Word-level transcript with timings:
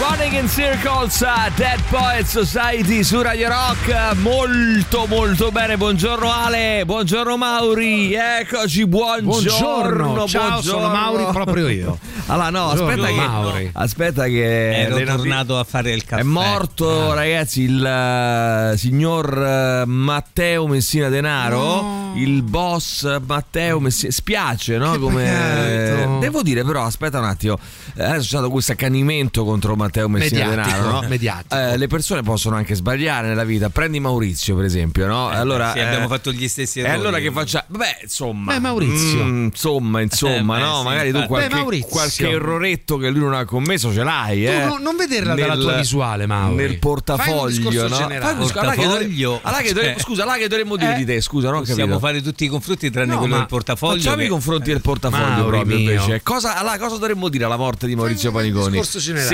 Running 0.00 0.32
in 0.34 0.48
Circles, 0.48 1.20
uh, 1.20 1.50
Dead 1.54 1.80
Poet 1.88 2.26
Society 2.26 3.04
su 3.04 3.22
Radio 3.22 3.48
Rock. 3.48 4.14
Molto, 4.16 5.06
molto 5.06 5.52
bene. 5.52 5.76
Buongiorno 5.76 6.30
Ale, 6.32 6.82
buongiorno 6.84 7.36
Mauri. 7.36 8.12
Eccoci, 8.12 8.86
buongiorno. 8.86 9.24
Buongiorno, 9.30 10.26
ciao, 10.26 10.48
buongiorno. 10.50 10.62
sono 10.80 10.88
Mauri 10.92 11.24
proprio 11.32 11.68
io. 11.68 11.98
Allora, 12.26 12.50
no, 12.50 12.70
aspetta 12.70 13.06
che, 13.06 13.12
Mauri. 13.14 13.70
aspetta 13.72 14.24
che 14.24 14.76
Ero 14.80 14.96
le 14.96 15.04
noti- 15.04 15.16
tornato 15.18 15.58
a 15.58 15.64
fare 15.64 15.92
il 15.92 16.04
caffè. 16.04 16.22
È 16.22 16.24
morto, 16.24 17.10
Ah. 17.12 17.14
ragazzi, 17.14 17.60
il 17.62 17.84
eh, 17.84 18.76
signor 18.76 19.38
eh, 19.38 19.86
Matteo 19.86 20.66
Messina 20.66 21.08
Denaro. 21.08 22.02
Il 22.16 22.42
boss 22.42 23.18
Matteo 23.26 23.78
Messina. 23.80 24.10
Spiace, 24.12 24.76
no? 24.76 24.92
Che 24.92 24.98
Come. 24.98 26.16
Devo 26.20 26.42
dire, 26.42 26.64
però, 26.64 26.84
aspetta 26.84 27.18
un 27.18 27.24
attimo. 27.26 27.58
Eh, 27.96 28.02
Adesso 28.04 28.20
c'è 28.20 28.26
stato 28.26 28.50
questo 28.50 28.72
accanimento 28.72 29.44
contro 29.44 29.70
Matteo 29.74 29.82
Messina 30.08 30.46
Mediatico, 30.46 30.76
Denaro. 30.76 31.00
no? 31.00 31.08
mediatico. 31.08 31.54
Eh, 31.56 31.76
le 31.76 31.86
persone 31.86 32.22
possono 32.22 32.56
anche 32.56 32.74
sbagliare 32.74 33.28
nella 33.28 33.44
vita. 33.44 33.68
Prendi 33.70 34.00
Maurizio, 34.00 34.54
per 34.56 34.64
esempio, 34.64 35.06
no? 35.06 35.28
allora. 35.28 35.72
sì, 35.72 35.78
eh, 35.78 35.82
abbiamo 35.82 36.08
fatto 36.08 36.32
gli 36.32 36.48
stessi 36.48 36.78
E 36.80 36.82
errori. 36.82 36.98
allora 36.98 37.18
che 37.18 37.30
facciamo? 37.30 37.64
Vabbè, 37.68 37.98
insomma. 38.02 38.52
Beh, 38.54 38.58
Maurizio. 38.60 39.24
Mm, 39.24 39.44
insomma, 39.44 40.00
insomma, 40.00 40.56
Eh, 40.56 40.60
beh, 40.60 40.66
no? 40.66 40.78
sì, 40.78 40.84
Magari 40.84 41.12
tu 41.12 41.26
qualche, 41.26 41.62
Beh, 41.64 41.80
qualche 41.88 42.28
erroretto 42.28 42.96
che 42.96 43.08
lui 43.10 43.20
non 43.20 43.34
ha 43.34 43.44
commesso 43.44 43.92
ce 43.92 44.02
l'hai, 44.02 44.46
eh? 44.46 44.64
non- 44.64 44.82
non 44.82 44.96
vederla 44.96 45.34
dalla 45.34 45.56
tua 45.56 45.74
visuale, 45.76 46.26
Mauri. 46.26 46.54
Nel 46.56 46.78
portafoglio, 46.78 47.88
no? 47.88 47.96
generale. 47.96 48.34
Portafoglio, 48.34 49.40
allora 49.42 49.62
che 49.62 49.72
dovre- 49.72 49.92
cioè- 49.92 50.00
scusa, 50.02 50.24
là 50.24 50.34
che 50.36 50.48
dovremmo 50.48 50.76
dire 50.76 50.94
Eh, 50.94 50.96
di 50.98 51.04
te, 51.04 51.20
scusa, 51.20 51.50
non 51.50 51.60
Possiamo 51.60 51.80
capito. 51.80 51.98
fare 51.98 52.22
tutti 52.22 52.44
i 52.44 52.48
confronti 52.48 52.90
tranne 52.90 53.12
No, 53.12 53.18
quello 53.18 53.36
del 53.36 53.46
portafoglio. 53.46 54.00
Facciamo 54.02 54.22
i 54.22 54.28
confronti 54.28 54.70
del 54.70 54.80
portafoglio 54.80 55.46
proprio 55.46 55.76
mio. 55.76 55.90
invece. 55.90 56.22
Cosa, 56.22 56.56
allora, 56.56 56.78
cosa 56.78 56.96
dovremmo 56.96 57.28
dire 57.28 57.44
alla 57.44 57.56
morte 57.56 57.86
di 57.86 57.94
Maurizio 57.94 58.30
Fai 58.30 58.42
Paniconi? 58.50 58.70
discorso 58.70 58.98
generale. 58.98 59.28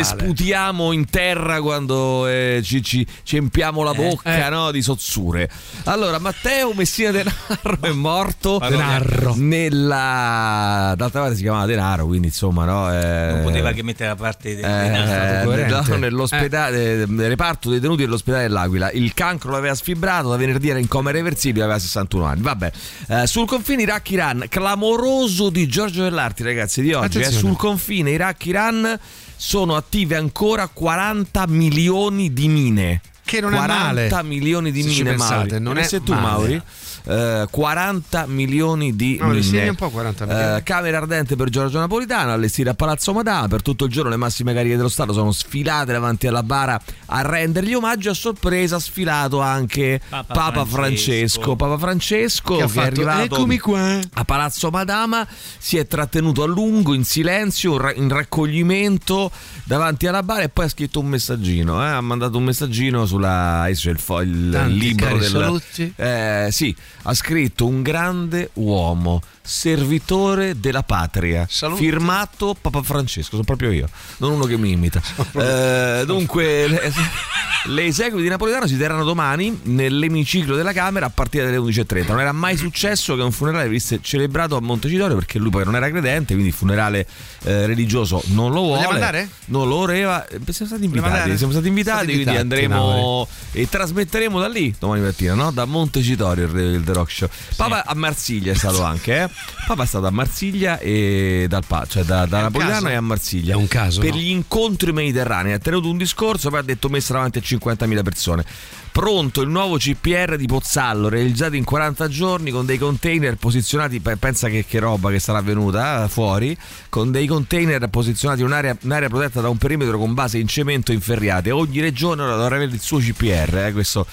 Sputiamo 0.44 0.92
in 0.92 1.04
terra 1.04 1.60
quando 1.60 2.26
eh, 2.26 2.62
ci, 2.64 2.82
ci- 2.82 3.06
ci 3.24 3.36
empiamo 3.36 3.82
la 3.82 3.92
bocca 3.92 4.46
eh. 4.46 4.48
no, 4.48 4.70
di 4.70 4.80
sozzure. 4.80 5.50
Allora, 5.84 6.18
Matteo 6.18 6.72
Messina 6.72 7.10
Denaro 7.10 7.78
è 7.82 7.90
morto 7.90 8.58
Denaro. 8.58 9.34
nella. 9.36 10.94
D'altra 10.96 11.20
parte 11.20 11.36
si 11.36 11.42
chiamava 11.42 11.66
Denaro, 11.66 12.06
quindi 12.06 12.28
insomma, 12.28 12.64
no? 12.64 12.90
eh, 12.90 13.32
Non 13.32 13.42
poteva 13.42 13.72
che 13.72 13.82
mettere 13.82 14.08
la 14.08 14.16
parte 14.16 14.54
del 14.56 14.64
eh, 14.64 14.88
denaro. 14.88 15.96
nell'ospedale, 15.98 17.04
nel 17.06 17.28
reparto 17.28 17.68
dei 17.68 17.78
tenuti 17.80 18.04
dell'ospedale 18.04 18.44
dell'Aquila. 18.44 18.90
Il 18.92 19.12
cancro 19.12 19.50
l'aveva 19.50 19.74
sfibrato, 19.74 20.30
da 20.30 20.36
venerdì 20.38 20.70
era 20.70 20.78
in 20.78 20.88
coma 20.88 21.10
irreversibile, 21.10 21.64
aveva 21.64 21.78
61 21.78 22.24
anni. 22.24 22.40
Vabbè, 22.40 22.72
Eh, 23.08 23.26
sul 23.26 23.44
confine 23.46 23.82
Iraq-Iran, 23.82 24.46
clamoroso 24.48 25.50
di 25.50 25.68
Giorgio 25.68 26.02
Dell'Arti, 26.02 26.42
ragazzi, 26.42 26.80
di 26.80 26.94
oggi. 26.94 27.18
eh, 27.20 27.30
sul 27.30 27.56
confine 27.58 28.10
Iraq-Iran 28.12 28.98
sono 29.42 29.74
attive 29.74 30.16
ancora 30.16 30.68
40 30.68 31.46
milioni 31.48 32.30
di 32.30 32.46
mine. 32.46 33.00
Che 33.24 33.40
non 33.40 33.54
è 33.54 33.56
40 33.56 34.16
male. 34.16 34.28
milioni 34.28 34.70
di 34.70 34.82
Se 34.82 34.88
mine, 34.88 35.10
pensate, 35.10 35.34
Mauri. 35.34 35.60
non 35.62 35.74
Ne 35.76 35.80
è 35.80 35.84
sai 35.84 36.02
tu, 36.02 36.12
male. 36.12 36.22
Mauri? 36.26 36.62
Eh, 37.04 37.46
40 37.50 38.26
milioni 38.26 38.94
di 38.94 39.16
Mauri, 39.20 39.40
mine. 39.40 39.68
un 39.70 39.74
po' 39.74 39.90
40 39.90 40.26
milioni. 40.26 40.56
Eh, 40.56 40.62
camera 40.62 40.98
ardente 40.98 41.36
per 41.36 41.48
Giorgio 41.48 41.78
Napolitano, 41.78 42.32
allestita 42.32 42.70
a 42.70 42.74
Palazzo 42.74 43.12
Madama. 43.12 43.48
Per 43.48 43.62
tutto 43.62 43.84
il 43.86 43.90
giorno 43.90 44.10
le 44.10 44.16
massime 44.16 44.52
cariche 44.54 44.76
dello 44.76 44.88
Stato 44.88 45.12
sono 45.12 45.32
sfilate 45.32 45.92
davanti 45.92 46.26
alla 46.26 46.42
bara 46.42 46.80
a 47.06 47.22
rendergli 47.22 47.74
omaggio. 47.74 48.10
A 48.10 48.14
sorpresa 48.14 48.76
ha 48.76 48.80
sfilato 48.80 49.40
anche 49.40 50.00
Papa, 50.08 50.34
Papa 50.34 50.64
Francesco. 50.64 50.70
Francesco. 50.70 51.56
Papa 51.56 51.78
Francesco 51.78 52.52
Che 52.52 52.56
che, 52.58 52.62
ha 52.62 52.66
è 52.66 52.68
fatto, 52.68 52.86
arrivato 52.86 53.22
"Eccomi 53.34 53.58
qua". 53.58 53.98
a 54.14 54.24
Palazzo 54.24 54.70
Madama, 54.70 55.26
si 55.58 55.76
è 55.78 55.86
trattenuto 55.86 56.42
a 56.42 56.46
lungo 56.46 56.94
in 56.94 57.04
silenzio, 57.04 57.90
in 57.94 58.08
raccoglimento 58.08 59.30
davanti 59.64 60.06
alla 60.06 60.22
bara 60.22 60.42
e 60.42 60.48
poi 60.48 60.66
ha 60.66 60.68
scritto 60.68 61.00
un 61.00 61.06
messaggino. 61.06 61.82
eh, 61.82 61.88
Ha 61.88 62.00
mandato 62.00 62.36
un 62.38 62.44
messaggino 62.44 63.06
sulla 63.06 63.62
adesso 63.62 63.82
c'è 63.82 63.90
il, 63.90 63.98
fo- 63.98 64.20
il 64.20 64.48
libro 64.68 65.16
del 65.16 65.28
saluti. 65.30 65.92
eh, 65.96 66.48
sì, 66.50 66.74
ha 67.02 67.14
scritto 67.14 67.66
un 67.66 67.82
grande 67.82 68.50
uomo, 68.54 69.22
servitore 69.42 70.58
della 70.58 70.82
patria, 70.82 71.46
Saluti. 71.48 71.82
firmato 71.82 72.56
Papa 72.60 72.82
Francesco, 72.82 73.30
sono 73.30 73.44
proprio 73.44 73.70
io, 73.70 73.88
non 74.18 74.32
uno 74.32 74.44
che 74.44 74.56
mi 74.56 74.70
imita. 74.72 75.00
Eh, 75.40 76.02
dunque, 76.06 76.66
le, 76.66 76.92
le 77.66 77.84
esequie 77.84 78.20
di 78.20 78.28
Napoletano 78.28 78.66
si 78.66 78.76
terranno 78.76 79.04
domani 79.04 79.60
nell'emiciclo 79.64 80.56
della 80.56 80.72
Camera 80.72 81.06
a 81.06 81.10
partire 81.10 81.44
dalle 81.44 81.56
11.30. 81.56 82.06
Non 82.08 82.20
era 82.20 82.32
mai 82.32 82.56
successo 82.56 83.16
che 83.16 83.22
un 83.22 83.32
funerale 83.32 83.64
venisse 83.64 84.00
celebrato 84.02 84.56
a 84.56 84.60
Montecitorio 84.60 85.14
perché 85.16 85.38
lui 85.38 85.50
poi 85.50 85.64
non 85.64 85.76
era 85.76 85.88
credente, 85.88 86.32
quindi 86.32 86.48
il 86.48 86.54
funerale 86.54 87.06
eh, 87.44 87.66
religioso 87.66 88.22
non 88.26 88.52
lo 88.52 88.60
vuole. 88.60 88.84
Andare? 88.84 89.28
Non 89.46 89.68
lo 89.68 89.76
voleva. 89.76 90.26
Eh, 90.26 90.38
Siamo 90.50 90.70
stati 90.70 90.84
invitati, 90.84 91.36
siamo 91.36 91.52
stati 91.52 91.68
invitati, 91.68 91.96
Stati 92.04 92.12
quindi 92.12 92.36
invitati, 92.36 92.64
andremo 92.64 93.28
e 93.52 93.68
trasmetteremo 93.68 94.40
da 94.40 94.48
lì 94.48 94.74
domani 94.78 95.00
mattina, 95.02 95.34
no? 95.34 95.50
Da 95.50 95.64
Montecitorio 95.64 96.46
il, 96.46 96.56
il 96.56 96.84
The 96.84 96.92
Rock 96.92 97.10
Show. 97.10 97.28
Papa 97.56 97.84
a 97.86 97.94
Marsiglia 97.94 98.52
è 98.52 98.56
stato 98.56 98.82
anche, 98.84 99.22
eh? 99.22 99.29
Papa 99.66 99.84
è 99.84 99.86
stato 99.86 100.06
a 100.06 100.10
Marsiglia 100.10 100.78
e 100.78 101.46
dal 101.48 101.64
pa- 101.64 101.86
cioè 101.88 102.02
da, 102.02 102.26
da 102.26 102.42
Napolitano 102.42 102.88
e 102.88 102.94
a 102.94 103.00
Marsiglia. 103.00 103.54
È 103.54 103.56
un 103.56 103.68
caso, 103.68 104.00
Per 104.00 104.10
no? 104.10 104.16
gli 104.16 104.30
incontri 104.30 104.92
mediterranei 104.92 105.52
ha 105.52 105.58
tenuto 105.58 105.88
un 105.88 105.96
discorso, 105.96 106.50
poi 106.50 106.58
ha 106.58 106.62
detto 106.62 106.88
messa 106.88 107.12
davanti 107.12 107.38
a 107.38 107.42
50.000 107.44 108.02
persone. 108.02 108.44
Pronto 108.92 109.40
il 109.42 109.48
nuovo 109.48 109.76
CPR 109.76 110.36
di 110.36 110.46
Pozzallo, 110.46 111.08
realizzato 111.08 111.54
in 111.54 111.62
40 111.62 112.08
giorni 112.08 112.50
con 112.50 112.66
dei 112.66 112.78
container 112.78 113.36
posizionati, 113.36 114.00
pe- 114.00 114.16
pensa 114.16 114.48
che, 114.48 114.64
che 114.66 114.80
roba 114.80 115.10
che 115.10 115.20
sarà 115.20 115.40
venuta 115.40 116.04
eh, 116.04 116.08
fuori, 116.08 116.56
con 116.88 117.12
dei 117.12 117.28
container 117.28 117.86
posizionati 117.88 118.40
in 118.40 118.46
un'area, 118.46 118.76
un'area 118.82 119.08
protetta 119.08 119.40
da 119.40 119.48
un 119.48 119.58
perimetro 119.58 119.98
con 119.98 120.14
base 120.14 120.38
in 120.38 120.48
cemento 120.48 120.90
inferriate. 120.90 121.52
Ogni 121.52 121.80
regione 121.80 122.22
ora 122.22 122.34
dovrà 122.34 122.56
avere 122.56 122.72
il 122.72 122.80
suo 122.80 122.98
CPR, 122.98 123.66
eh, 123.66 123.72
questo 123.72 124.04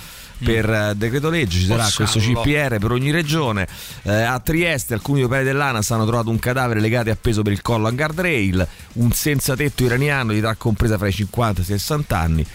per 0.44 0.70
eh, 0.70 0.94
decreto 0.96 1.30
legge 1.30 1.60
ci 1.60 1.66
sarà 1.66 1.84
Pozzallo. 1.84 2.10
questo 2.10 2.32
CPR 2.32 2.78
per 2.80 2.92
ogni 2.92 3.12
regione. 3.12 3.68
Eh, 4.04 4.12
a 4.12 4.40
Trieste 4.40 4.94
alcuni 4.94 5.24
operai 5.24 5.44
dell'ANAS 5.44 5.92
hanno 5.92 6.06
trovato 6.06 6.30
un 6.30 6.40
cadavere 6.40 6.80
legato 6.80 7.10
e 7.10 7.12
appeso 7.12 7.42
per 7.42 7.52
il 7.52 7.62
collo 7.62 7.88
a 7.88 7.92
guardrail, 7.92 8.68
un 8.94 9.12
senza 9.12 9.56
tetto 9.56 9.84
iraniano 9.84 10.32
di 10.32 10.40
età 10.40 10.56
compresa 10.56 10.98
fra 10.98 11.08
i 11.08 11.14
50 11.14 11.62
e 11.62 11.64
i 11.64 11.66
60 11.68 12.18
anni. 12.20 12.46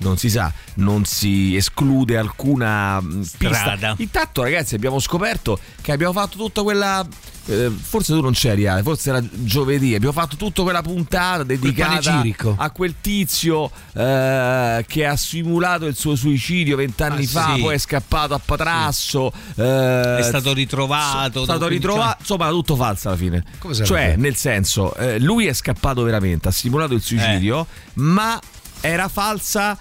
Non 0.00 0.16
si 0.16 0.30
sa, 0.30 0.52
non 0.74 1.04
si 1.04 1.56
esclude 1.56 2.16
alcuna 2.16 3.02
pista. 3.02 3.54
Strada. 3.54 3.94
Intanto, 3.98 4.42
ragazzi, 4.42 4.74
abbiamo 4.76 4.98
scoperto 5.00 5.58
che 5.80 5.90
abbiamo 5.92 6.12
fatto 6.12 6.36
tutta 6.36 6.62
quella. 6.62 7.04
eh, 7.46 7.70
forse 7.70 8.12
tu 8.12 8.20
non 8.20 8.32
c'eri, 8.32 8.66
Ale, 8.68 8.82
forse 8.82 9.08
era 9.10 9.20
giovedì. 9.32 9.94
Abbiamo 9.96 10.12
fatto 10.12 10.36
tutta 10.36 10.62
quella 10.62 10.82
puntata 10.82 11.42
dedicata 11.42 12.00
panegirico. 12.00 12.54
a 12.56 12.70
quel 12.70 12.94
tizio 13.00 13.70
eh, 13.94 14.84
che 14.86 15.04
ha 15.06 15.16
simulato 15.16 15.86
il 15.86 15.96
suo 15.96 16.14
suicidio 16.14 16.76
vent'anni 16.76 17.24
Ah, 17.24 17.28
fa, 17.28 17.54
sì. 17.54 17.60
poi 17.62 17.74
è 17.74 17.78
scappato 17.78 18.34
a 18.34 18.38
Patrasso. 18.44 19.32
eh, 19.56 20.16
È 20.18 20.22
stato 20.22 20.52
ritrovato. 20.52 21.40
è 21.40 21.44
stato 21.44 21.66
ritrovato, 21.66 22.16
insomma, 22.20 22.48
tutto 22.50 22.76
falso 22.76 23.08
alla 23.08 23.16
fine. 23.16 23.42
Cioè, 23.84 24.14
nel 24.16 24.36
senso, 24.36 24.94
eh, 24.94 25.18
lui 25.18 25.46
è 25.46 25.52
scappato 25.54 26.02
veramente, 26.02 26.46
ha 26.48 26.52
simulato 26.52 26.94
il 26.94 27.02
suicidio, 27.02 27.62
Eh. 27.62 27.90
ma 27.94 28.38
era 28.80 29.08
falsa. 29.08 29.76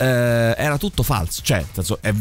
Eh, 0.00 0.54
era 0.56 0.78
tutto 0.78 1.02
falso, 1.02 1.42
cioè, 1.44 1.64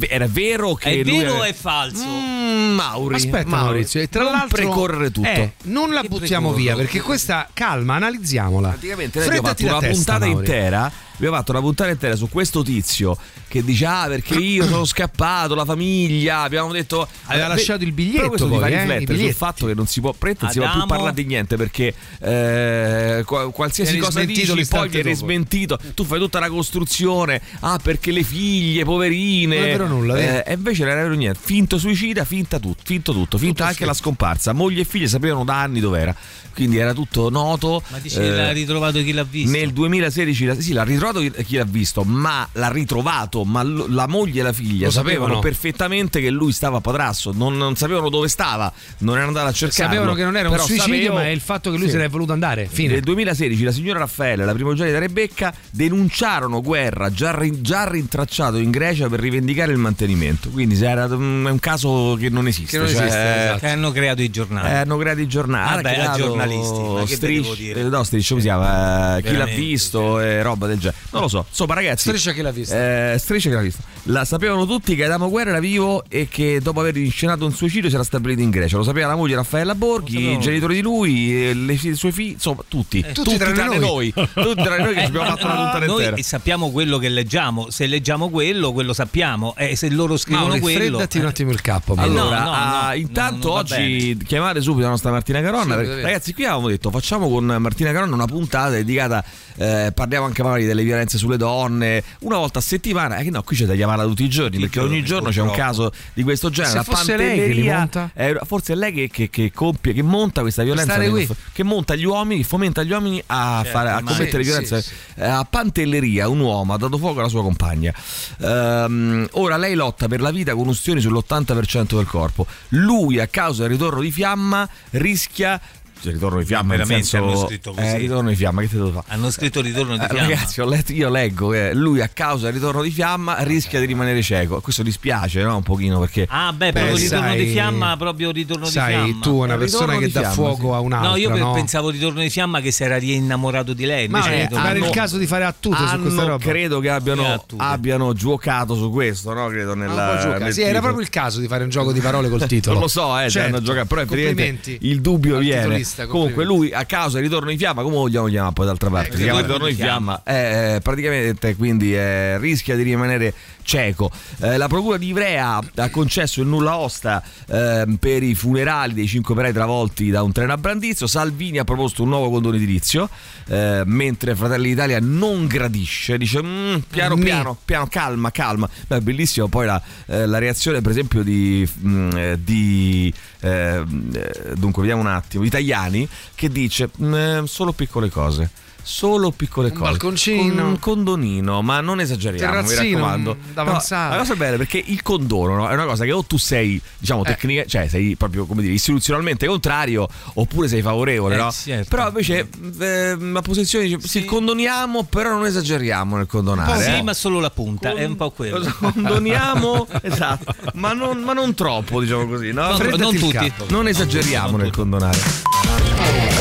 era 0.01 0.27
vero 0.27 0.73
che 0.73 0.89
È 0.91 1.03
lui 1.03 1.19
vero 1.19 1.35
o 1.35 1.43
è 1.43 1.53
falso? 1.53 2.03
Mm, 2.05 2.73
Mauri, 2.75 3.15
Aspetta 3.15 3.47
Mauri, 3.47 3.63
Maurizio, 3.65 4.01
e 4.01 4.09
tra 4.09 4.23
non 4.23 4.31
l'altro 4.33 4.57
precorrere 4.57 5.11
tutto. 5.11 5.27
eh, 5.27 5.53
non 5.63 5.91
la 5.93 6.01
Che 6.01 6.07
buttiamo 6.09 6.49
precorro? 6.51 6.63
via 6.63 6.75
perché 6.75 6.99
questa 7.01 7.47
calma, 7.53 7.95
analizziamola. 7.95 8.69
Praticamente 8.69 9.19
abbiamo 9.19 9.37
Freddati 9.37 9.63
fatto 9.63 9.71
la 9.73 9.77
una 9.79 9.87
testa, 9.87 10.11
puntata 10.13 10.31
Mauri. 10.31 10.45
intera. 10.45 10.91
Abbiamo 11.19 11.35
fatto 11.35 11.51
una 11.51 11.59
puntata 11.59 11.89
intera 11.89 12.15
su 12.15 12.29
questo 12.29 12.63
tizio 12.63 13.17
che 13.49 13.61
dice: 13.63 13.85
Ah, 13.85 14.05
perché 14.07 14.35
io 14.35 14.65
sono 14.65 14.85
scappato, 14.87 15.53
la 15.53 15.65
famiglia. 15.65 16.39
Abbiamo 16.41 16.71
detto. 16.71 17.05
Aveva 17.25 17.45
Eh, 17.45 17.49
lasciato 17.49 17.83
il 17.83 17.91
biglietto 17.91 18.15
Però 18.17 18.27
questo 18.29 18.45
ti 18.47 18.51
poi, 18.53 18.61
fa 18.61 18.67
eh, 18.67 18.71
riflettere 18.71 19.05
sul 19.05 19.15
biglietti. 19.15 19.33
fatto 19.37 19.65
che 19.67 19.73
non 19.73 19.85
si 19.87 19.99
può, 19.99 20.13
praticamente 20.13 20.45
non 20.45 20.51
si 20.53 20.59
può 20.59 20.67
più 20.67 20.77
Adamo. 20.77 20.93
parlare 20.93 21.15
di 21.21 21.25
niente 21.29 21.57
perché 21.57 21.93
eh, 22.21 23.23
qua- 23.25 23.51
qualsiasi 23.51 23.97
cosa 23.97 24.23
dici 24.23 24.45
poi 24.67 24.87
viene 24.89 25.11
dopo. 25.11 25.15
smentito. 25.25 25.79
Tu 25.93 26.03
fai 26.05 26.19
tutta 26.19 26.39
la 26.39 26.49
costruzione. 26.49 27.41
Ah, 27.59 27.79
perché 27.81 28.11
le 28.11 28.23
figlie, 28.23 28.83
poverine. 28.85 29.55
Non 29.57 29.65
è 29.65 29.71
vero 29.71 29.87
nulla, 29.87 30.13
vero? 30.13 30.37
Eh, 30.45 30.51
e 30.51 30.53
invece 30.53 30.83
non 30.83 30.91
era 30.93 31.01
vero 31.03 31.15
niente. 31.15 31.39
Finto 31.41 31.77
suicida, 31.77 32.23
finta 32.23 32.59
tutto, 32.59 32.81
finto 32.85 33.11
tutto, 33.11 33.37
finta 33.37 33.67
anche 33.67 33.85
la 33.85 33.93
scomparsa. 33.93 34.53
Moglie 34.53 34.81
e 34.81 34.85
figlie 34.85 35.07
sapevano 35.07 35.43
da 35.43 35.59
anni 35.61 35.79
dov'era. 35.81 36.15
Quindi 36.53 36.77
era 36.77 36.93
tutto 36.93 37.29
noto. 37.29 37.81
Ma 37.89 37.99
dici 37.99 38.17
Eh, 38.17 38.21
che 38.21 38.29
l'ha 38.29 38.51
ritrovato 38.51 39.01
chi 39.01 39.11
l'ha 39.11 39.23
visto? 39.23 39.55
nel 39.57 39.71
2016 39.73 40.45
la- 40.45 40.59
sì, 40.59 40.73
l'ha 40.73 40.83
ritrovato 40.83 41.08
ritrovato 41.11 41.19
chi 41.19 41.43
chi 41.49 41.55
l'ha 41.57 41.65
visto, 41.65 42.03
ma 42.03 42.47
l'ha 42.53 42.69
ritrovato, 42.69 43.43
ma 43.43 43.63
l- 43.63 43.85
la 43.93 44.07
moglie 44.07 44.41
e 44.41 44.43
la 44.43 44.53
figlia 44.53 44.85
Lo 44.85 44.91
sapevano 44.91 45.19
sapevano. 45.19 45.39
perfettamente 45.41 46.19
che 46.21 46.29
lui 46.29 46.51
stava 46.51 46.77
a 46.77 46.81
Patrasso, 46.81 47.31
non, 47.33 47.57
non 47.57 47.75
sapevano 47.75 48.09
dove 48.09 48.27
stava, 48.27 48.71
non 48.99 49.15
erano 49.15 49.29
andati 49.29 49.47
a 49.47 49.51
cercarlo. 49.53 49.85
Sapevano 49.93 50.13
che 50.15 50.23
non 50.23 50.37
era 50.37 50.49
un 50.49 50.57
suicidio, 50.59 50.83
sapevo- 50.83 51.13
ma 51.15 51.23
è 51.23 51.29
il 51.29 51.39
fatto 51.41 51.71
che 51.71 51.77
lui 51.77 51.85
Sì. 51.87 51.91
se 51.93 51.97
ne 51.97 52.05
è 52.05 52.09
voluto 52.09 52.33
andare. 52.33 52.67
Fine. 52.71 52.93
Nel 52.93 53.01
2016 53.01 53.63
la 53.63 53.71
signora 53.71 53.99
Raffaele 53.99 54.43
e 54.43 54.45
la 54.45 54.53
primogenita 54.53 54.99
Rebecca 54.99 55.53
denunciarono 55.71 56.61
guerra 56.61 57.11
già, 57.11 57.35
rin- 57.35 57.61
già 57.61 57.87
rintracciato 57.89 58.57
in 58.57 58.69
Grecia 58.71 59.07
per 59.09 59.19
rivendicare 59.19 59.71
il 59.71 59.77
mantenimento. 59.77 60.49
Quindi 60.49 60.75
se 60.75 60.87
era 60.89 61.05
un, 61.05 61.45
è 61.47 61.49
un 61.51 61.59
caso 61.59 62.15
che 62.19 62.29
non 62.29 62.47
esiste. 62.47 62.71
Che 62.71 62.77
non 62.77 62.87
cioè, 62.87 63.01
esiste, 63.01 63.41
esatto. 63.43 63.59
Che 63.59 63.67
hanno 63.67 63.91
creato 63.91 64.21
i 64.21 64.29
giornali. 64.29 64.67
eh, 64.69 64.73
hanno 64.75 64.97
creato 64.97 65.19
i 65.21 65.27
giornali, 65.27 65.75
Vabbè, 65.81 65.89
ha 65.89 65.93
creato 65.93 66.11
a 66.11 66.17
giornalisti, 66.27 66.79
ma 66.79 67.03
che 67.05 67.17
dire? 67.55 67.79
eh, 67.79 67.83
no, 67.83 68.03
Striscia, 68.03 68.29
come 68.29 68.41
si 68.41 68.47
chiama? 68.47 69.17
Eh, 69.17 69.23
chi 69.23 69.35
l'ha 69.35 69.45
visto 69.45 70.19
e 70.19 70.41
roba 70.41 70.67
del 70.67 70.77
genere. 70.77 70.97
Non 71.11 71.21
lo 71.21 71.27
so. 71.27 71.45
Insomma, 71.47 71.73
ragazzi. 71.73 72.07
Striscia 72.09 72.31
chi 72.33 72.41
l'ha 72.41 72.51
visto? 72.51 72.75
Eh, 72.75 73.15
Striscia 73.17 73.49
che 73.49 73.55
l'ha 73.55 73.61
visto. 73.61 73.81
La 74.03 74.25
sapevano 74.25 74.65
tutti 74.65 74.95
che 74.95 75.05
Adamo 75.05 75.29
Guerra 75.29 75.51
era 75.51 75.59
vivo 75.59 76.03
e 76.07 76.27
che 76.29 76.59
dopo 76.61 76.79
aver 76.79 76.95
inscenato 76.97 77.45
un 77.45 77.53
suicidio 77.53 77.89
si 77.89 77.95
era 77.95 78.03
stabilito 78.03 78.41
in 78.41 78.49
Grecia. 78.49 78.77
Lo 78.77 78.83
sapeva 78.83 79.07
la 79.07 79.15
moglie 79.15 79.35
Raffaella 79.35 79.75
Borghi, 79.75 80.31
i 80.31 80.39
genitori 80.39 80.75
di 80.75 80.81
lui, 80.81 81.49
eh, 81.49 81.53
le 81.53 81.75
figlie- 81.75 81.93
i 81.93 81.97
suoi 81.97 82.11
figli, 82.11 82.31
insomma, 82.31 82.63
tutti. 82.67 83.05
tutti 83.13 83.37
tranne 83.37 83.77
noi. 83.77 84.11
Tutti 84.13 84.63
tranne 84.63 84.83
noi 84.83 84.93
che 84.93 85.01
ci 85.01 85.05
abbiamo 85.07 85.25
fatto 85.25 85.45
una 85.45 85.55
puntata 85.55 85.85
Noi 85.85 86.03
intera. 86.03 86.21
sappiamo 86.21 86.71
quello 86.71 86.97
che 86.97 87.09
leggiamo, 87.09 87.69
se 87.69 87.87
leggiamo 87.87 88.29
quello, 88.29 88.71
quello 88.71 88.93
sappiamo, 88.93 89.53
e 89.57 89.75
se 89.75 89.89
loro 89.89 90.17
scrivono 90.17 90.47
Mauro, 90.47 90.61
quello. 90.61 90.79
freddati 90.79 91.17
un 91.17 91.25
eh, 91.25 91.27
attimo 91.27 91.51
il 91.51 91.61
capo. 91.61 91.93
Eh, 91.93 91.95
Mauro. 91.95 92.11
Allora, 92.11 92.39
no, 92.39 92.45
no, 92.45 92.51
ah, 92.51 92.87
no, 92.87 92.93
intanto 92.95 93.47
non 93.47 93.55
va 93.55 93.59
oggi 93.61 94.17
chiamate 94.25 94.61
subito 94.61 94.83
la 94.85 94.91
nostra 94.91 95.11
Martina 95.11 95.41
Caronna. 95.41 95.75
Vero. 95.75 96.01
ragazzi, 96.01 96.33
qui 96.33 96.45
avevamo 96.45 96.69
detto 96.69 96.89
facciamo 96.91 97.29
con 97.29 97.45
Martina 97.45 97.91
Caronna 97.91 98.15
una 98.15 98.25
puntata 98.25 98.69
dedicata. 98.69 99.23
Eh, 99.57 99.91
parliamo 99.93 100.25
anche 100.25 100.43
magari 100.43 100.65
delle 100.65 100.83
violenze 100.83 101.17
sulle 101.17 101.37
donne 101.37 102.03
una 102.21 102.37
volta 102.37 102.59
a 102.59 102.61
settimana. 102.61 103.17
Eh, 103.17 103.29
no, 103.29 103.41
qui 103.43 103.55
c'è 103.55 103.65
da 103.65 103.75
chiamarla 103.75 104.03
tutti 104.05 104.23
i 104.23 104.29
giorni 104.29 104.59
perché 104.59 104.79
ogni 104.79 105.03
giorno 105.03 105.29
c'è 105.29 105.41
un 105.41 105.51
caso 105.51 105.91
di 106.13 106.23
questo 106.23 106.49
genere. 106.49 106.71
Se 106.71 106.77
La 106.77 106.83
fosse 106.97 107.17
lei 107.17 107.39
che 107.39 107.53
li 107.53 107.63
monta? 107.63 108.11
è- 108.13 108.37
forse 108.45 108.73
è 108.73 108.75
lei 108.75 108.91
che, 108.93 109.09
che- 109.09 109.29
che 109.29 109.51
compie, 109.51 109.93
che 109.93 110.01
monta 110.03 110.41
questa 110.41 110.63
violenza, 110.63 110.97
nei 110.97 111.27
che 111.53 111.63
monta 111.63 111.95
gli 111.95 112.05
uomini, 112.05 112.43
fomenta 112.43 112.83
gli 112.83 112.91
uomini 112.91 113.21
a, 113.27 113.61
Certo, 113.63 113.77
fare, 113.77 113.89
a 113.91 114.01
commettere 114.03 114.43
Sì, 114.43 114.49
violenze. 114.49 114.81
sì, 114.81 114.89
Eh, 115.15 115.25
A 115.27 115.45
Pantelleria 115.49 116.27
un 116.29 116.39
uomo 116.39 116.73
ha 116.73 116.77
dato 116.77 116.97
fuoco 116.97 117.19
alla 117.19 117.29
sua 117.29 117.41
compagna. 117.41 117.93
Ehm, 118.41 119.27
ora 119.33 119.57
lei 119.57 119.75
lotta 119.75 120.07
per 120.07 120.21
la 120.21 120.31
vita 120.31 120.53
con 120.55 120.67
ustioni 120.67 121.01
sull'80% 121.01 121.95
del 121.95 122.05
corpo. 122.05 122.45
Lui, 122.69 123.19
a 123.19 123.27
causa 123.27 123.63
del 123.63 123.71
ritorno 123.71 124.01
di 124.01 124.11
fiamma, 124.11 124.67
rischia. 124.91 125.59
Cioè, 126.01 126.13
ritorno 126.13 126.39
di 126.39 126.45
fiamma, 126.45 126.69
Veramente 126.75 127.05
senso. 127.05 127.27
hanno 127.27 127.45
scritto 127.47 127.73
così? 127.73 127.85
Eh, 127.87 127.97
ritorno 127.97 128.29
di 128.29 128.35
fiamma, 128.35 128.61
che 128.61 128.69
te 128.69 128.75
devo 128.75 128.91
fare? 128.91 129.05
Hanno 129.09 129.31
scritto 129.31 129.61
ritorno 129.61 129.97
di 129.97 130.03
Eh, 130.03 130.07
fiamma. 130.07 130.21
ragazzi, 130.29 130.61
ho 130.61 130.65
letto- 130.65 130.93
io 130.93 131.09
leggo 131.09 131.49
che 131.49 131.73
lui 131.73 132.01
a 132.01 132.07
causa 132.07 132.45
del 132.45 132.53
ritorno 132.53 132.81
di 132.81 132.89
fiamma 132.91 133.43
rischia 133.43 133.79
di 133.79 133.85
rimanere 133.85 134.21
cieco. 134.21 134.61
Questo 134.61 134.81
dispiace, 134.83 135.41
no? 135.43 135.57
Un 135.57 135.63
pochino 135.63 135.99
perché. 135.99 136.25
Ah, 136.29 136.53
beh, 136.53 136.71
proprio 136.71 136.93
Beh, 136.95 136.99
ritorno 137.01 137.27
sai- 137.27 137.37
di 137.45 137.51
fiamma, 137.51 137.97
proprio 137.97 138.31
ritorno 138.31 138.65
Sai, 138.65 138.87
di 138.87 139.03
fiamma. 139.07 139.21
tu 139.21 139.35
una 139.43 139.53
Il 139.53 139.59
persona 139.59 139.83
ritorno 139.85 139.99
che 140.07 140.11
dà 140.13 140.19
fiamma, 140.19 140.35
fuoco 140.35 140.67
sì. 140.69 140.73
a 140.75 140.79
un'altra. 140.79 141.09
No, 141.09 141.15
io 141.17 141.35
no? 141.37 141.51
pensavo 141.53 141.89
ritorno 141.89 142.21
di 142.21 142.29
fiamma 142.29 142.59
che 142.61 142.71
si 142.71 142.83
era 142.83 142.97
reinnamorato 142.99 143.73
di 143.73 143.85
lei. 143.85 144.07
Ma 144.07 144.25
eh, 144.29 144.41
ritorno- 144.43 144.63
pare 144.63 144.79
il 144.79 144.89
caso 144.89 145.17
di 145.17 145.27
fare 145.27 145.43
attute 145.43 145.85
su 145.87 145.99
questa 146.01 146.23
roba. 146.23 146.37
credo 146.43 146.79
che 146.79 146.89
abbiano, 146.89 147.45
abbiano 147.57 148.13
giocato 148.13 148.75
su 148.75 148.89
questo, 148.89 149.33
no? 149.33 149.47
Credo 149.47 149.73
nella. 149.75 150.37
nel 150.37 150.53
Sì, 150.53 150.61
era 150.61 150.79
proprio 150.79 151.01
il 151.01 151.09
caso 151.09 151.39
di 151.39 151.47
fare 151.47 151.63
un 151.65 151.69
gioco 151.69 151.91
di 151.91 151.99
parole 151.99 152.29
col 152.29 152.45
titolo. 152.45 152.67
Non 152.79 152.83
lo 152.83 152.87
so, 152.87 153.19
eh, 153.19 153.29
Certo. 153.29 153.55
hanno 153.55 153.61
giocato, 153.65 153.85
però 153.87 154.01
il 154.03 155.01
dubbio 155.01 155.37
viene. 155.39 155.83
Titolista, 155.89 156.07
Comunque 156.07 156.43
lui 156.45 156.71
a 156.71 156.85
causa 156.85 157.19
ritorno 157.19 157.49
di 157.49 157.57
fiamma, 157.57 157.81
come 157.81 157.95
vogliamo 157.95 158.27
chiamare 158.27 158.53
poi 158.53 158.65
d'altra 158.65 158.89
parte? 158.89 159.13
Eh, 159.13 159.17
si 159.17 159.23
chiama 159.23 159.41
ritorno 159.41 159.67
di 159.67 159.73
fiamma, 159.73 160.21
eh, 160.23 160.75
eh, 160.75 160.79
praticamente 160.81 161.55
quindi 161.55 161.95
eh, 161.95 162.37
rischia 162.37 162.75
di 162.75 162.83
rimanere 162.83 163.33
cieco. 163.63 164.09
Eh, 164.39 164.57
la 164.57 164.67
procura 164.67 164.97
di 164.97 165.07
Ivrea 165.07 165.59
ha 165.75 165.89
concesso 165.89 166.41
il 166.41 166.47
nulla 166.47 166.77
osta 166.77 167.21
ehm, 167.47 167.97
per 167.97 168.23
i 168.23 168.33
funerali 168.33 168.93
dei 168.93 169.07
cinque 169.07 169.33
operai 169.33 169.53
travolti 169.53 170.09
da 170.09 170.23
un 170.23 170.31
treno 170.31 170.53
a 170.53 170.57
Brandizzo. 170.57 171.05
Salvini 171.05 171.59
ha 171.59 171.63
proposto 171.63 172.03
un 172.03 172.09
nuovo 172.09 172.29
condono 172.31 172.55
edilizio, 172.55 173.07
eh, 173.47 173.83
mentre 173.85 174.35
Fratelli 174.35 174.69
d'Italia 174.69 174.99
non 174.99 175.45
gradisce, 175.45 176.17
dice 176.17 176.41
"Mm, 176.41 176.77
piano 176.89 177.15
piano, 177.15 177.57
piano, 177.63 177.87
calma, 177.87 178.31
calma. 178.31 178.67
Beh, 178.87 179.01
bellissimo 179.01 179.47
poi 179.47 179.67
la, 179.67 179.81
eh, 180.07 180.25
la 180.25 180.39
reazione, 180.39 180.81
per 180.81 180.91
esempio, 180.91 181.21
di, 181.21 181.67
mm, 181.85 182.09
eh, 182.15 182.39
di 182.43 183.13
eh, 183.41 183.83
eh, 184.13 184.53
dunque, 184.55 184.81
vediamo 184.81 185.01
un 185.01 185.07
attimo, 185.07 185.43
di 185.43 185.49
Tajani 185.49 186.07
che 186.35 186.49
dice 186.49 186.89
"Mm, 187.01 187.13
eh, 187.13 187.43
solo 187.45 187.71
piccole 187.71 188.09
cose. 188.09 188.49
Solo 188.91 189.29
piccole 189.29 189.67
Un 189.67 189.73
cose. 189.75 189.89
balconcino. 189.91 190.65
Un 190.67 190.79
condonino, 190.79 191.61
ma 191.61 191.79
non 191.79 191.99
esageriamo, 191.99 192.61
mi 192.61 192.67
Terrazzino, 192.67 192.97
raccomando. 192.97 193.35
mm, 193.35 193.53
da 193.53 193.61
avanzare. 193.61 194.09
No, 194.09 194.15
la 194.15 194.17
cosa 194.21 194.35
bella 194.35 194.55
è 194.55 194.57
perché 194.57 194.83
il 194.83 195.01
condono 195.03 195.55
no, 195.57 195.69
è 195.69 195.73
una 195.73 195.85
cosa 195.85 196.05
che 196.05 196.11
o 196.11 196.23
tu 196.23 196.37
sei, 196.37 196.81
diciamo, 196.97 197.21
Eh. 197.23 197.25
tecnica, 197.27 197.65
cioè 197.65 197.87
sei 197.87 198.15
proprio 198.15 198.47
come 198.47 198.63
dire, 198.63 198.73
istituzionalmente 198.73 199.45
contrario, 199.45 200.07
oppure 200.33 200.67
sei 200.67 200.81
favorevole, 200.81 201.35
Eh, 201.35 201.37
no? 201.37 201.51
certo. 201.51 201.87
Però 201.95 202.07
invece 202.07 202.49
eh, 202.79 203.15
la 203.19 203.41
posizione 203.43 203.85
dice 203.85 203.99
sì, 204.07 204.25
condoniamo, 204.25 205.03
però 205.03 205.29
non 205.33 205.45
esageriamo 205.45 206.17
nel 206.17 206.25
condonare. 206.25 206.81
Sì, 206.83 206.89
eh. 206.95 207.03
ma 207.03 207.13
solo 207.13 207.39
la 207.39 207.51
punta, 207.51 207.93
è 207.93 208.05
un 208.05 208.15
po' 208.15 208.31
quello. 208.31 208.75
Condoniamo, 208.79 209.87
esatto, 210.01 210.51
ma 210.73 210.93
non, 210.93 211.19
ma 211.21 211.33
non 211.33 211.53
troppo, 211.53 212.01
diciamo 212.01 212.25
così, 212.27 212.51
no? 212.51 212.75
Non 212.75 213.13
il 213.13 213.19
tutti. 213.19 213.31
capo. 213.33 213.65
Non 213.69 213.87
esageriamo 213.87 214.57
nel 214.57 214.71
condonare. 214.71 215.19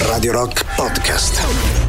Radio 0.07 0.33
Rock 0.33 0.65
Podcast. 0.75 1.88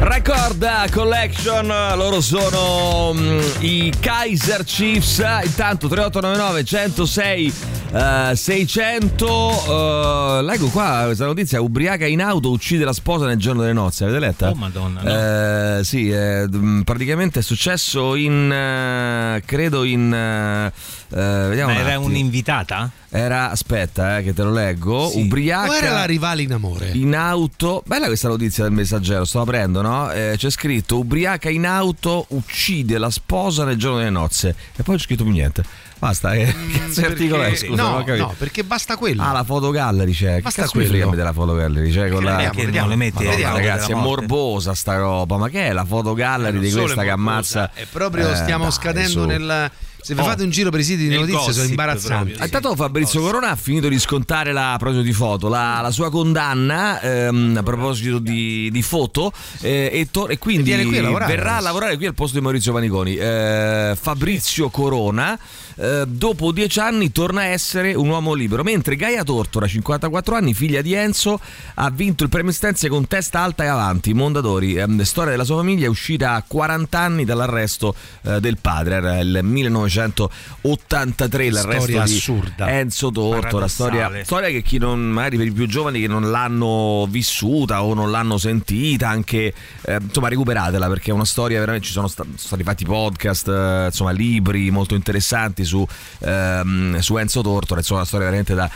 Record 0.00 0.90
Collection, 0.90 1.66
loro 1.96 2.20
sono 2.20 3.12
mm, 3.14 3.40
i 3.60 3.92
Kaiser 3.98 4.62
Chiefs. 4.64 5.18
Intanto 5.44 5.88
3899 5.88 6.64
106 6.64 7.54
eh, 7.92 8.32
600. 8.36 10.38
eh, 10.38 10.42
leggo 10.42 10.68
qua 10.68 11.02
questa 11.06 11.24
notizia: 11.26 11.60
ubriaca 11.60 12.06
in 12.06 12.22
auto 12.22 12.50
uccide 12.50 12.84
la 12.84 12.92
sposa 12.92 13.26
nel 13.26 13.38
giorno 13.38 13.62
delle 13.62 13.72
nozze. 13.72 14.04
Avete 14.04 14.18
letta? 14.20 14.50
Oh, 14.50 14.54
Madonna, 14.54 15.00
no. 15.02 15.78
Eh, 15.78 15.84
sì, 15.84 16.10
eh, 16.10 16.48
praticamente 16.84 17.40
è 17.40 17.42
successo 17.42 18.14
in. 18.14 18.52
eh, 18.52 19.42
credo 19.44 19.82
in. 19.84 20.70
Eh, 21.10 21.18
eh, 21.20 21.48
vediamo 21.48 21.72
Ma 21.72 21.78
un 21.78 21.84
era 21.84 21.94
attimo. 21.94 22.06
un'invitata? 22.06 22.90
Era, 23.10 23.50
aspetta, 23.50 24.18
eh, 24.18 24.22
che 24.22 24.34
te 24.34 24.42
lo 24.42 24.52
leggo. 24.52 25.08
Sì. 25.08 25.20
Ubriaca 25.22 25.70
O 25.70 25.74
era 25.74 25.90
la 25.92 26.04
rivale 26.04 26.42
in 26.42 26.52
amore? 26.52 26.90
in 26.92 27.14
auto. 27.16 27.82
Bella 27.86 28.06
questa 28.06 28.28
notizia 28.28 28.64
del 28.64 28.72
messaggero, 28.72 29.24
sto 29.24 29.40
aprendo, 29.40 29.80
no? 29.80 30.10
Eh, 30.12 30.34
c'è 30.36 30.50
scritto: 30.50 30.98
ubriaca 30.98 31.48
in 31.48 31.66
auto 31.66 32.26
uccide 32.30 32.98
la 32.98 33.08
sposa 33.10 33.64
nel 33.64 33.76
giorno 33.76 33.98
delle 33.98 34.10
nozze. 34.10 34.54
E 34.76 34.82
poi 34.82 34.96
c'è 34.96 35.02
scritto 35.02 35.22
più 35.24 35.32
niente. 35.32 35.64
Basta, 35.98 36.30
che 36.36 36.54
cazzo 36.78 37.00
di 37.00 37.06
articolo 37.06 37.42
è? 37.42 37.48
Perché- 37.48 37.66
Scusa, 37.66 37.82
no, 37.82 38.04
no, 38.06 38.34
perché 38.38 38.62
basta 38.62 38.96
quello. 38.98 39.22
Ah, 39.22 39.32
la 39.32 39.42
fotogallery 39.42 40.12
c'è. 40.12 40.40
Basta 40.42 40.60
che 40.62 40.66
cazzo 40.68 40.78
mi 40.78 40.86
quello. 40.86 41.04
frega 41.06 41.16
della 41.16 41.32
fotogallery? 41.32 41.90
C'è 41.90 42.08
con 42.10 42.22
la. 42.24 42.30
Vediamo, 42.36 42.52
Ma 42.58 42.64
vediamo, 42.64 42.88
le 42.88 42.96
metti 42.96 43.12
Madonna, 43.14 43.30
vediamo. 43.30 43.56
ragazzi, 43.56 43.90
è 43.92 43.94
morbosa 43.94 44.74
sta 44.74 44.96
roba. 44.98 45.38
Ma 45.38 45.48
che 45.48 45.66
è 45.68 45.72
la 45.72 45.84
fotogallery 45.86 46.52
Non 46.52 46.62
di 46.62 46.70
questa 46.72 47.02
che 47.02 47.10
ammazza? 47.10 47.70
È 47.72 47.86
proprio 47.90 48.30
Eh, 48.30 48.36
stiamo 48.36 48.64
dai, 48.64 48.72
scadendo 48.72 49.08
su. 49.22 49.24
nel. 49.24 49.70
Se 50.00 50.14
vi 50.14 50.20
Oh, 50.20 50.24
fate 50.24 50.42
un 50.42 50.50
giro 50.50 50.70
per 50.70 50.80
i 50.80 50.84
siti 50.84 51.02
di 51.02 51.08
nel 51.08 51.18
notizie 51.20 51.40
sono 51.40 51.52
gossip 51.54 51.68
imbarazzanti. 51.70 52.24
proprio, 52.32 52.44
Intanto 52.44 52.76
Fabrizio 52.76 53.20
Corona 53.20 53.50
ha 53.50 53.56
finito 53.56 53.88
di 53.88 53.98
scontare 53.98 54.52
la, 54.52 54.76
proposito 54.78 55.02
di 55.04 55.12
foto, 55.12 55.48
la, 55.48 55.80
la 55.82 55.90
sua 55.90 56.10
condanna 56.10 57.00
ehm, 57.00 57.56
a 57.58 57.62
proposito 57.62 58.18
di, 58.18 58.70
di 58.70 58.82
foto 58.82 59.32
eh, 59.60 59.90
e, 59.92 60.08
to- 60.10 60.28
e 60.28 60.38
quindi 60.38 60.62
Viene 60.62 60.84
qui 60.84 60.98
a 60.98 61.02
lavorare 61.02 61.34
verrà 61.34 61.56
a 61.56 61.60
lavorare 61.60 61.96
qui 61.96 62.06
al 62.06 62.14
posto 62.14 62.36
di 62.38 62.42
Maurizio 62.42 62.72
Paniconi. 62.72 63.16
Eh, 63.16 63.96
Fabrizio 64.00 64.68
Corona 64.70 65.38
eh, 65.80 66.06
dopo 66.06 66.50
dieci 66.50 66.80
anni 66.80 67.12
torna 67.12 67.42
a 67.42 67.44
essere 67.44 67.94
un 67.94 68.08
uomo 68.08 68.34
libero, 68.34 68.64
mentre 68.64 68.96
Gaia 68.96 69.22
Tortora, 69.22 69.68
54 69.68 70.34
anni, 70.34 70.52
figlia 70.52 70.82
di 70.82 70.92
Enzo, 70.92 71.38
ha 71.74 71.88
vinto 71.90 72.24
il 72.24 72.28
premio 72.28 72.50
Stenze 72.50 72.88
con 72.88 73.06
testa 73.06 73.38
alta 73.40 73.62
e 73.62 73.68
avanti. 73.68 74.12
Mondadori, 74.12 74.74
ehm, 74.74 75.00
storia 75.02 75.30
della 75.30 75.44
sua 75.44 75.54
famiglia, 75.56 75.86
è 75.86 75.88
uscita 75.88 76.34
a 76.34 76.42
40 76.44 76.98
anni 76.98 77.24
dall'arresto 77.24 77.94
eh, 78.22 78.40
del 78.40 78.58
padre, 78.60 78.96
era 78.96 79.20
il 79.20 79.38
1983 79.42 81.50
l'arresto 81.50 81.82
Storia 81.82 82.02
di 82.02 82.12
assurda. 82.12 82.70
Enzo 82.70 83.12
Torto, 83.12 83.60
la 83.60 83.68
storia, 83.68 84.10
storia 84.24 84.48
che 84.48 84.62
chi 84.62 84.78
non, 84.78 84.98
magari 85.00 85.36
per 85.36 85.46
i 85.46 85.52
più 85.52 85.68
giovani 85.68 86.00
che 86.00 86.08
non 86.08 86.28
l'hanno 86.30 87.06
vissuta 87.08 87.84
o 87.84 87.94
non 87.94 88.10
l'hanno 88.10 88.36
sentita, 88.36 89.08
anche 89.08 89.54
eh, 89.82 89.98
insomma 90.00 90.26
recuperatela 90.28 90.88
perché 90.88 91.12
è 91.12 91.14
una 91.14 91.24
storia 91.24 91.60
veramente, 91.60 91.86
ci 91.86 91.92
sono 91.92 92.08
stati 92.08 92.64
fatti 92.64 92.84
podcast, 92.84 93.46
eh, 93.48 93.84
insomma 93.86 94.10
libri 94.10 94.72
molto 94.72 94.96
interessanti 94.96 95.66
su 95.68 95.86
ehm, 96.20 96.98
su 96.98 97.16
Enzo 97.18 97.42
Tortora, 97.42 97.80
insomma, 97.80 98.00
una 98.00 98.06
storia 98.06 98.26
veramente 98.26 98.54
da, 98.54 98.68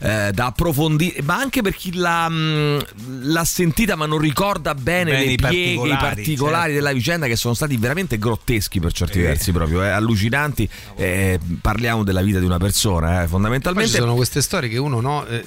eh, 0.00 0.30
da 0.32 0.46
approfondire, 0.46 1.22
ma 1.22 1.36
anche 1.36 1.62
per 1.62 1.74
chi 1.74 1.94
l'ha, 1.94 2.28
mh, 2.28 2.84
l'ha 3.22 3.44
sentita 3.44 3.96
ma 3.96 4.06
non 4.06 4.18
ricorda 4.18 4.74
bene, 4.74 5.10
Bene 5.12 5.24
le 5.24 5.32
i 5.32 5.36
pieghe, 5.36 5.56
i 5.56 5.74
particolari, 5.76 6.14
particolari 6.14 6.56
certo. 6.72 6.74
della 6.74 6.92
vicenda 6.92 7.26
che 7.26 7.36
sono 7.36 7.54
stati 7.54 7.76
veramente 7.76 8.18
grotteschi 8.18 8.80
per 8.80 8.92
certi 8.92 9.20
versi, 9.20 9.52
proprio 9.52 9.82
eh, 9.82 9.88
allucinanti. 9.88 10.68
Eh, 10.96 11.38
parliamo 11.60 12.02
della 12.04 12.22
vita 12.22 12.38
di 12.38 12.44
una 12.44 12.58
persona, 12.58 13.08
eh, 13.08 13.14
Poi 13.14 13.22
ci 13.24 13.28
fondamentalmente. 13.30 13.96
sono 13.98 14.14
queste 14.14 14.40
storie 14.42 14.68
che 14.68 14.78
uno 14.78 15.00
no, 15.00 15.26
eh, 15.26 15.44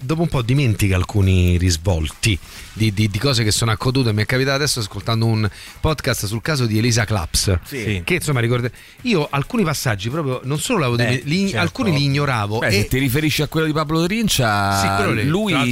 dopo 0.00 0.22
un 0.22 0.28
po' 0.28 0.42
dimentica 0.42 0.96
alcuni 0.96 1.56
risvolti 1.58 2.38
di, 2.72 2.92
di- 2.92 3.08
di 3.08 3.18
cose 3.18 3.44
che 3.44 3.50
sono 3.50 3.70
accadute. 3.70 4.12
Mi 4.12 4.22
è 4.22 4.26
capitato 4.26 4.56
adesso 4.56 4.80
ascoltando 4.80 5.26
un 5.26 5.48
podcast 5.80 6.26
sul 6.26 6.40
caso 6.42 6.66
di 6.66 6.78
Elisa 6.78 7.04
Claps. 7.04 7.58
Sì. 7.64 8.02
Che 8.04 8.14
insomma 8.14 8.40
ricorda. 8.40 8.70
Io 9.02 9.26
alcuni 9.30 9.64
passaggi 9.64 10.08
proprio 10.10 10.40
non 10.44 10.58
solo 10.58 10.78
l'avevo 10.80 10.96
Beh, 10.96 11.06
dime- 11.08 11.20
li- 11.24 11.48
certo. 11.48 11.58
alcuni 11.60 11.92
li 11.92 12.04
ignoravo. 12.04 12.58
Beh, 12.58 12.66
e 12.68 12.70
se 12.72 12.86
ti 12.88 12.98
riferisci 12.98 13.42
a 13.42 13.48
quello 13.48 13.66
di 13.66 13.72
Pablo 13.88 14.06
Trincia, 14.06 14.80
Sì, 15.14 15.24
lui 15.24 15.54
ha 15.54 15.64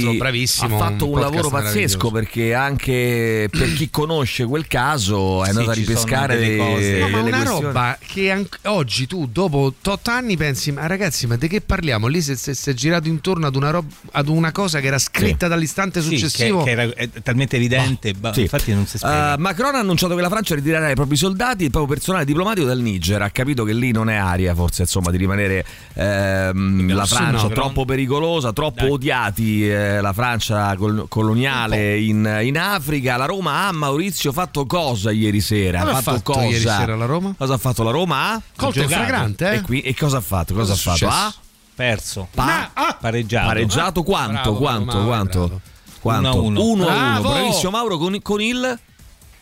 fatto 0.69 1.05
un 1.05 1.13
un, 1.13 1.19
lavoro 1.19 1.49
pazzesco 1.49 2.09
perché 2.09 2.55
anche 2.55 3.47
per 3.51 3.73
chi 3.73 3.89
conosce 3.91 4.45
quel 4.45 4.65
caso 4.67 5.43
è 5.43 5.45
Sì, 5.45 5.49
andato 5.51 5.69
a 5.69 5.73
ci 5.75 5.83
sono 5.83 5.95
ripescare 5.97 6.35
delle 6.37 6.57
cose. 6.57 6.99
No, 6.99 7.09
ma 7.09 7.19
una 7.21 7.29
questioni. 7.37 7.61
roba 7.65 7.97
che 8.05 8.31
anche 8.31 8.57
oggi 8.63 9.05
tu, 9.05 9.27
dopo 9.31 9.71
8 9.83 9.99
anni, 10.09 10.35
pensi: 10.35 10.71
Ma 10.71 10.87
ragazzi, 10.87 11.27
ma 11.27 11.35
di 11.35 11.47
che 11.47 11.61
parliamo? 11.61 12.07
Lì 12.07 12.21
si 12.21 12.35
si- 12.35 12.55
si 12.55 12.69
è 12.71 12.73
girato 12.73 13.07
intorno 13.07 13.45
ad 13.45 13.55
una, 13.55 13.69
roba, 13.69 13.87
ad 14.13 14.27
una 14.29 14.51
cosa 14.51 14.79
che 14.79 14.87
era 14.87 14.97
scritta 14.97 15.47
dall'istante 15.47 16.01
Sì, 16.01 16.17
successivo. 16.17 16.63
che, 16.63 16.73
che 16.75 16.81
era 16.81 16.93
è 16.95 17.09
talmente 17.21 17.55
evidente, 17.57 18.13
Sì. 18.33 18.41
infatti 18.41 18.73
non 18.73 18.87
si 18.87 18.97
spiega. 18.97 19.35
Uh, 19.35 19.39
Macron 19.41 19.75
ha 19.75 19.79
annunciato 19.79 20.15
che 20.15 20.21
la 20.21 20.29
Francia 20.29 20.55
ritirerà 20.55 20.89
i 20.89 20.95
propri 20.95 21.15
soldati 21.15 21.61
e 21.61 21.65
il 21.65 21.71
proprio 21.71 21.93
personale 21.93 22.25
diplomatico 22.25 22.65
dal 22.65 22.79
Niger. 22.79 23.21
Ha 23.21 23.29
capito 23.29 23.63
che 23.63 23.73
lì 23.73 23.91
non 23.91 24.09
è 24.09 24.15
aria, 24.15 24.55
forse, 24.55 24.81
insomma, 24.81 25.11
di 25.11 25.17
rimanere 25.17 25.63
ehm, 25.93 26.93
la 26.93 27.05
Sì, 27.05 27.13
Francia 27.15 27.43
no. 27.43 27.49
troppo 27.49 27.85
pericolosa, 27.85 28.05
troppo 28.53 28.81
Dai. 28.81 28.89
odiati. 28.89 29.69
eh, 29.69 30.01
la 30.01 30.13
Francia 30.13 30.75
col- 30.75 31.05
coloniale 31.07 31.99
in, 31.99 32.39
in 32.43 32.57
Africa. 32.57 33.17
La 33.17 33.25
Roma 33.25 33.67
ha 33.67 33.71
Maurizio 33.71 34.31
fatto 34.31 34.65
cosa 34.65 35.11
ieri 35.11 35.41
sera? 35.41 35.79
Cosa 35.81 35.91
ha 35.97 36.01
fatto, 36.01 36.17
fatto 36.17 36.31
cosa? 36.33 36.45
ieri 36.45 36.59
sera 36.59 36.95
la 36.95 37.05
Roma? 37.05 37.33
Cosa 37.37 37.53
ha 37.53 37.57
fatto 37.57 37.83
la 37.83 37.91
Roma? 37.91 38.31
Ha 38.33 38.41
Colto 38.55 38.79
giocato. 38.81 38.95
fragrante, 39.01 39.51
eh? 39.51 39.55
E, 39.55 39.61
qui- 39.61 39.81
e 39.81 39.95
cosa 39.95 40.17
ha 40.17 40.21
fatto? 40.21 40.53
Cosa, 40.53 40.73
Cosa 40.73 40.91
ha 40.91 40.95
fatto? 40.95 41.07
Ha 41.13 41.33
Perso. 41.75 42.27
pa- 42.33 42.71
pareggiato. 42.99 43.47
pareggiato 43.47 44.03
quanto? 44.03 44.33
Bravo, 44.33 44.57
quanto? 44.57 45.03
Quanto? 45.05 45.39
bravo. 45.47 45.61
Quanto? 45.99 46.41
1-1. 46.43 46.53
1-1. 46.53 46.85
Bravo! 46.85 47.29
Bravissimo 47.29 47.69
Mauro 47.71 47.97
con, 47.97 48.17
con 48.21 48.41
il 48.41 48.79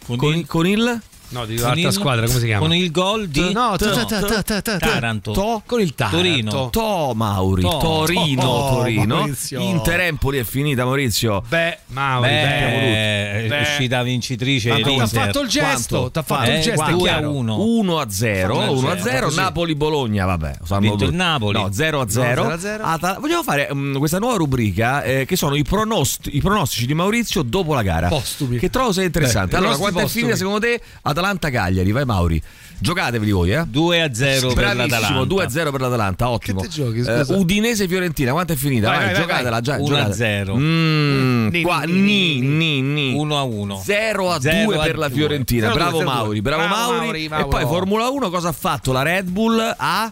Con, 0.06 0.18
con, 0.18 0.34
il, 0.36 0.46
con 0.48 0.66
il 0.68 1.02
No, 1.30 1.46
di 1.46 1.56
con 1.56 1.64
un'altra 1.66 1.88
il- 1.88 1.94
squadra, 1.94 2.26
come 2.28 2.40
si 2.40 2.46
chiama? 2.46 2.66
Con 2.66 2.76
il 2.76 2.92
gol 2.92 3.28
di 3.28 3.52
No, 3.52 3.76
Taranto. 3.78 5.32
To- 5.32 5.62
con 5.66 5.82
il 5.82 5.94
Taranto. 5.96 6.18
Torino. 6.18 6.70
To 6.70 7.14
Mauri, 7.16 7.62
To. 7.62 7.78
Torino, 7.78 8.42
To, 8.42 8.76
Torino. 8.76 9.28
Inter 9.58 10.00
Empoli 10.02 10.38
è 10.40 10.44
finita 10.44 10.86
Maurizio. 10.86 11.44
Beh, 11.48 11.80
Mauri, 11.88 12.30
Beh, 12.30 13.46
beh. 13.48 13.58
è 13.58 13.62
uscita 13.62 14.04
vincitrice 14.04 14.70
Ma 14.70 14.76
l'Inter. 14.78 15.08
fatto 15.08 15.42
il 15.42 15.50
gesto, 15.50 15.96
Quanto? 15.98 16.12
t'ha 16.12 16.24
fatto 16.24 16.50
il 16.50 16.56
gesto, 16.58 16.72
è 16.72 16.76
Quanto? 16.76 16.98
2 16.98 17.10
a 17.10 17.12
chiaro. 17.14 17.32
1. 17.32 17.60
1 17.64 18.00
a 18.00 18.10
0, 18.10 18.54
1 18.56 18.64
a 18.64 18.70
1 18.70 18.90
a 18.90 18.98
0, 18.98 19.10
0, 19.10 19.26
così. 19.26 19.40
Napoli-Bologna, 19.40 20.26
vabbè. 20.26 20.58
sanno 20.64 20.80
vinto 20.82 21.04
il. 21.06 21.14
Napoli. 21.14 21.60
No, 21.60 21.72
0 21.72 22.02
a 22.02 22.10
0. 22.10 22.42
0 22.44 22.54
a 22.54 22.60
0. 22.60 22.84
Ata- 22.84 23.18
vogliamo 23.20 23.44
fare 23.44 23.70
mm, 23.74 23.98
questa 23.98 24.20
nuova 24.20 24.36
rubrica 24.38 25.04
eh, 25.04 25.26
che 25.26 25.36
sono 25.36 25.56
i, 25.56 25.64
pronost- 25.64 26.30
i 26.32 26.40
pronostici 26.42 26.86
di 26.86 26.94
Maurizio 26.94 27.42
dopo 27.42 27.74
la 27.74 27.82
gara. 27.82 28.08
Postumi. 28.08 28.58
Che 28.58 28.70
trovo 28.70 28.92
sia 28.92 29.04
interessante. 29.04 29.52
Beh, 29.52 29.58
allora, 29.58 29.76
quanto 29.78 30.00
è 30.00 30.08
finita 30.08 30.36
secondo 30.36 30.60
te 30.60 30.80
Atalanta-Cagliari? 31.20 31.92
Vai 31.92 32.06
Mauri. 32.06 32.42
Giocatevi 32.78 33.32
voi, 33.32 33.52
eh? 33.54 33.64
2 33.66 34.02
a 34.02 34.14
0 34.14 34.52
per 34.54 34.76
l'Atalanta. 34.76 35.24
2 35.24 35.44
a 35.46 35.50
0 35.50 35.72
per 35.72 35.80
l'Atalanta, 35.80 36.30
ottimo. 36.30 36.60
Che 36.62 36.68
giochi, 36.68 37.00
Eh, 37.00 37.04
scusa? 37.04 37.36
Udinese 37.38 37.88
Fiorentina, 37.88 38.32
quanto 38.34 38.52
è 38.52 38.56
finita? 38.58 38.88
Vai, 38.90 38.98
Vai, 38.98 39.06
vai, 39.06 39.16
vai, 39.16 39.24
giocatela 39.24 39.62
già. 39.62 39.76
1 39.78 39.84
a 39.84 39.88
giocate. 40.00 40.14
0. 40.14 40.56
Mm, 40.58 41.48
Ni, 41.48 41.62
qua- 41.62 41.84
ni, 41.84 41.94
ni, 41.94 42.40
ni, 42.42 42.82
ni, 42.82 43.12
ni. 43.12 43.14
1 43.14 43.38
a 43.38 43.44
1. 43.44 43.82
0 43.82 44.32
a 44.32 44.40
0 44.42 44.64
2 44.66 44.76
a 44.76 44.82
per 44.84 44.98
la 44.98 45.08
2. 45.08 45.18
Fiorentina. 45.18 45.72
0 45.72 45.84
a 45.84 45.90
2, 45.90 45.90
Bravo 45.90 45.98
0 46.00 46.10
a 46.10 46.14
2. 46.14 46.22
Mauri, 46.24 46.42
bravo 46.42 46.68
Mauri. 46.68 47.26
E 47.26 47.46
poi 47.48 47.62
Formula 47.66 48.10
1 48.10 48.30
cosa 48.30 48.50
ha 48.50 48.54
fatto? 48.54 48.92
La 48.92 49.04
Red 49.04 49.30
Bull 49.30 49.74
ha 49.78 50.12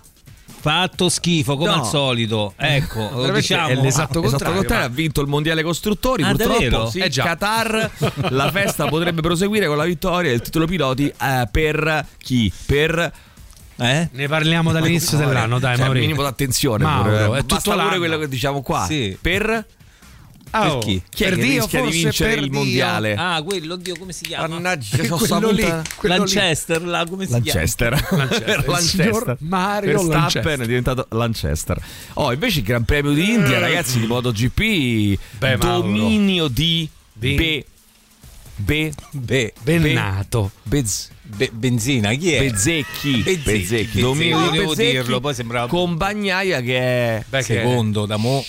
Fatto 0.64 1.10
schifo 1.10 1.58
come 1.58 1.72
No. 1.76 1.82
al 1.82 1.86
solito. 1.86 2.54
Ecco, 2.56 3.10
lo 3.16 3.32
diciamo. 3.34 3.68
è 3.68 3.76
l'esatto 3.76 3.88
Esatto 3.88 4.22
contrario, 4.22 4.56
contrario, 4.60 4.86
ma- 4.88 4.92
ha 4.94 4.96
vinto 4.96 5.20
il 5.20 5.28
mondiale 5.28 5.62
costruttori. 5.62 6.24
Ah, 6.24 6.34
purtroppo 6.34 6.90
sì, 6.90 7.00
Eh 7.00 7.10
già. 7.10 7.24
Qatar 7.24 7.92
la 8.32 8.50
festa 8.50 8.88
potrebbe 8.88 9.20
proseguire 9.20 9.68
con 9.68 9.76
la 9.76 9.84
vittoria 9.84 10.30
del 10.32 10.42
titolo 10.42 10.66
piloti 10.66 11.08
eh, 11.08 11.48
per 11.52 12.06
chi? 12.18 12.50
Per 12.66 13.12
Eh? 13.76 14.10
Ne 14.10 14.28
parliamo 14.30 14.72
dall'inizio 14.72 15.18
dell'anno, 15.18 15.60
dai, 15.60 15.72
cioè, 15.76 15.82
un 15.82 15.86
Mauri. 15.88 16.00
minimo 16.00 16.22
d'attenzione. 16.22 16.84
Mauro, 16.86 17.10
pure, 17.10 17.24
eh. 17.24 17.26
è 17.40 17.42
tutto 17.42 17.56
Basta 17.56 17.76
pure 17.84 17.98
quello 17.98 18.18
che 18.20 18.28
diciamo 18.30 18.62
qua. 18.62 18.86
Sì. 18.86 19.18
Per 19.20 19.66
oh, 20.54 20.78
per 20.80 20.86
chi? 20.88 21.02
chi 21.10 21.24
per 21.24 21.36
che 21.36 21.42
Dio, 21.42 21.60
rischia 21.62 21.80
di 21.80 21.86
forse 21.86 22.00
vincere 22.04 22.30
per 22.36 22.44
il 22.44 22.50
Dio. 22.50 22.60
mondiale? 22.60 23.16
Ah, 23.16 23.42
quello, 23.44 23.74
oddio, 23.74 23.96
come 23.98 24.14
si 24.14 24.24
chiama? 24.26 24.48
Mannaggia, 24.48 24.98
Che 24.98 25.06
so 25.08 25.16
quello 25.18 25.50
lì, 25.52 25.62
quello 25.96 26.24
lì. 26.24 26.34
Lanchester, 26.34 26.82
là, 26.84 27.06
come 27.10 27.26
si 27.26 27.32
Lanchester. 27.34 28.08
Lanchester. 28.12 28.66
Il 28.68 28.76
signor 28.80 29.38
Mario 29.40 29.92
Verstappen 29.92 30.20
Lanchester. 30.20 30.60
è 30.60 30.66
diventato 30.66 31.08
Lanchester. 31.12 31.82
Oh, 32.14 32.32
invece 32.32 32.60
il 32.60 32.66
Gran 32.66 32.84
Premio 32.86 33.12
di 33.12 33.32
India, 33.34 33.60
ragazzi, 33.60 34.00
di 34.00 34.06
MotoGP, 34.08 35.20
Beh, 35.40 35.58
dominio 35.58 36.48
di 36.48 36.88
Di- 37.14 37.34
Be 37.36 37.66
Be 38.56 38.94
Be- 39.12 39.54
Bennato. 39.64 40.52
Bez- 40.62 41.10
be- 41.24 41.50
benzina, 41.52 42.12
chi 42.14 42.34
è? 42.34 42.40
Bezzecchi, 42.40 43.22
Bezzecchi, 43.24 43.42
Bezzecchi, 43.52 44.00
dominio 44.00 44.52
di 44.52 44.60
Bezzecchi 44.60 44.92
dirlo, 44.92 45.20
poi 45.20 45.34
sembrava 45.34 45.68
con 45.68 45.98
Bagnaia 45.98 46.62
che 46.62 46.78
è 46.78 47.24
Beh, 47.28 47.38
che- 47.44 47.56
secondo 47.56 48.06
da 48.06 48.18
mo 48.18 48.46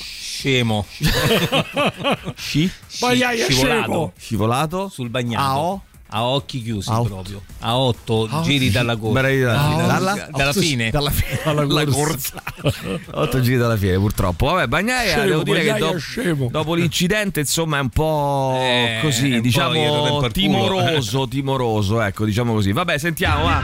scemo 0.48 0.84
sci- 2.36 2.70
Bagnaia 3.00 3.46
scivolato 3.46 4.12
scivolato 4.18 4.88
sul 4.92 5.08
bagnato. 5.08 5.42
A 5.42 5.58
O 5.58 5.82
A 6.08 6.22
occhi 6.26 6.62
chiusi 6.62 6.90
A 6.90 7.00
otto. 7.00 7.08
proprio. 7.14 7.42
A 7.60 7.76
8 7.78 8.28
A 8.30 8.40
giri 8.42 8.66
otto. 8.68 8.72
dalla 8.78 8.96
corsa. 8.96 9.20
Dalla, 9.22 9.86
dalla- 9.86 10.28
dalla 10.30 10.52
fine. 10.52 10.90
dalla 10.90 11.10
fine 11.10 11.40
Alla 11.44 11.64
la 11.64 11.84
corsa. 11.86 12.42
corsa 12.60 13.00
8 13.20 13.40
giri 13.40 13.56
dalla 13.56 13.76
fine 13.78 13.96
purtroppo 13.96 14.46
vabbè 14.46 14.66
Bagnaia 14.68 15.08
Scemo, 15.12 15.24
devo 15.28 15.42
dire 15.44 15.58
Bagnaia 15.64 15.74
che 15.74 15.80
do- 15.80 15.96
è 15.96 15.98
scemo. 15.98 16.48
dopo 16.52 16.74
l'incidente 16.74 17.40
insomma 17.40 17.78
è 17.78 17.80
un 17.80 17.88
po' 17.88 18.58
Eh, 18.60 18.98
così 19.00 19.40
diciamo 19.40 20.28
timoroso 20.28 21.26
timoroso 21.26 22.00
ecco 22.02 22.24
diciamo 22.26 22.52
così 22.52 22.70
vabbè 22.72 22.98
sentiamo 22.98 23.44
va 23.44 23.62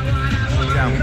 Sentiamo. 0.58 0.94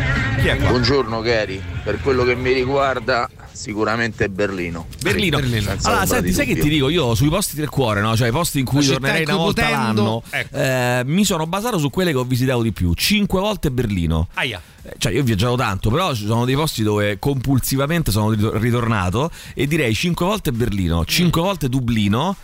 chi 0.41 0.47
è 0.47 0.57
qua? 0.57 0.69
Buongiorno 0.69 1.21
Gary, 1.21 1.61
per 1.83 1.99
quello 2.01 2.23
che 2.23 2.35
mi 2.35 2.51
riguarda 2.51 3.29
sicuramente 3.57 4.29
Berlino. 4.29 4.85
Berlino. 5.01 5.39
Berlino. 5.39 5.75
Allora, 5.83 6.05
senti, 6.05 6.31
sai 6.31 6.45
che 6.45 6.51
dubbio. 6.53 6.63
ti 6.63 6.69
dico? 6.69 6.89
Io 6.89 7.15
sui 7.15 7.29
posti 7.29 7.55
del 7.55 7.69
cuore, 7.69 7.99
no? 8.01 8.15
Cioè 8.15 8.29
i 8.29 8.31
posti 8.31 8.59
in 8.59 8.65
cui 8.65 8.85
La 8.85 8.93
tornerei 8.93 9.23
una 9.23 9.35
volta 9.35 9.61
potendo- 9.63 10.01
l'anno, 10.01 10.23
ecco. 10.29 10.55
eh, 10.57 11.01
mi 11.05 11.25
sono 11.25 11.47
basato 11.47 11.77
su 11.77 11.89
quelle 11.89 12.11
che 12.11 12.17
ho 12.17 12.23
visitato 12.23 12.61
di 12.61 12.71
più. 12.71 12.93
Cinque 12.93 13.39
volte 13.39 13.71
Berlino. 13.71 14.27
Aia. 14.35 14.61
Eh, 14.83 14.93
Cioè, 14.97 15.11
io 15.11 15.21
ho 15.21 15.23
viaggiato 15.23 15.55
tanto, 15.55 15.89
però 15.89 16.13
ci 16.13 16.25
sono 16.25 16.45
dei 16.45 16.55
posti 16.55 16.83
dove 16.83 17.17
compulsivamente 17.19 18.11
sono 18.11 18.29
ritor- 18.29 18.55
ritornato 18.61 19.29
e 19.53 19.67
direi 19.67 19.93
cinque 19.93 20.25
volte 20.25 20.51
Berlino, 20.51 21.03
cinque 21.05 21.41
volte 21.41 21.67
Dublino. 21.67 22.35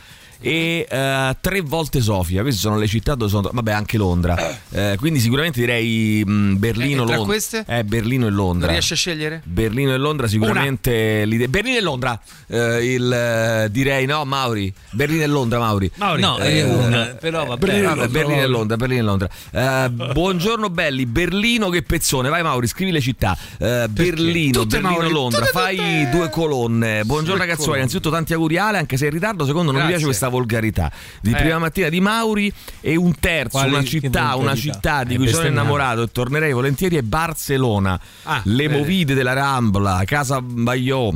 E 0.46 0.86
eh, 0.90 1.38
tre 1.40 1.62
volte 1.62 2.02
Sofia, 2.02 2.42
queste 2.42 2.60
sono 2.60 2.78
le 2.78 2.88
città 2.88 3.16
dove 3.16 3.32
sono. 3.32 3.50
Vabbè, 3.54 3.72
anche 3.72 3.98
Londra. 3.98 4.62
Eh, 4.74 4.96
quindi 4.98 5.20
sicuramente 5.20 5.60
direi 5.60 6.24
mh, 6.26 6.58
Berlino, 6.58 7.02
Eh, 7.02 7.04
e 7.04 7.06
tra 7.06 7.16
Londra. 7.18 7.24
queste? 7.26 7.64
Eh, 7.68 7.84
Berlino 7.84 8.26
e 8.26 8.32
Londra. 8.32 8.66
Non 8.66 8.72
riesci 8.76 8.94
a 8.94 8.96
scegliere? 8.96 9.42
Berlino 9.46 9.94
e 9.94 9.98
Londra 9.98 10.26
sicuramente 10.28 11.26
l'idea- 11.26 11.48
Berlino 11.48 11.78
e 11.78 11.82
Londra 11.82 12.20
eh, 12.48 12.94
il, 12.94 13.14
eh, 13.14 13.68
direi 13.70 14.08
no 14.08 14.26
Mauri 14.26 14.74
Berlino 14.90 15.22
e 15.22 15.28
Londra 15.28 15.60
Mauri 15.60 15.92
Mauri. 15.98 16.22
No, 16.22 16.40
Eh, 16.40 16.64
una, 16.64 17.06
però 17.20 17.46
vabbè. 17.46 17.64
Berlino. 17.68 17.90
Vabbè, 17.96 18.08
Berlino 18.08 18.42
e 18.42 18.48
Londra, 18.48 18.78
Berlino 18.78 19.00
e 19.02 19.04
Londra. 19.04 19.30
Buongiorno 20.12 20.70
belli, 20.72 21.06
Berlino 21.06 21.70
che 21.70 21.84
pezzone. 21.84 22.30
Vai 22.30 22.42
Mauri, 22.42 22.66
scrivi 22.66 22.90
le 22.92 23.00
città. 23.02 23.38
Berlino, 23.60 24.62
Tutte, 24.62 24.80
Berlino 24.80 24.90
Mauri, 25.02 25.14
Londra. 25.14 25.40
tutte, 25.46 25.52
Fai 25.52 25.76
tutte. 25.78 26.10
due 26.10 26.30
colonne. 26.32 27.04
Buongiorno 27.06 27.40
ragazzuoli, 27.40 27.78
innanzitutto 27.78 28.10
tanti 28.10 28.34
auguri 28.34 28.58
Ale, 28.58 28.80
anche 28.80 28.98
se 28.98 29.06
in 29.06 29.12
ritardo, 29.12 29.46
secondo 29.46 29.72
non 29.72 29.82
mi 29.82 29.88
piace 29.88 30.06
questa 30.06 30.30
volgarità. 30.34 30.92
Di 31.22 31.32
Eh. 31.32 31.36
prima 31.36 31.60
mattina 31.60 31.90
di 31.90 32.02
Mauri 32.02 32.52
e 32.82 32.96
un 32.96 33.14
terzo, 33.20 33.58
Quale- 33.60 33.70
una 33.70 33.84
città, 33.84 34.36
una 34.36 34.56
città 34.56 35.04
di 35.04 35.14
Eh, 35.14 35.18
cui 35.18 35.28
sono 35.28 35.48
innamorato 35.48 36.02
e 36.04 36.12
tornerei 36.12 36.52
volentieri 36.54 36.98
è 36.98 37.02
Barcellona. 37.02 38.00
Ah, 38.24 38.42
Le 38.46 38.68
bene. 38.68 38.78
movide 38.80 39.14
della 39.14 39.34
Rambla, 39.34 40.02
Casa 40.06 40.42
Bagliò. 40.42 41.14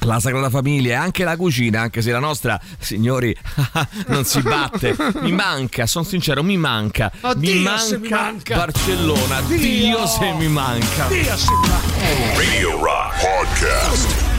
La 0.00 0.20
Sagrada 0.20 0.50
Famiglia 0.50 0.90
e 0.90 0.96
anche 0.96 1.24
la 1.24 1.34
cucina, 1.34 1.80
anche 1.80 2.02
se 2.02 2.10
la 2.10 2.18
nostra, 2.18 2.60
signori, 2.78 3.34
non 4.08 4.24
si 4.26 4.42
batte. 4.42 4.94
Mi 5.22 5.32
manca, 5.32 5.86
sono 5.86 6.04
sincero, 6.04 6.42
mi 6.42 6.58
manca. 6.58 7.10
Oddio, 7.22 7.54
mi 7.54 7.60
manca, 7.62 7.78
se 7.80 7.98
mi 7.98 8.08
manca. 8.10 8.56
Barcellona. 8.56 9.40
Dio 9.46 10.06
se 10.06 10.32
mi 10.34 10.48
manca. 10.48 11.08
Radio 11.08 12.70
Rock 12.82 13.14
Podcast. 13.18 14.33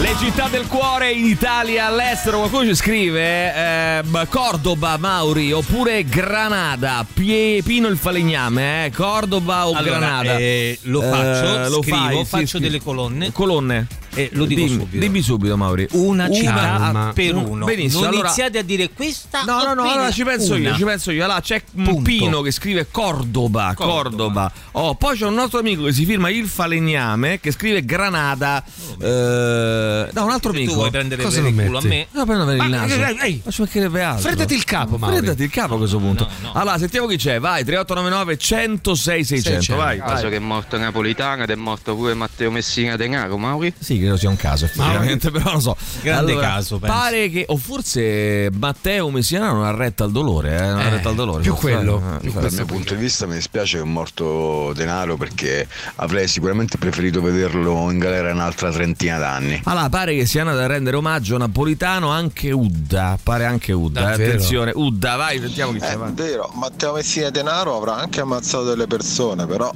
Le 0.00 0.16
città 0.18 0.48
del 0.48 0.66
cuore 0.66 1.12
in 1.12 1.26
Italia, 1.26 1.86
all'estero, 1.86 2.38
qualcuno 2.38 2.64
ci 2.64 2.74
scrive 2.74 3.54
ehm, 3.54 4.26
Cordoba, 4.28 4.96
Mauri, 4.96 5.52
oppure 5.52 6.04
Granada, 6.04 7.04
Pie- 7.12 7.62
Pino 7.62 7.86
il 7.88 7.96
falegname, 7.98 8.86
eh, 8.86 8.90
Cordoba 8.92 9.68
o 9.68 9.74
Allora, 9.74 9.98
Granada? 9.98 10.36
eh, 10.38 10.78
lo 10.82 11.02
faccio, 11.02 11.68
lo 11.68 11.82
scrivo, 11.82 11.96
fai, 11.96 12.16
sì, 12.16 12.24
faccio 12.24 12.46
scrivi. 12.46 12.64
delle 12.64 12.80
colonne 12.82 13.30
Colonne. 13.32 13.86
E 14.14 14.28
lo 14.32 14.44
dico 14.44 14.60
dimmi, 14.62 14.72
subito. 14.80 14.98
Dimmi 14.98 15.22
subito, 15.22 15.56
Mauri. 15.56 15.86
Una 15.92 16.30
città 16.30 16.52
Calma. 16.54 17.12
per 17.14 17.34
Un- 17.34 17.44
uno. 17.44 17.64
benissimo, 17.64 18.00
non 18.00 18.08
allora- 18.10 18.26
iniziate 18.28 18.58
a 18.58 18.62
dire 18.62 18.90
questa. 18.90 19.42
No, 19.44 19.62
no, 19.62 19.74
no, 19.74 19.90
allora 19.90 20.10
ci 20.10 20.24
penso 20.24 20.54
una. 20.54 20.70
io, 20.70 20.76
ci 20.76 20.84
penso 20.84 21.10
io. 21.10 21.24
Allora 21.24 21.40
c'è 21.40 21.62
un 21.74 21.84
Punto. 21.84 22.02
Pino 22.02 22.40
che 22.42 22.50
scrive 22.50 22.86
Cordoba, 22.90 23.72
Cordoba. 23.74 24.02
Cordoba. 24.02 24.52
Oh, 24.72 24.94
poi 24.94 25.16
c'è 25.16 25.26
un 25.26 25.34
nostro 25.34 25.58
amico 25.60 25.84
che 25.84 25.92
si 25.92 26.04
firma 26.04 26.28
il 26.30 26.46
falegname 26.46 27.40
che 27.40 27.50
scrive 27.52 27.84
Granada. 27.84 28.62
Eh, 29.00 30.08
no, 30.12 30.24
un 30.24 30.30
altro 30.30 30.50
Se 30.52 30.56
amico. 30.58 30.72
tu 30.72 30.78
vuoi 30.78 30.90
prendere 30.90 31.22
Cosa 31.22 31.40
per 31.40 31.50
il 31.50 31.56
lo 31.56 31.62
culo 31.62 31.78
a 31.78 31.82
metti? 31.82 31.94
me. 31.94 32.06
No, 32.12 32.24
per 32.26 32.36
non 32.36 32.48
avere 32.48 32.64
il 32.64 32.70
naso. 32.70 32.94
ehi, 32.94 33.18
ehi. 33.20 33.42
Ma 33.44 33.50
ci 33.50 33.60
mancherebbe 33.60 34.02
altro. 34.02 34.22
Freddati 34.28 34.54
il 34.54 34.64
capo, 34.64 34.96
Mauri. 34.98 35.16
Freddati 35.16 35.42
il 35.42 35.50
capo 35.50 35.74
a 35.74 35.78
questo 35.78 35.98
punto. 35.98 36.24
no, 36.24 36.48
no. 36.48 36.52
Allora, 36.60 36.78
sentiamo 36.78 37.06
chi 37.06 37.16
c'è. 37.16 37.38
Vai, 37.40 37.64
3899 37.64 38.36
106 38.36 39.24
600. 39.24 39.60
600. 39.62 39.82
Vai, 39.82 39.98
caso 39.98 40.28
che 40.28 40.36
è 40.36 40.40
morto 40.40 40.76
Napolitano 40.78 41.42
ed 41.42 41.50
è 41.50 41.54
morto 41.54 41.94
pure 41.94 42.14
Matteo 42.14 42.50
Messina 42.50 42.96
Denaro, 42.96 43.36
Mauri? 43.38 43.72
Sì, 43.78 43.98
credo 44.00 44.16
sia 44.16 44.28
un 44.28 44.36
caso, 44.36 44.64
effettivamente, 44.64 45.30
però 45.32 45.44
non 45.44 45.54
lo 45.54 45.60
so. 45.60 45.76
Grande 46.02 46.36
caso, 46.36 46.78
penso. 46.78 46.94
Pare 46.94 47.28
che, 47.30 47.44
o 47.48 47.56
forse 47.56 48.50
Matteo 48.52 49.10
Messina 49.10 49.50
non 49.52 49.64
ha 49.64 49.70
retta 49.70 50.04
al 50.04 50.10
dolore, 50.12 50.56
eh, 50.56 50.60
non 50.66 50.78
ha 50.78 50.84
Eh, 50.86 50.90
retta 50.90 51.08
al 51.10 51.14
dolore. 51.14 51.42
più 51.42 51.54
Forse- 51.54 51.74
quello, 51.76 52.02
eh, 52.16 52.18
più 52.20 52.32
Dal 52.32 52.52
mio 52.52 52.64
punto 52.66 52.94
di 52.94 53.00
vista 53.00 53.26
mi 53.26 53.34
dispiace 53.34 53.76
che 53.78 53.82
è 53.82 53.86
morto 53.86 54.72
Denaro 54.74 55.16
perché 55.16 55.66
avrei 55.96 56.26
sicuramente 56.28 56.78
preferito 56.78 57.20
vederlo 57.20 57.90
in 57.90 57.98
galera 57.98 58.32
un'altra 58.32 58.70
trentina 58.70 59.18
d'anni. 59.18 59.60
Allora, 59.64 59.88
pare 59.88 60.14
che 60.14 60.26
sia 60.26 60.42
andato 60.42 60.60
a 60.60 60.66
rendere 60.66 60.96
omaggio 60.96 61.36
napolitano 61.38 62.10
anche 62.10 62.50
Udda. 62.50 63.18
Pare 63.22 63.44
anche 63.44 63.72
Udda. 63.72 64.10
eh? 64.10 64.12
Attenzione, 64.14 64.72
Udda, 64.74 65.16
vai, 65.16 65.38
sentiamo 65.40 65.72
chi 65.72 65.78
c'è. 65.78 65.92
È 65.92 65.96
vai. 65.96 66.12
vero, 66.14 66.50
Matteo 66.54 66.92
Messina 66.94 67.30
Denaro 67.30 67.76
avrà 67.76 67.96
anche 67.96 68.20
ammazzato 68.20 68.64
delle 68.64 68.86
persone, 68.86 69.46
però 69.46 69.70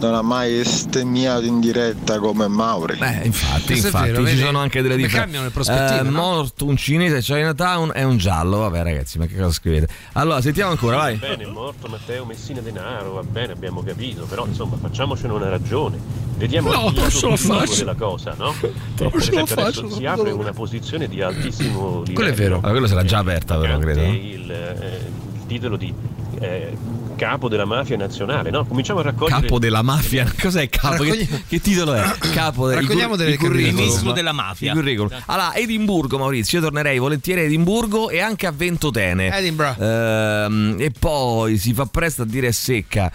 non 0.00 0.14
ha 0.14 0.22
mai 0.22 0.62
stemmiato 0.64 1.44
in 1.44 1.60
diretta 1.60 2.18
come 2.18 2.48
Mauri. 2.48 2.96
Beh, 2.96 3.20
infatti, 3.24 3.51
È 3.56 3.72
infatti 3.72 4.06
vero, 4.10 4.18
ci 4.18 4.22
vedi? 4.24 4.40
sono 4.40 4.58
anche 4.58 4.82
delle 4.82 4.96
differenze. 4.96 5.20
cambiano 5.20 5.44
le 5.46 5.50
prospettive, 5.52 6.00
Eh, 6.00 6.10
no? 6.10 6.10
Morto 6.10 6.64
un 6.66 6.76
cinese 6.76 7.20
Chinatown 7.20 7.90
è 7.94 8.02
un 8.02 8.16
giallo. 8.18 8.58
Vabbè, 8.58 8.82
ragazzi, 8.82 9.18
ma 9.18 9.26
che 9.26 9.36
cosa 9.36 9.52
scrivete? 9.52 9.88
Allora, 10.12 10.40
sentiamo 10.40 10.70
ancora, 10.70 10.96
vai. 10.96 11.16
Bene, 11.16 11.44
è 11.44 11.46
morto 11.46 11.88
Matteo 11.88 12.24
Messina 12.24 12.60
Denaro, 12.60 13.12
va 13.12 13.22
bene, 13.22 13.52
abbiamo 13.52 13.82
capito, 13.82 14.24
però 14.24 14.46
insomma 14.46 14.76
facciamocene 14.80 15.32
una 15.32 15.48
ragione. 15.48 15.98
Vediamo 16.36 16.72
No, 16.72 16.88
il 16.88 17.38
facile. 17.38 17.76
della 17.78 17.94
cosa, 17.94 18.34
no? 18.36 18.52
Eh, 18.60 18.72
Troppo 18.96 19.18
per 19.18 19.28
esempio 19.28 19.54
adesso 19.56 19.90
si 19.90 20.04
apre 20.06 20.24
dolore. 20.24 20.42
una 20.42 20.52
posizione 20.52 21.06
di 21.08 21.22
altissimo 21.22 21.98
livello. 22.00 22.12
Quello 22.14 22.30
è 22.30 22.34
vero. 22.34 22.54
Allora, 22.56 22.70
quello 22.70 22.86
sarà 22.88 23.04
già 23.04 23.18
aperta, 23.18 23.56
però, 23.58 23.78
credo. 23.78 24.00
Il, 24.02 24.50
eh, 24.50 25.10
il 25.34 25.46
titolo 25.46 25.76
di 25.76 25.94
eh, 26.40 26.76
capo 27.16 27.48
della 27.48 27.64
mafia 27.64 27.96
nazionale, 27.96 28.50
no? 28.50 28.64
Cominciamo 28.64 29.00
a 29.00 29.02
raccogliere... 29.04 29.40
Capo 29.40 29.58
della 29.58 29.82
mafia, 29.82 30.30
cos'è 30.40 30.68
capo? 30.68 31.02
Che, 31.02 31.10
Raccogli- 31.10 31.44
che 31.48 31.60
titolo 31.60 31.94
è? 31.94 32.02
Capo 32.32 32.68
del 32.68 32.80
Raccogliamo 32.80 33.16
delle 33.16 33.36
curriculum. 33.36 33.74
Ministro 33.74 34.12
della 34.12 34.32
mafia. 34.32 34.72
I 34.72 34.74
curriculum. 34.74 35.10
Allora, 35.26 35.54
Edimburgo, 35.54 36.18
Maurizio, 36.18 36.58
io 36.58 36.64
tornerei 36.64 36.98
volentieri 36.98 37.40
a 37.40 37.44
Edimburgo 37.44 38.10
e 38.10 38.20
anche 38.20 38.46
a 38.46 38.52
Ventotene. 38.52 39.36
Edinburgh. 39.36 39.80
Ehm, 39.80 40.76
e 40.78 40.90
poi 40.96 41.58
si 41.58 41.72
fa 41.72 41.86
presto 41.86 42.22
a 42.22 42.26
dire 42.26 42.52
secca. 42.52 43.10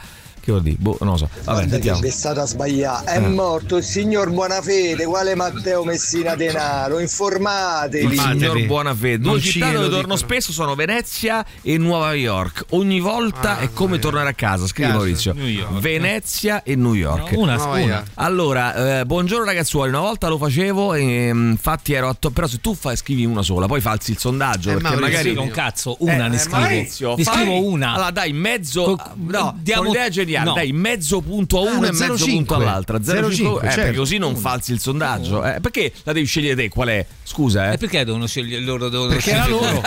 Che 0.48 0.54
vuol 0.54 0.64
dire? 0.64 0.78
Boh, 0.80 0.96
non 1.02 1.10
lo 1.12 1.18
so. 1.18 1.30
Vabbè, 1.44 1.68
sentiamo. 1.68 2.02
È 2.02 2.10
stata 2.10 2.46
sbagliata. 2.46 3.12
È 3.12 3.18
Eh. 3.18 3.28
morto 3.28 3.76
il 3.76 3.84
signor 3.84 4.30
Buonafede, 4.32 5.04
quale 5.06 5.36
Matteo 5.36 5.84
Messina 5.84 6.36
Denaro. 6.36 7.00
Informatevi. 7.00 8.14
Il 8.14 8.18
signor 8.18 8.66
Buonafede. 8.66 9.20
Due 9.20 9.42
città 9.42 9.66
ci 9.66 9.72
dove 9.74 9.84
torno 9.90 9.98
dicono. 9.98 10.16
spesso 10.16 10.54
sono 10.54 10.74
Venezia 10.76 11.46
e 11.62 11.78
Nuova 11.78 12.14
York. 12.14 12.64
Ogni 12.70 13.02
volta 13.02 13.58
Ah, 13.58 13.60
è 13.60 13.74
come 13.74 14.00
tornare 14.00 14.30
a 14.30 14.34
casa, 14.34 14.66
scrive 14.68 14.88
Casa. 14.88 15.00
Maurizio. 15.00 15.34
New 15.34 15.48
York. 15.48 15.80
Venezia 15.82 16.64
e 16.64 16.76
New 16.78 16.94
York. 16.94 17.32
No, 17.34 17.40
una, 17.42 17.56
No, 17.58 17.66
una. 17.68 17.76
via. 17.76 18.04
Allora, 18.14 19.00
eh, 19.02 19.06
buongiorno 19.06 19.44
ragazzuoli, 19.44 19.90
una 19.90 20.00
volta 20.00 20.30
lo 20.30 20.38
facevo 20.38 20.94
e 20.94 21.34
mm, 21.34 21.52
infatti 21.52 21.92
ero 21.92 22.08
a 22.08 22.16
to- 22.18 22.30
però 22.32 22.48
se 22.48 22.62
tu 22.62 22.74
fai, 22.74 22.96
scrivi 22.96 23.26
una 23.26 23.42
sola, 23.42 23.66
poi 23.66 23.82
falsi 23.82 24.12
il 24.12 24.18
sondaggio 24.18 24.70
Eh, 24.70 24.74
perché 24.76 24.90
Maurizio, 24.96 25.12
magari 25.18 25.36
un 25.36 25.50
cazzo, 25.52 25.98
una 26.00 26.26
Eh, 26.26 26.30
ne 26.30 26.36
eh, 26.36 26.40
scrivo. 26.40 26.58
Maurizio, 26.60 27.16
ne 27.18 27.24
fai- 27.26 27.34
scrivo 27.36 27.66
una. 27.66 27.94
Allora 27.96 28.12
dai 28.12 28.32
mezzo 28.32 28.84
Co- 28.96 28.98
no, 29.16 29.56
diamo- 29.60 29.92
diamo 29.92 29.92
geniale, 30.38 30.50
no. 30.50 30.54
dai 30.56 30.72
mezzo 30.72 31.22
punto 31.22 31.58
a 31.58 31.70
Ah, 31.70 31.72
uno 31.72 31.80
no, 31.82 31.86
e 31.88 31.92
mezzo 31.92 32.14
0,5. 32.26 32.30
punto 32.32 32.56
all'altra, 32.56 32.98
0,5 32.98 33.02
0,5, 33.02 33.16
eh, 33.18 33.60
certo. 33.62 33.82
perché 33.82 33.94
così 33.98 34.18
non 34.18 34.36
falsi 34.36 34.72
il 34.72 34.80
sondaggio. 34.80 35.44
Eh, 35.44 35.60
perché 35.62 35.92
la 36.04 36.14
devi 36.14 36.26
scegliere 36.26 36.56
te 36.56 36.70
qual 36.70 36.88
è? 36.90 37.06
Scusa, 37.24 37.72
E 37.72 37.74
eh. 37.74 37.78
perché 37.78 38.04
devono 38.06 38.26
scegliere 38.28 38.64
loro? 38.64 38.90
Devono 38.90 39.10
Perché 39.10 39.32
era 39.32 39.44
scegliere 39.44 39.66
loro. 39.74 39.82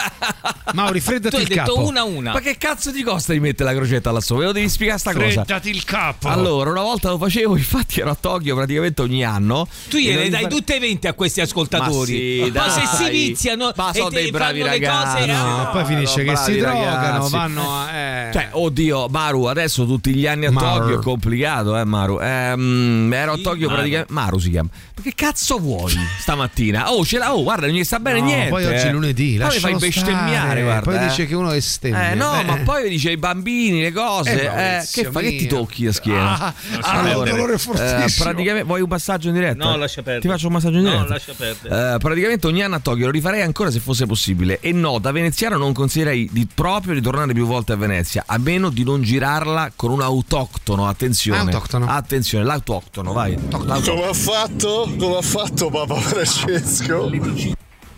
Mauri, 0.73 1.01
Tu 1.01 1.05
freddati 1.07 1.37
hai 1.37 1.43
il 1.43 1.49
detto 1.49 1.75
capo. 1.75 1.87
una 1.87 2.01
a 2.01 2.05
una. 2.05 2.33
Ma 2.33 2.41
che 2.41 2.57
cazzo 2.57 2.93
ti 2.93 3.03
costa 3.03 3.33
di 3.33 3.41
mettere 3.41 3.73
la 3.73 3.77
crocetta 3.77 4.11
là 4.13 4.21
sopra? 4.21 4.39
Ve 4.41 4.45
lo 4.47 4.53
devi 4.53 4.69
spiegare 4.69 4.99
sta 4.99 5.13
cosa. 5.13 5.27
Freddati 5.27 5.71
il 5.71 5.85
capo. 5.85 6.29
Allora, 6.29 6.71
una 6.71 6.83
volta 6.83 7.09
lo 7.11 7.19
facevo, 7.19 7.57
infatti 7.59 8.01
ero 8.01 8.11
a 8.11 8.17
Tokyo 8.19 8.55
praticamente 8.55 9.03
ogni 9.03 9.25
anno. 9.25 9.67
Tu 9.89 9.97
E 9.97 10.01
gliene 10.03 10.29
dai 10.29 10.43
fare- 10.43 10.55
tutte 10.55 10.77
e 10.77 10.79
20 10.79 11.07
a 11.09 11.13
questi 11.15 11.41
ascoltatori. 11.41 11.91
Ma 11.91 12.05
sì, 12.05 12.39
Poi 12.41 12.51
dai. 12.53 12.71
se 12.71 13.05
si 13.05 13.11
viziano 13.11 13.73
Ma 13.75 13.91
e 13.91 13.95
sono 13.97 14.11
dei 14.11 14.31
bravi 14.31 14.61
fanno 14.61 14.71
le 14.73 14.79
ragazzi. 14.79 15.17
cose, 15.19 15.27
No, 15.33 15.63
eh, 15.63 15.73
poi 15.73 15.85
finisce 15.87 16.25
che 16.25 16.37
si 16.37 16.57
drogano, 16.59 17.29
vanno 17.29 17.75
a... 17.77 17.93
eh. 17.97 18.33
Cioè, 18.33 18.49
oddio, 18.53 19.09
Maru, 19.09 19.45
adesso 19.45 19.85
tutti 19.87 20.15
gli 20.15 20.27
anni 20.27 20.40
a 20.47 20.51
Maru. 20.51 20.79
Tokyo 20.81 21.01
è 21.01 21.03
complicato, 21.03 21.77
eh, 21.79 21.85
Maru. 21.85 22.19
Ehm, 22.21 23.13
ero 23.13 23.33
a 23.33 23.37
Tokyo 23.37 23.67
Maru. 23.67 23.75
praticamente. 23.79 24.13
Maru 24.13 24.39
si 24.39 24.51
chiama. 24.51 24.69
Ma 24.97 25.03
che 25.03 25.13
cazzo 25.15 25.59
vuoi 25.59 25.93
stamattina? 26.21 26.93
Oh, 26.93 27.05
ce 27.05 27.19
l'ha, 27.19 27.35
oh, 27.35 27.43
guarda, 27.43 27.67
non 27.67 27.75
gli 27.77 27.85
sta 27.85 27.99
bene 28.01 28.21
No, 28.21 28.27
niente. 28.27 28.49
poi 28.51 28.65
oggi 28.65 28.75
è 28.75 28.87
eh. 28.87 28.91
lunedì, 28.91 29.37
Poi 29.39 29.59
fai 29.59 29.75
bestemmiare, 29.77 30.37
stare. 30.37 30.63
guarda. 30.63 30.91
Poi 30.91 30.95
eh. 31.05 31.07
dice 31.09 31.27
che 31.27 31.35
uno 31.35 31.51
è 31.51 31.61
stemmia. 31.61 32.11
Eh, 32.13 32.15
no, 32.15 32.39
Eh. 32.41 32.45
ma 32.45 32.57
poi 32.59 32.89
dice 32.89 33.11
i 33.11 33.17
bambini, 33.17 33.81
le 33.83 33.93
cose. 33.93 34.31
Eh, 34.53 34.77
Eh, 34.81 34.87
che 34.91 35.11
fa? 35.11 35.21
Che 35.21 35.37
ti 35.37 35.47
tocchi 35.47 35.85
la 35.85 35.93
schiena? 35.93 36.39
Ah, 36.41 36.55
ah, 36.83 37.17
un 37.19 37.25
dolore 37.25 37.59
fortissimo. 37.59 38.25
praticamente, 38.25 38.65
vuoi 38.67 38.81
un 38.81 38.89
passaggio 38.89 39.29
in 39.29 39.35
diretta? 39.35 39.65
No, 39.65 39.77
lascia 39.77 40.03
perdere. 40.03 40.21
Ti 40.21 40.29
faccio 40.29 40.47
un 40.47 40.53
massaggio 40.55 40.77
in 40.79 40.83
diretta? 40.85 41.03
No, 41.03 41.09
lascia 41.09 41.33
perdere. 41.37 41.95
Eh, 41.95 41.99
praticamente 41.99 42.47
ogni 42.47 42.63
anno 42.63 42.75
a 42.77 42.81
Tokyo 42.81 43.07
lo 43.07 43.11
rifarei 43.11 43.43
ancora 43.43 43.71
se 43.71 43.81
fosse 43.81 44.07
possibile. 44.07 44.59
E 44.61 44.73
no, 44.73 44.99
da 44.99 45.11
veneziano 45.13 45.57
non 45.57 45.73
consiglierei 45.73 46.29
di 46.31 46.47
proprio 46.53 46.95
di 46.95 47.01
tornare 47.01 47.33
più 47.33 47.47
volte 47.47 47.73
a 47.73 47.77
Venezia, 47.77 48.25
a 48.27 48.39
meno 48.39 48.71
di 48.71 48.85
non 48.85 49.03
girarla 49.03 49.73
con 49.77 49.91
un 49.91 50.01
autoctono. 50.21 50.87
Attenzione. 50.87 51.39
Autoctono. 51.41 51.87
Attenzione, 51.89 52.45
l'autoctono, 52.45 53.13
vai. 53.13 53.37
Come 53.51 54.05
ha 54.05 54.13
fatto? 54.13 54.93
Come 54.99 55.17
ha 55.17 55.23
fatto 55.23 55.71
Papa 55.71 55.97
Francesco? 55.97 57.11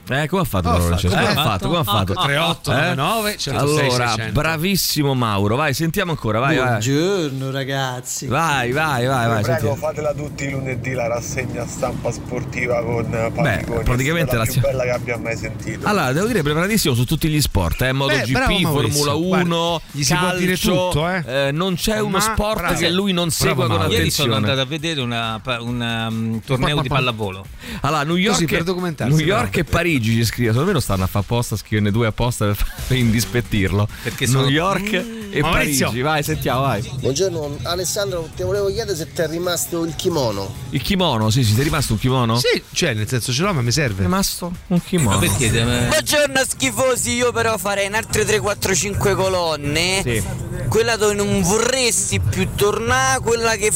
Eh, 0.09 0.27
come 0.27 0.43
ha 0.43 0.45
fatto? 0.45 0.69
Come 0.69 0.81
fatto? 0.81 0.87
Francesco? 0.99 1.15
Come 1.15 1.27
ha 1.27 1.31
Eh, 1.31 1.35
fatto? 1.35 1.67
Come 1.69 1.79
ha 1.79 1.85
fatto? 1.85 2.13
3899 2.15 3.37
106 3.39 3.57
Allora, 3.89 4.07
600. 4.09 4.33
bravissimo 4.33 5.15
Mauro, 5.15 5.55
vai, 5.57 5.75
sentiamo 5.75 6.11
ancora, 6.11 6.41
vai, 6.41 6.57
vai. 6.57 6.67
Buongiorno 6.67 7.51
ragazzi. 7.53 8.27
Vai, 8.27 8.73
vai, 8.73 9.07
vai, 9.07 9.29
vai. 9.29 9.43
Prego, 9.43 9.59
sentiamo. 9.59 9.77
fatela 9.77 10.13
tutti 10.13 10.45
i 10.45 10.51
lunedì 10.51 10.93
la 10.93 11.07
rassegna 11.07 11.65
stampa 11.67 12.11
sportiva 12.11 12.83
con 12.83 13.09
Paniconi. 13.33 13.85
praticamente 13.85 14.33
è 14.33 14.37
la 14.39 14.45
la 14.45 14.51
più 14.51 14.61
bella 14.61 14.83
che 14.83 14.91
abbia 14.91 15.19
mai 15.19 15.37
sentito. 15.37 15.87
Allora, 15.87 16.13
devo 16.13 16.27
dire 16.27 16.43
preparatissimo 16.43 16.95
su 16.95 17.05
tutti 17.05 17.29
gli 17.29 17.41
sport, 17.41 17.81
eh, 17.83 17.93
MotoGP. 17.93 18.61
Formula 18.63 19.15
1, 19.15 19.27
Guarda, 19.29 19.81
gli 19.93 20.03
si 20.03 20.15
può 20.15 20.23
calcio, 20.29 20.39
dire 20.39 20.57
tutto, 20.59 21.09
eh. 21.09 21.51
non 21.53 21.75
c'è 21.77 22.01
uno 22.01 22.17
Ma 22.17 22.21
sport 22.21 22.57
bravo. 22.59 22.75
che 22.79 22.91
lui 22.91 23.13
non 23.13 23.31
segua 23.31 23.55
Bravo 23.67 23.69
con 23.71 23.79
Mauro. 23.79 23.93
Ieri 23.93 24.11
sono 24.11 24.35
attenzione. 24.35 24.51
andato 24.53 24.61
a 24.61 24.79
vedere 24.79 25.01
una, 25.01 25.41
una, 25.61 26.07
um, 26.09 26.41
torneo 26.45 26.75
Pa- 26.77 26.83
di 26.83 26.89
pa- 26.89 26.95
pallavolo. 26.97 27.47
Allora, 27.83 28.03
New 28.03 28.17
York, 28.17 28.35
Così, 28.35 28.47
per 28.47 28.65
documentarsi, 28.65 29.15
New 29.15 29.25
York 29.25 29.57
e 29.59 29.65
Parigi 29.65 29.91
ci 30.01 30.25
scrive, 30.25 30.49
secondo 30.51 30.69
me 30.69 30.73
lo 30.75 30.81
stanno 30.81 31.05
a 31.05 31.07
fare 31.07 31.25
apposta, 31.25 31.57
scriverne 31.57 31.91
due 31.91 32.07
apposta 32.07 32.47
per, 32.47 32.57
per 32.89 32.97
indispettirlo. 32.97 33.89
Perché 34.03 34.27
New 34.27 34.35
sono- 34.35 34.49
York 34.51 35.05
e 35.33 35.41
Maurizio. 35.41 35.87
Parigi, 35.87 36.03
vai, 36.03 36.23
sentiamo, 36.23 36.61
vai. 36.63 36.91
Buongiorno 37.01 37.57
Alessandro, 37.63 38.29
ti 38.37 38.43
volevo 38.43 38.67
chiedere 38.69 38.97
se 38.97 39.13
ti 39.13 39.21
è 39.23 39.27
rimasto 39.29 39.83
il 39.85 39.95
kimono. 39.97 40.53
Il 40.71 40.83
kimono, 40.83 41.31
sì, 41.31 41.43
sì, 41.43 41.55
ti 41.55 41.61
è 41.61 41.65
rimasto 41.65 41.95
un 41.95 41.99
kimono? 41.99 42.37
Sì, 42.37 42.63
cioè 42.73 42.95
nel 42.95 43.09
senso 43.09 43.33
ce 43.33 43.43
l'ho 43.43 43.53
ma 43.53 43.63
mi 43.63 43.69
È 43.69 43.73
serve. 43.73 44.03
rimasto 44.03 44.53
un 44.69 44.83
kimono. 44.85 45.17
Ma 45.17 45.21
perché? 45.21 45.47
eh, 45.47 45.87
Buongiorno 45.89 46.41
schifosi, 46.47 47.13
io 47.15 47.33
però 47.33 47.57
farei 47.57 47.87
in 47.87 47.95
altre 47.95 48.25
3, 48.25 48.39
4, 48.41 48.75
5 48.75 49.15
colonne. 49.15 50.03
Sì. 50.03 50.23
Quella 50.69 50.97
dove 50.97 51.15
non 51.15 51.43
vorresti 51.43 52.19
più 52.21 52.49
tornare, 52.55 53.21
quella 53.21 53.57
che 53.57 53.71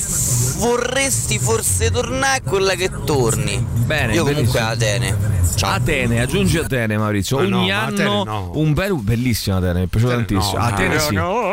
vorresti 0.56 1.38
forse 1.38 1.90
tornare 1.90 2.38
e 2.38 2.42
quella 2.42 2.74
che 2.74 2.90
torni. 3.04 3.64
Bene, 3.70 4.14
Io 4.14 4.24
comunque. 4.24 4.60
Atene. 4.60 5.34
Ciao. 5.56 5.74
Atene, 5.74 6.20
aggiungi 6.20 6.58
Atene 6.58 6.98
Maurizio. 6.98 7.36
Ma 7.38 7.44
no, 7.46 7.58
Ogni 7.60 7.70
ma 7.70 7.82
anno 7.84 7.94
Atene 7.94 8.24
no. 8.24 8.50
un 8.54 8.72
bel 8.74 8.94
bellissimo 9.00 9.56
Atene, 9.56 9.78
mi 9.80 9.84
è 9.84 9.86
piaciuto 9.88 10.12
Atene 10.12 10.26
tantissimo. 10.26 10.58
no, 10.58 10.64
Atene 10.64 11.10
no. 11.12 11.45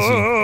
Sì. 0.00 0.40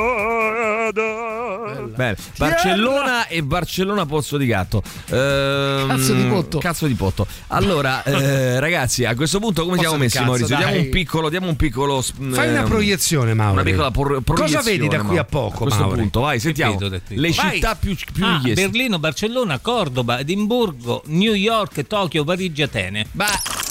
Bene. 1.99 2.17
Barcellona 2.37 3.27
e 3.27 3.43
Barcellona 3.43 4.07
Pozzo 4.07 4.37
di 4.37 4.47
Gatto. 4.47 4.83
Ehm, 5.11 5.89
Cazzo 5.89 6.13
di 6.15 6.23
potto. 6.25 6.59
Cazzo 6.59 6.87
di 6.87 6.95
potto. 6.95 7.27
Allora, 7.49 8.05
eh, 8.05 8.61
ragazzi, 8.61 9.05
a 9.05 9.17
questo 9.17 9.41
punto 9.41 9.63
come 9.65 9.77
Pozzo 9.77 9.89
siamo 9.89 10.03
messi, 10.03 10.17
cazzo, 10.17 10.29
Maurizio? 10.29 10.57
Diamo 10.57 10.77
un 10.77 10.89
piccolo, 10.91 11.29
diamo 11.29 11.49
un 11.49 11.57
piccolo. 11.57 12.05
mm, 12.21 12.33
Fai 12.33 12.49
una 12.51 12.61
ehm, 12.61 12.69
proiezione, 12.69 13.35
Mauro. 13.35 13.53
Una 13.55 13.63
piccola 13.65 13.91
por- 13.91 14.23
proiezione. 14.23 14.53
Cosa 14.63 14.71
vedi 14.71 14.87
da 14.89 15.03
qui 15.03 15.19
a 15.19 15.25
poco, 15.25 15.55
A 15.57 15.59
questo 15.63 15.81
Mauro? 15.81 15.97
punto, 15.97 16.21
vai, 16.21 16.39
sentiamo. 16.39 16.77
vedo? 16.79 17.01
Le 17.09 17.31
Vai. 17.33 17.55
città 17.55 17.75
più, 17.75 17.97
più 18.13 18.25
Ah, 18.25 18.35
richieste. 18.37 18.69
Berlino, 18.69 18.99
Barcellona, 19.01 19.59
Cordoba, 19.59 20.21
Edimburgo, 20.21 21.03
New 21.07 21.33
York, 21.35 21.85
Tokyo, 21.87 22.23
Parigi, 22.23 22.63
Atene. 22.63 23.07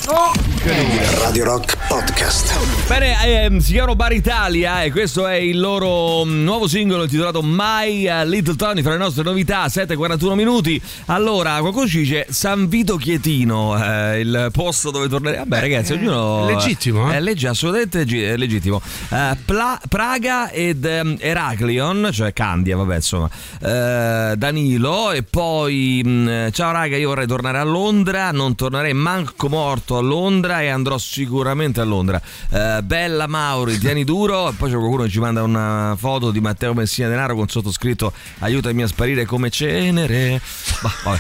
Radio 0.08 1.44
Rock 1.44 1.76
Podcast. 1.90 2.88
Bene, 2.88 3.44
ehm, 3.44 3.58
si 3.58 3.74
chiamano 3.74 3.94
Bar 3.98 4.14
Italia 4.14 4.82
e 4.84 4.90
questo 4.90 5.28
è 5.28 5.34
il 5.34 5.60
loro 5.60 6.24
mm, 6.24 6.44
nuovo 6.46 6.66
singolo 6.70 7.04
intitolato 7.04 7.42
My 7.44 8.08
eh, 8.08 8.26
Little 8.26 8.56
Tony 8.56 8.82
fra 8.84 8.92
le 8.92 9.00
nostre 9.00 9.24
novità, 9.24 9.66
7.41 9.66 10.34
minuti. 10.34 10.82
Allora, 11.08 11.58
qualcuno 11.60 11.88
ci 11.88 12.00
dice 12.00 12.26
San 12.30 12.70
Vito 12.70 12.96
Chietino, 12.96 13.76
eh, 13.84 14.22
il 14.22 14.50
posto 14.54 14.92
dove 14.92 15.10
tornare. 15.10 15.40
Vabbè, 15.40 15.60
ragazzi, 15.60 15.92
ognuno. 15.92 16.48
è 16.48 16.54
legittimo, 16.54 17.12
eh? 17.12 17.18
È 17.18 17.20
legge- 17.20 17.50
assolutamente 17.50 18.04
è 18.04 18.38
legittimo. 18.38 18.82
Eh, 19.10 19.38
Pla- 19.44 19.82
Praga 19.90 20.52
ed 20.52 20.86
ehm, 20.86 21.18
Eraclion, 21.20 22.12
cioè 22.14 22.32
Candia, 22.32 22.78
vabbè, 22.78 22.96
insomma. 22.96 23.30
Eh, 23.62 24.36
Danilo 24.38 25.12
e 25.12 25.24
poi 25.24 26.02
mh, 26.02 26.52
ciao 26.52 26.72
raga, 26.72 26.96
io 26.96 27.10
vorrei 27.10 27.28
tornare 27.28 27.58
a 27.58 27.64
Londra, 27.64 28.32
non 28.32 28.56
tornerei 28.56 28.94
manco 28.94 29.50
morto 29.50 29.96
a 29.98 30.02
Londra 30.02 30.62
e 30.62 30.68
andrò 30.70 30.98
sicuramente 30.98 31.80
a 31.82 31.84
Londra. 31.84 32.22
Eh, 32.50 32.82
bella 32.84 33.28
Mauri, 33.28 33.78
tieni 33.78 34.04
duro. 34.04 34.50
E 34.50 34.54
poi 34.54 34.70
c'è 34.72 34.78
qualcuno 34.78 35.04
che 35.04 35.10
ci 35.10 35.20
manda 35.20 35.44
una 35.44 35.96
foto 35.98 36.32
di 36.32 36.40
Matteo 36.40 36.74
Messina 36.74 37.08
Denaro 37.08 37.36
con 37.36 37.48
sottoscritto 37.48 38.12
aiutami 38.40 38.84
a 38.84 38.88
sparire 38.88 39.26
come 39.26 39.50
cenere. 39.50 40.42
Bah. 40.82 41.20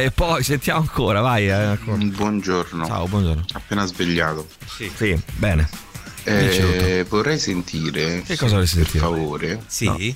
Eh, 0.00 0.04
e 0.04 0.10
poi 0.10 0.42
sentiamo 0.42 0.80
ancora, 0.80 1.20
vai. 1.20 1.46
eh, 1.48 1.52
ancora. 1.52 1.96
Buongiorno. 2.00 2.86
Ciao, 2.86 3.06
buongiorno. 3.06 3.44
Appena 3.52 3.84
svegliato. 3.86 4.46
Sì, 4.96 5.20
bene. 5.36 5.68
Dici 6.22 6.60
Eh, 6.60 7.06
vorrei 7.08 7.38
sentire, 7.38 8.22
Che 8.22 8.36
cosa 8.36 8.54
vorresti 8.56 8.76
per 8.80 8.88
sentire? 8.90 8.98
favore, 9.04 9.62
Sì. 9.66 10.14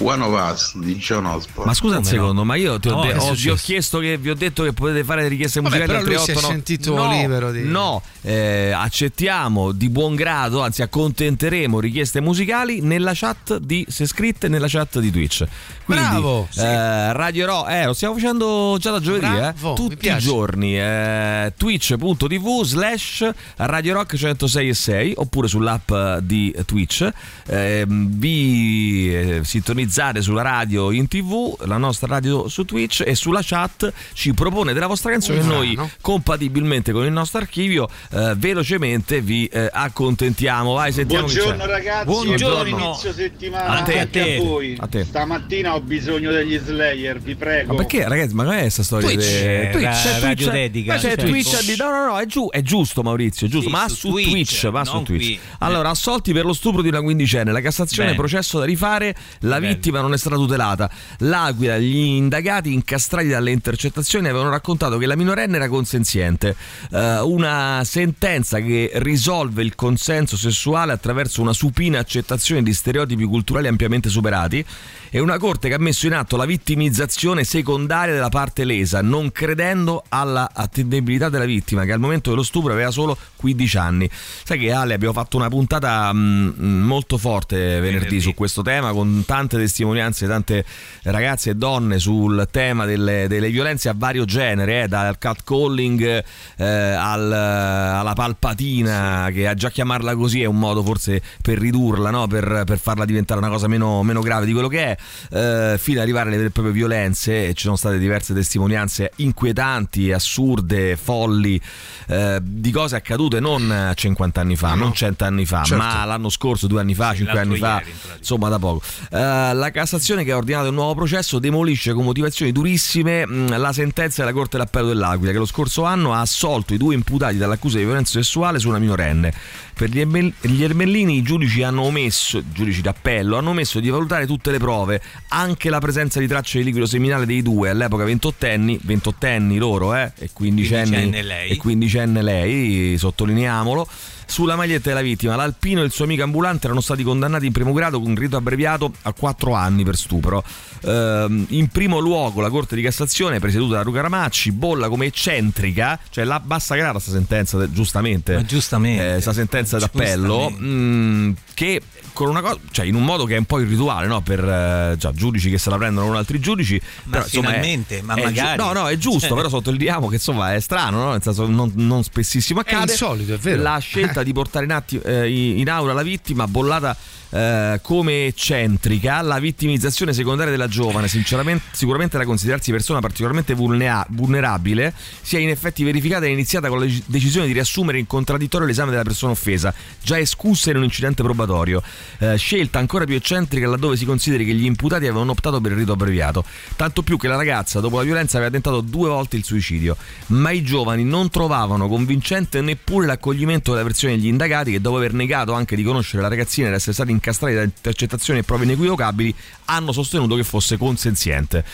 One 0.00 0.22
of 0.22 0.52
Us 0.52 0.76
di 0.76 0.94
John 0.96 1.26
Osborne. 1.26 1.64
Ma 1.66 1.74
scusa 1.74 1.96
un 1.96 2.02
Come 2.02 2.14
no? 2.14 2.20
secondo, 2.20 2.44
ma 2.44 2.54
io 2.54 2.78
ti 2.78 2.88
ho, 2.88 2.94
No, 2.94 3.02
de- 3.02 3.12
è 3.12 3.18
ho- 3.18 3.32
vi 3.34 3.48
ho 3.50 3.54
chiesto 3.56 3.98
che 3.98 4.16
vi 4.16 4.30
ho 4.30 4.34
detto 4.34 4.62
che 4.62 4.72
potete 4.72 5.02
fare 5.04 5.22
le 5.22 5.28
richieste 5.28 5.60
Vabbè, 5.60 5.74
musicali 5.76 5.98
però 6.04 6.06
al 6.06 6.14
lui 6.14 6.24
si 6.24 6.30
è 6.30 6.34
389. 6.34 6.54
sentito 6.54 6.94
no, 6.94 7.20
libero 7.20 7.50
di- 7.50 7.62
No, 7.64 8.02
eh, 8.22 8.70
accettiamo 8.70 9.72
di 9.72 9.88
buon 9.88 10.14
grado, 10.14 10.62
anzi 10.62 10.82
accontenteremo 10.82 11.80
richieste 11.80 12.20
musicali 12.20 12.80
nella 12.80 13.12
chat 13.14 13.58
di 13.58 13.84
se 13.88 14.06
scritte 14.06 14.48
nella 14.48 14.68
chat 14.68 14.98
di 15.00 15.10
Twitch. 15.10 15.44
Quindi, 15.84 16.04
Bravo, 16.04 16.46
sì. 16.50 16.60
eh, 16.60 17.12
Radio 17.12 17.46
Ro, 17.46 17.66
eh, 17.66 17.84
lo 17.86 17.92
stiamo 17.94 18.14
facendo 18.14 18.76
già 18.78 18.90
da 18.92 19.00
giovedì, 19.00 19.26
eh, 19.26 19.30
Bravo, 19.30 19.68
mi 19.70 19.74
tutti 19.74 20.08
i 20.08 20.18
giorni. 20.18 20.78
Eh, 20.78 21.52
Twitch.tv 21.56 22.62
slash 22.64 23.28
Radio 23.56 23.94
Rock 23.94 24.16
106 24.16 24.68
e 24.68 24.74
6 24.74 25.12
oppure 25.16 25.48
sull'app 25.48 25.92
di 26.20 26.54
Twitch. 26.66 27.08
Eh, 27.46 27.84
vi 27.88 29.14
eh, 29.14 29.40
sintonizzate 29.88 30.20
sulla 30.22 30.42
radio 30.42 30.90
in 30.90 31.08
tv, 31.08 31.56
la 31.64 31.78
nostra 31.78 32.06
radio 32.06 32.46
su 32.48 32.64
Twitch 32.64 33.02
e 33.06 33.14
sulla 33.14 33.40
chat 33.42 33.90
ci 34.12 34.34
propone 34.34 34.72
della 34.74 34.86
vostra 34.86 35.10
canzone 35.10 35.38
e 35.38 35.42
Un 35.42 35.48
noi 35.48 35.78
compatibilmente 36.00 36.92
con 36.92 37.04
il 37.04 37.12
nostro 37.12 37.38
archivio 37.38 37.88
eh, 38.12 38.34
velocemente 38.36 39.20
vi 39.20 39.46
eh, 39.46 39.68
accontentiamo. 39.72 40.74
Vai, 40.74 40.92
sentiamo 40.92 41.24
Buongiorno 41.24 41.66
ragazzi, 41.66 42.04
Buongiorno. 42.04 42.76
buon 42.76 42.82
inizio 42.90 43.12
settimana 43.12 43.78
A 43.80 43.82
te, 43.82 43.98
anche 43.98 44.20
a 44.20 44.24
te. 44.24 44.36
a 44.36 44.42
voi. 44.42 44.76
A 44.78 44.86
te. 44.86 45.04
Stamattina 45.04 45.74
ho 45.74 45.80
bisogno 45.80 46.30
degli 46.30 46.58
Slayer, 46.58 47.18
vi 47.18 47.34
prego. 47.34 47.72
Ma 47.72 47.76
perché 47.78 48.06
ragazzi, 48.06 48.34
ma 48.34 48.56
è 48.56 48.60
questa 48.60 48.82
storia? 48.82 49.08
Twitch, 49.08 49.22
de- 49.24 49.70
eh, 49.70 49.80
ra- 49.80 49.90
c'è 49.92 50.20
radio 50.20 50.50
dedica, 50.50 50.92
ma 50.94 50.98
c'è 50.98 51.08
certo. 51.08 51.26
Twitch 51.26 51.64
di- 51.64 51.76
no, 51.78 51.90
no, 51.90 52.06
no, 52.06 52.18
è, 52.18 52.26
giu- 52.26 52.50
è 52.52 52.60
giusto 52.62 53.02
Maurizio, 53.02 53.46
è 53.46 53.50
giusto, 53.50 53.68
Sì, 53.68 53.74
ma 53.74 53.88
su 53.88 54.10
Twitch, 54.10 54.28
Twitch, 54.30 54.68
va 54.70 54.84
su 54.84 55.02
Twitch. 55.02 55.24
qui. 55.24 55.38
Allora, 55.60 55.90
assolti 55.90 56.32
per 56.32 56.44
lo 56.44 56.52
stupro 56.52 56.82
di 56.82 56.88
una 56.88 57.00
quindicenne, 57.00 57.52
la 57.52 57.60
Cassazione, 57.60 58.10
Bene. 58.10 58.18
processo 58.20 58.58
da 58.58 58.64
rifare, 58.64 59.14
la 59.40 59.58
Bene. 59.60 59.72
Vittima 59.78 60.00
non 60.00 60.12
è 60.12 60.18
stata 60.18 60.36
tutelata. 60.36 60.90
L'Aquila, 61.18 61.78
gli 61.78 61.96
indagati 61.96 62.72
incastrati 62.72 63.28
dalle 63.28 63.52
intercettazioni 63.52 64.28
avevano 64.28 64.50
raccontato 64.50 64.98
che 64.98 65.06
la 65.06 65.16
minorenne 65.16 65.56
era 65.56 65.68
consenziente. 65.68 66.56
Eh, 66.90 67.20
una 67.20 67.82
sentenza 67.84 68.58
che 68.58 68.90
risolve 68.94 69.62
il 69.62 69.74
consenso 69.74 70.36
sessuale 70.36 70.92
attraverso 70.92 71.40
una 71.40 71.52
supina 71.52 72.00
accettazione 72.00 72.62
di 72.62 72.74
stereotipi 72.74 73.24
culturali 73.24 73.68
ampiamente 73.68 74.08
superati 74.08 74.64
e 75.10 75.20
una 75.20 75.38
corte 75.38 75.68
che 75.68 75.74
ha 75.74 75.78
messo 75.78 76.06
in 76.06 76.14
atto 76.14 76.36
la 76.36 76.44
vittimizzazione 76.44 77.44
secondaria 77.44 78.14
della 78.14 78.28
parte 78.28 78.64
lesa, 78.64 79.02
non 79.02 79.32
credendo 79.32 80.04
alla 80.08 80.50
attendibilità 80.52 81.28
della 81.28 81.44
vittima, 81.44 81.84
che 81.84 81.92
al 81.92 82.00
momento 82.00 82.30
dello 82.30 82.42
stupro 82.42 82.72
aveva 82.72 82.90
solo 82.90 83.16
15 83.36 83.76
anni. 83.78 84.10
Sai 84.12 84.58
che 84.58 84.72
Ale 84.72 84.94
abbiamo 84.94 85.14
fatto 85.14 85.36
una 85.36 85.48
puntata 85.48 86.12
mh, 86.12 86.54
mh, 86.56 86.66
molto 86.84 87.18
forte 87.18 87.56
venerdì, 87.56 87.90
Venerdì. 87.90 88.20
su 88.20 88.34
questo 88.34 88.62
tema, 88.62 88.92
con 88.92 89.24
tante 89.26 89.56
testimonianze, 89.56 90.26
tante 90.26 90.64
ragazze 91.04 91.50
e 91.50 91.54
donne 91.54 91.98
sul 91.98 92.48
tema 92.50 92.84
delle, 92.84 93.26
delle 93.28 93.50
violenze 93.50 93.88
a 93.88 93.94
vario 93.96 94.24
genere, 94.24 94.82
eh, 94.82 94.88
dal 94.88 95.18
catcalling 95.18 96.24
eh, 96.56 96.64
al- 96.64 97.32
alla 97.32 98.12
palpatina, 98.12 99.28
che 99.32 99.46
a 99.48 99.54
già 99.54 99.70
chiamarla 99.70 100.14
così 100.16 100.42
è 100.42 100.46
un 100.46 100.58
modo 100.58 100.82
forse 100.82 101.22
per 101.42 101.58
ridurla, 101.58 102.10
no? 102.10 102.26
per, 102.26 102.62
per 102.66 102.78
farla 102.78 103.04
diventare 103.04 103.40
una 103.40 103.48
cosa 103.48 103.68
meno, 103.68 104.02
meno 104.02 104.20
grave 104.20 104.46
di 104.46 104.52
quello 104.52 104.68
che 104.68 104.84
è, 104.84 104.96
eh, 105.30 105.76
fino 105.78 105.98
ad 105.98 106.02
arrivare 106.04 106.28
alle 106.28 106.36
vere 106.36 106.48
e 106.48 106.52
proprie 106.52 106.74
violenze. 106.74 107.52
Ci 107.54 107.64
sono 107.64 107.76
state 107.76 107.98
diverse 107.98 108.34
testimonianze 108.34 109.12
inquietanti, 109.16 110.12
assurde, 110.12 110.96
folli, 110.96 111.60
eh, 112.08 112.38
di 112.42 112.70
cose 112.70 112.96
accadute 112.96 113.40
non 113.40 113.92
50 113.94 114.40
anni 114.40 114.56
fa, 114.56 114.74
non 114.74 114.92
100 114.92 115.24
anni 115.24 115.44
fa, 115.46 115.62
Certo. 115.62 115.82
ma 115.82 116.04
l'anno 116.04 116.28
scorso, 116.28 116.66
due 116.66 116.80
anni 116.80 116.94
fa, 116.94 117.10
Sì, 117.10 117.16
cinque 117.18 117.34
l'altro 117.34 117.52
anni 117.52 117.60
fa, 117.60 117.82
in 117.84 118.16
insomma 118.18 118.48
da 118.48 118.58
poco. 118.58 118.82
Eh, 119.10 119.54
la 119.54 119.70
Cassazione 119.72 120.24
che 120.24 120.32
ha 120.32 120.36
ordinato 120.36 120.68
il 120.68 120.74
nuovo 120.74 120.94
processo 120.94 121.38
demolisce 121.38 121.92
con 121.92 122.04
motivazioni 122.04 122.52
durissime 122.52 123.26
mh, 123.26 123.58
la 123.58 123.72
sentenza 123.72 124.22
della 124.22 124.34
Corte 124.34 124.56
d'Appello 124.58 124.88
dell'Aquila 124.88 125.32
che 125.32 125.38
lo 125.38 125.46
scorso 125.46 125.84
anno 125.84 126.12
ha 126.14 126.20
assolto 126.20 126.74
i 126.74 126.76
due 126.78 126.94
imputati 126.94 127.36
dall'accusa 127.36 127.78
di 127.78 127.84
violenza 127.84 128.12
sessuale 128.12 128.58
su 128.58 128.68
una 128.68 128.78
minorenne. 128.78 129.32
Per 129.78 129.88
gli, 129.90 130.00
Ermel- 130.00 130.32
gli 130.40 130.64
Ermellini 130.64 131.18
i 131.18 131.22
giudici 131.22 131.62
hanno 131.62 131.82
omesso, 131.82 132.42
giudici 132.50 132.80
d'appello, 132.80 133.36
hanno 133.36 133.50
omesso 133.50 133.78
di 133.78 133.88
valutare 133.90 134.26
tutte 134.26 134.50
le 134.50 134.58
prove, 134.58 135.00
anche 135.28 135.70
la 135.70 135.78
presenza 135.78 136.18
di 136.18 136.26
tracce 136.26 136.58
di 136.58 136.64
liquido 136.64 136.84
seminale 136.84 137.26
dei 137.26 137.42
due, 137.42 137.70
all'epoca 137.70 138.02
ventottenni, 138.02 138.76
ventottenni 138.82 139.56
loro, 139.56 139.94
eh, 139.94 140.10
e 140.18 140.30
quindicenni, 140.32 140.90
Quindicenne 140.90 141.22
lei. 141.22 141.50
e 141.50 141.56
quindicenne 141.58 142.22
lei, 142.22 142.98
sottolineiamolo. 142.98 143.88
Sulla 144.30 144.56
maglietta 144.56 144.90
della 144.90 145.00
vittima, 145.00 145.36
l'Alpino 145.36 145.80
e 145.80 145.84
il 145.84 145.90
suo 145.90 146.04
amico 146.04 146.22
ambulante 146.22 146.66
erano 146.66 146.82
stati 146.82 147.02
condannati 147.02 147.46
in 147.46 147.52
primo 147.52 147.72
grado 147.72 147.98
con 147.98 148.14
rito 148.14 148.36
abbreviato 148.36 148.92
a 149.02 149.12
4 149.14 149.54
anni 149.54 149.84
per 149.84 149.96
stupro. 149.96 150.44
Ehm, 150.84 151.46
in 151.48 151.68
primo 151.68 151.98
luogo 151.98 152.42
la 152.42 152.50
Corte 152.50 152.76
di 152.76 152.82
Cassazione, 152.82 153.38
presieduta 153.40 153.76
da 153.76 153.82
Luca 153.82 154.02
Ramacci, 154.02 154.52
bolla 154.52 154.88
come 154.90 155.06
eccentrica, 155.06 155.98
cioè 156.10 156.24
la 156.24 156.40
bassa 156.40 156.74
grada 156.76 156.98
sta 156.98 157.10
sentenza, 157.10 157.70
giustamente, 157.70 158.34
Ma 158.34 158.44
giustamente. 158.44 159.16
eh, 159.16 159.20
sta 159.22 159.32
sentenza 159.32 159.78
d'appello, 159.78 160.50
mh, 160.50 161.34
che 161.54 161.80
con 162.12 162.28
una 162.28 162.40
cosa, 162.40 162.58
cioè 162.72 162.84
in 162.84 162.96
un 162.96 163.04
modo 163.04 163.24
che 163.24 163.34
è 163.36 163.38
un 163.38 163.44
po' 163.44 163.60
irrituale, 163.60 164.06
no? 164.08 164.20
Per 164.20 164.40
eh, 164.44 164.94
già, 164.98 165.12
giudici 165.12 165.50
che 165.50 165.58
se 165.58 165.70
la 165.70 165.76
prendono 165.78 166.08
con 166.08 166.16
altri 166.16 166.38
giudici. 166.40 166.80
Ma 167.04 167.12
però, 167.12 167.24
insomma, 167.24 167.46
è- 167.48 167.50
finalmente, 167.52 168.02
ma 168.02 168.14
è 168.14 168.24
magari. 168.24 168.56
giu- 168.58 168.66
no, 168.66 168.72
no, 168.72 168.88
è 168.88 168.96
giusto, 168.98 169.28
Cioè. 169.28 169.36
però 169.36 169.48
sottolineiamo 169.48 170.08
che 170.08 170.14
insomma 170.16 170.52
è 170.54 170.60
strano, 170.60 170.98
no? 171.04 171.10
Nel 171.12 171.22
senso 171.22 171.46
non, 171.46 171.72
non 171.76 172.02
spessissimo 172.02 172.62
È 172.62 172.68
accade. 172.68 172.90
insolito, 172.92 173.34
è 173.34 173.38
vero. 173.38 173.62
La 173.62 173.78
scelta 173.78 174.17
di 174.22 174.32
portare 174.32 174.64
in, 174.64 174.72
atti- 174.72 175.00
eh, 175.00 175.28
in 175.58 175.68
aula 175.68 175.92
la 175.92 176.02
vittima 176.02 176.46
bollata 176.46 176.96
eh, 177.30 177.80
come 177.82 178.26
eccentrica, 178.26 179.20
la 179.20 179.38
vittimizzazione 179.38 180.12
secondaria 180.12 180.50
della 180.50 180.68
giovane, 180.68 181.08
sicuramente 181.08 182.16
da 182.18 182.24
considerarsi 182.24 182.70
persona 182.70 183.00
particolarmente 183.00 183.54
vulnea- 183.54 184.06
vulnerabile, 184.10 184.94
si 185.20 185.36
è 185.36 185.40
in 185.40 185.50
effetti 185.50 185.84
verificata 185.84 186.26
e 186.26 186.30
iniziata 186.30 186.68
con 186.68 186.80
la 186.80 186.86
dec- 186.86 187.04
decisione 187.06 187.46
di 187.46 187.52
riassumere 187.52 187.98
in 187.98 188.06
contraddittorio 188.06 188.66
l'esame 188.66 188.90
della 188.90 189.02
persona 189.02 189.32
offesa, 189.32 189.72
già 190.02 190.18
escussa 190.18 190.70
in 190.70 190.76
un 190.76 190.84
incidente 190.84 191.22
probatorio, 191.22 191.82
Eh, 192.18 192.36
scelta 192.36 192.78
ancora 192.78 193.04
più 193.04 193.14
eccentrica 193.14 193.68
laddove 193.68 193.96
si 193.96 194.04
consideri 194.04 194.44
che 194.44 194.52
gli 194.52 194.64
imputati 194.64 195.04
avevano 195.06 195.30
optato 195.30 195.60
per 195.60 195.72
il 195.72 195.78
rito 195.78 195.92
abbreviato, 195.92 196.44
tanto 196.76 197.02
più 197.02 197.16
che 197.16 197.28
la 197.28 197.36
ragazza 197.36 197.80
dopo 197.80 197.98
la 197.98 198.02
violenza 198.02 198.36
aveva 198.36 198.50
tentato 198.50 198.80
due 198.80 199.08
volte 199.08 199.36
il 199.36 199.44
suicidio, 199.44 199.96
ma 200.28 200.50
i 200.50 200.62
giovani 200.62 201.04
non 201.04 201.30
trovavano 201.30 201.88
convincente 201.88 202.60
neppure 202.60 203.06
l'accoglimento 203.06 203.72
della 203.72 203.84
versione 203.84 204.16
degli 204.16 204.26
indagati 204.26 204.72
che 204.72 204.80
dopo 204.80 204.96
aver 204.96 205.12
negato 205.12 205.52
anche 205.52 205.76
di 205.76 205.82
conoscere 205.82 206.22
la 206.22 206.28
ragazzina 206.28 206.68
ed 206.68 206.74
essere 206.74 206.92
stati 206.92 207.12
incastrati 207.18 207.54
da 207.54 207.62
intercettazioni 207.62 208.40
e 208.40 208.42
prove 208.44 208.64
inequivocabili 208.64 209.34
hanno 209.66 209.92
sostenuto 209.92 210.36
che 210.36 210.44
fosse 210.44 210.76
consenziente. 210.76 211.64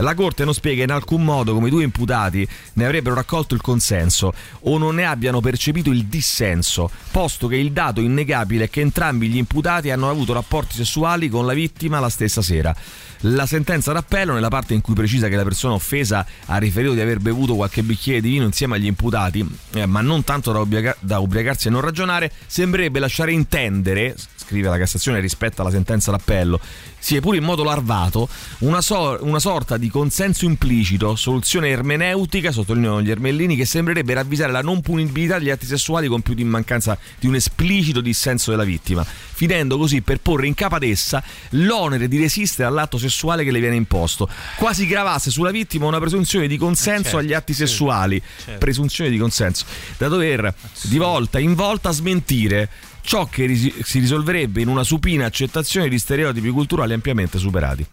La 0.00 0.14
Corte 0.14 0.44
non 0.44 0.54
spiega 0.54 0.84
in 0.84 0.92
alcun 0.92 1.24
modo 1.24 1.54
come 1.54 1.66
i 1.66 1.70
due 1.70 1.82
imputati 1.82 2.46
ne 2.74 2.84
avrebbero 2.84 3.16
raccolto 3.16 3.54
il 3.56 3.60
consenso 3.60 4.32
o 4.60 4.78
non 4.78 4.94
ne 4.94 5.04
abbiano 5.04 5.40
percepito 5.40 5.90
il 5.90 6.04
dissenso, 6.04 6.88
posto 7.10 7.48
che 7.48 7.56
il 7.56 7.72
dato 7.72 8.00
innegabile 8.00 8.64
è 8.64 8.70
che 8.70 8.80
entrambi 8.80 9.28
gli 9.28 9.36
imputati 9.36 9.90
hanno 9.90 10.08
avuto 10.08 10.32
rapporti 10.32 10.76
sessuali 10.76 11.28
con 11.28 11.46
la 11.46 11.52
vittima 11.52 11.98
la 11.98 12.10
stessa 12.10 12.42
sera. 12.42 12.74
La 13.22 13.46
sentenza 13.46 13.92
d'appello, 13.92 14.34
nella 14.34 14.48
parte 14.48 14.74
in 14.74 14.80
cui 14.80 14.94
precisa 14.94 15.26
che 15.26 15.34
la 15.34 15.42
persona 15.42 15.74
offesa 15.74 16.24
ha 16.46 16.56
riferito 16.58 16.92
di 16.92 17.00
aver 17.00 17.18
bevuto 17.18 17.56
qualche 17.56 17.82
bicchiere 17.82 18.20
di 18.20 18.30
vino 18.30 18.44
insieme 18.44 18.76
agli 18.76 18.86
imputati, 18.86 19.44
eh, 19.72 19.86
ma 19.86 20.00
non 20.00 20.22
tanto 20.22 20.52
da, 20.52 20.60
ubriaca- 20.60 20.96
da 21.00 21.18
ubriacarsi 21.18 21.66
e 21.66 21.70
non 21.72 21.80
ragionare, 21.80 22.30
sembrerebbe 22.46 23.00
lasciare 23.00 23.32
intendere, 23.32 24.14
scrive 24.48 24.70
la 24.70 24.78
Cassazione 24.78 25.20
rispetto 25.20 25.60
alla 25.60 25.70
sentenza 25.70 26.10
d'appello, 26.10 26.58
sia 26.98 27.20
pure 27.20 27.36
in 27.36 27.44
modo 27.44 27.62
larvato, 27.62 28.28
una, 28.60 28.80
so- 28.80 29.18
una 29.20 29.38
sorta 29.38 29.76
di 29.76 29.90
consenso 29.90 30.46
implicito, 30.46 31.16
soluzione 31.16 31.68
ermeneutica, 31.68 32.50
sottolineano 32.50 33.02
gli 33.02 33.10
ermellini, 33.10 33.56
che 33.56 33.66
sembrerebbe 33.66 34.14
ravvisare 34.14 34.50
la 34.50 34.62
non 34.62 34.80
punibilità 34.80 35.38
degli 35.38 35.50
atti 35.50 35.66
sessuali 35.66 36.08
compiuti 36.08 36.40
in 36.40 36.48
mancanza 36.48 36.98
di 37.18 37.26
un 37.26 37.34
esplicito 37.34 38.00
dissenso 38.00 38.50
della 38.50 38.64
vittima, 38.64 39.04
finendo 39.04 39.76
così 39.76 40.00
per 40.00 40.20
porre 40.20 40.46
in 40.46 40.54
capo 40.54 40.76
ad 40.76 40.82
essa 40.82 41.22
l'onere 41.50 42.08
di 42.08 42.18
resistere 42.18 42.66
all'atto 42.66 42.96
sessuale 42.96 43.44
che 43.44 43.50
le 43.50 43.60
viene 43.60 43.76
imposto, 43.76 44.28
quasi 44.56 44.86
gravasse 44.86 45.30
sulla 45.30 45.50
vittima 45.50 45.86
una 45.86 46.00
presunzione 46.00 46.48
di 46.48 46.56
consenso 46.56 47.02
certo, 47.02 47.18
agli 47.18 47.34
atti 47.34 47.52
sì. 47.52 47.66
sessuali, 47.66 48.22
Certo. 48.38 48.58
presunzione 48.58 49.10
di 49.10 49.18
consenso, 49.18 49.66
da 49.98 50.08
dover 50.08 50.54
di 50.82 50.96
volta 50.96 51.38
in 51.38 51.54
volta 51.54 51.90
smentire 51.90 52.70
ciò 53.02 53.26
che 53.26 53.46
risi- 53.46 53.74
si 53.82 53.98
risolverebbe 53.98 54.60
in 54.60 54.68
una 54.68 54.82
supina 54.84 55.26
accettazione 55.26 55.88
di 55.88 55.98
stereotipi 55.98 56.50
culturali 56.50 56.92
ampiamente 56.92 57.38
superati. 57.38 57.86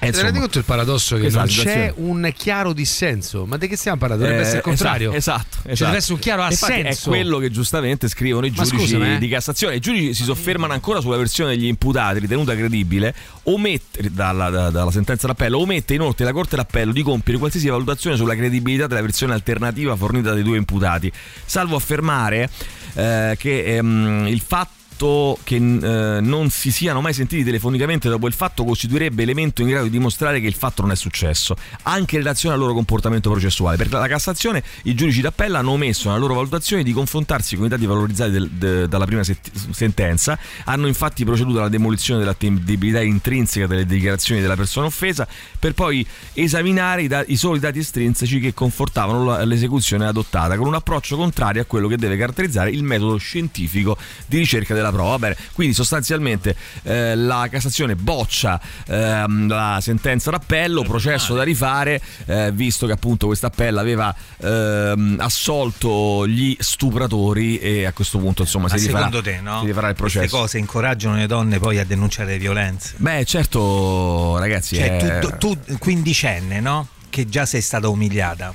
E 0.00 0.10
Ti 0.12 0.20
rendi 0.20 0.38
conto 0.38 0.58
il 0.58 0.64
paradosso 0.64 1.14
che 1.14 1.22
questa 1.22 1.38
non 1.38 1.48
c'è 1.48 1.92
un 1.96 2.30
chiaro 2.36 2.74
dissenso? 2.74 3.46
Ma 3.46 3.56
di 3.56 3.68
che 3.68 3.76
stiamo 3.76 3.96
parlando? 3.96 4.24
Dovrebbe 4.24 4.42
Eh, 4.44 4.46
essere 4.48 4.60
il 4.60 4.64
contrario. 4.64 5.12
Esatto, 5.12 5.46
esatto. 5.46 5.62
Cioè, 5.62 5.72
esatto. 5.72 5.84
deve 5.86 5.96
essere 5.96 6.12
un 6.14 6.18
chiaro 6.18 6.42
Infatti 6.42 6.72
assenso. 6.72 7.04
È 7.06 7.08
quello 7.08 7.38
che 7.38 7.50
giustamente 7.50 8.08
scrivono 8.08 8.44
i 8.44 8.52
giudici 8.52 8.76
scusami, 8.76 9.14
eh. 9.14 9.18
di 9.18 9.28
Cassazione. 9.28 9.76
I 9.76 9.80
giudici 9.80 10.12
si 10.12 10.24
soffermano 10.24 10.74
ancora 10.74 11.00
sulla 11.00 11.16
versione 11.16 11.56
degli 11.56 11.66
imputati 11.66 12.18
ritenuta 12.18 12.54
credibile, 12.54 13.14
omette, 13.44 14.10
dalla, 14.12 14.50
da- 14.50 14.68
dalla 14.70 14.90
sentenza 14.90 15.26
d'appello, 15.26 15.58
omette 15.58 15.94
inoltre 15.94 16.26
la 16.26 16.32
Corte 16.32 16.56
d'Appello 16.56 16.92
di 16.92 17.02
compiere 17.02 17.38
qualsiasi 17.38 17.68
valutazione 17.68 18.16
sulla 18.16 18.34
credibilità 18.34 18.86
della 18.86 19.00
versione 19.00 19.32
alternativa 19.32 19.96
fornita 19.96 20.34
dai 20.34 20.42
due 20.42 20.58
imputati, 20.58 21.10
salvo 21.46 21.76
affermare 21.76 22.50
eh, 22.94 23.36
che 23.38 23.76
ehm, 23.76 24.26
il 24.28 24.40
fatto 24.40 24.83
che 24.96 25.56
eh, 25.56 26.20
non 26.20 26.50
si 26.50 26.70
siano 26.70 27.00
mai 27.00 27.12
sentiti 27.12 27.42
telefonicamente 27.44 28.08
dopo 28.08 28.26
il 28.26 28.32
fatto 28.32 28.64
costituirebbe 28.64 29.22
elemento 29.22 29.62
in 29.62 29.68
grado 29.68 29.84
di 29.84 29.90
dimostrare 29.90 30.40
che 30.40 30.46
il 30.46 30.54
fatto 30.54 30.82
non 30.82 30.92
è 30.92 30.96
successo, 30.96 31.56
anche 31.82 32.14
in 32.16 32.22
relazione 32.22 32.54
al 32.54 32.60
loro 32.60 32.74
comportamento 32.74 33.30
processuale. 33.30 33.76
Per 33.76 33.90
la 33.90 34.06
Cassazione 34.06 34.62
i 34.84 34.94
giudici 34.94 35.20
d'appello 35.20 35.56
hanno 35.56 35.72
omesso 35.72 36.08
nella 36.08 36.20
loro 36.20 36.34
valutazione 36.34 36.82
di 36.82 36.92
confrontarsi 36.92 37.56
con 37.56 37.66
i 37.66 37.68
dati 37.68 37.86
valorizzati 37.86 38.30
del- 38.30 38.50
de- 38.50 38.88
dalla 38.88 39.04
prima 39.04 39.24
set- 39.24 39.50
sentenza, 39.70 40.38
hanno 40.64 40.86
infatti 40.86 41.24
proceduto 41.24 41.58
alla 41.58 41.68
demolizione 41.68 42.20
dell'attendibilità 42.20 43.00
intrinseca 43.02 43.66
delle 43.66 43.86
dichiarazioni 43.86 44.40
della 44.40 44.56
persona 44.56 44.86
offesa 44.86 45.26
per 45.58 45.74
poi 45.74 46.06
esaminare 46.34 47.02
i, 47.02 47.08
da- 47.08 47.24
i 47.26 47.36
soli 47.36 47.58
dati 47.58 47.78
estrinseci 47.80 48.38
che 48.40 48.54
confortavano 48.54 49.24
la- 49.24 49.44
l'esecuzione 49.44 50.06
adottata, 50.06 50.56
con 50.56 50.66
un 50.66 50.74
approccio 50.74 51.16
contrario 51.16 51.62
a 51.62 51.64
quello 51.64 51.88
che 51.88 51.96
deve 51.96 52.16
caratterizzare 52.16 52.70
il 52.70 52.82
metodo 52.82 53.16
scientifico 53.16 53.96
di 54.26 54.38
ricerca 54.38 54.74
della 54.74 54.83
prova. 54.90 55.10
Va 55.10 55.18
bene, 55.18 55.36
quindi 55.52 55.74
sostanzialmente 55.74 56.54
eh, 56.82 57.14
la 57.16 57.46
Cassazione 57.50 57.94
boccia 57.96 58.60
ehm, 58.86 59.48
la 59.48 59.78
sentenza 59.80 60.30
d'appello, 60.30 60.82
processo 60.82 61.34
da 61.34 61.42
rifare, 61.42 62.00
eh, 62.26 62.50
visto 62.52 62.86
che 62.86 62.92
appunto 62.92 63.26
questa 63.26 63.46
appella 63.48 63.80
aveva 63.80 64.14
ehm, 64.38 65.16
assolto 65.20 66.26
gli 66.26 66.56
stupratori 66.58 67.58
e 67.58 67.84
a 67.84 67.92
questo 67.92 68.18
punto 68.18 68.42
insomma 68.42 68.68
Ma 68.68 68.76
si 68.76 68.86
rifarà, 68.86 69.04
secondo 69.04 69.22
te, 69.22 69.40
no? 69.40 69.60
si 69.60 69.66
rifarà 69.66 69.88
il 69.88 69.96
Queste 69.96 70.18
processo. 70.18 70.36
cose 70.40 70.58
incoraggiano 70.58 71.16
le 71.16 71.26
donne 71.26 71.58
poi 71.58 71.78
a 71.78 71.84
denunciare 71.84 72.32
le 72.32 72.38
violenze. 72.38 72.94
Beh, 72.96 73.24
certo, 73.24 74.36
ragazzi, 74.38 74.76
Cioè, 74.76 74.96
è- 74.96 75.18
tu, 75.38 75.56
tu 75.56 75.78
quindicenne, 75.78 76.60
no? 76.60 76.88
Che 77.10 77.28
già 77.28 77.46
sei 77.46 77.60
stata 77.60 77.88
umiliata. 77.88 78.52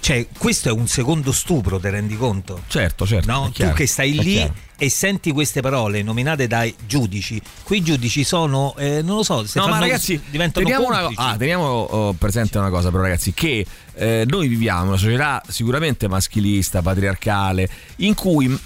Cioè, 0.00 0.26
questo 0.38 0.68
è 0.68 0.72
un 0.72 0.86
secondo 0.86 1.32
stupro, 1.32 1.78
te 1.80 1.90
rendi 1.90 2.16
conto? 2.16 2.62
Certo, 2.68 3.04
certo. 3.06 3.30
No? 3.30 3.50
tu 3.52 3.72
che 3.72 3.86
stai 3.86 4.12
lì 4.12 4.34
chiaro. 4.34 4.54
E 4.80 4.88
senti 4.90 5.32
queste 5.32 5.60
parole 5.60 6.02
nominate 6.04 6.46
dai 6.46 6.72
giudici, 6.86 7.42
quei 7.64 7.82
giudici 7.82 8.22
sono, 8.22 8.76
eh, 8.78 9.02
non 9.02 9.16
lo 9.16 9.22
so, 9.24 9.44
se 9.44 9.58
No, 9.58 9.66
ma 9.66 9.72
fanno- 9.72 9.86
ragazzi, 9.86 10.20
diventano 10.30 10.64
teniamo, 10.64 10.86
una, 10.86 11.10
ah, 11.14 11.36
teniamo 11.36 11.64
oh, 11.64 12.12
presente 12.12 12.58
una 12.58 12.70
cosa, 12.70 12.90
però, 12.90 13.02
ragazzi, 13.02 13.34
che 13.34 13.66
eh, 13.94 14.24
noi 14.28 14.46
viviamo 14.46 14.88
una 14.88 14.96
società 14.96 15.42
sicuramente 15.48 16.06
maschilista, 16.06 16.80
patriarcale, 16.80 17.68
in 17.96 18.14
cui 18.14 18.56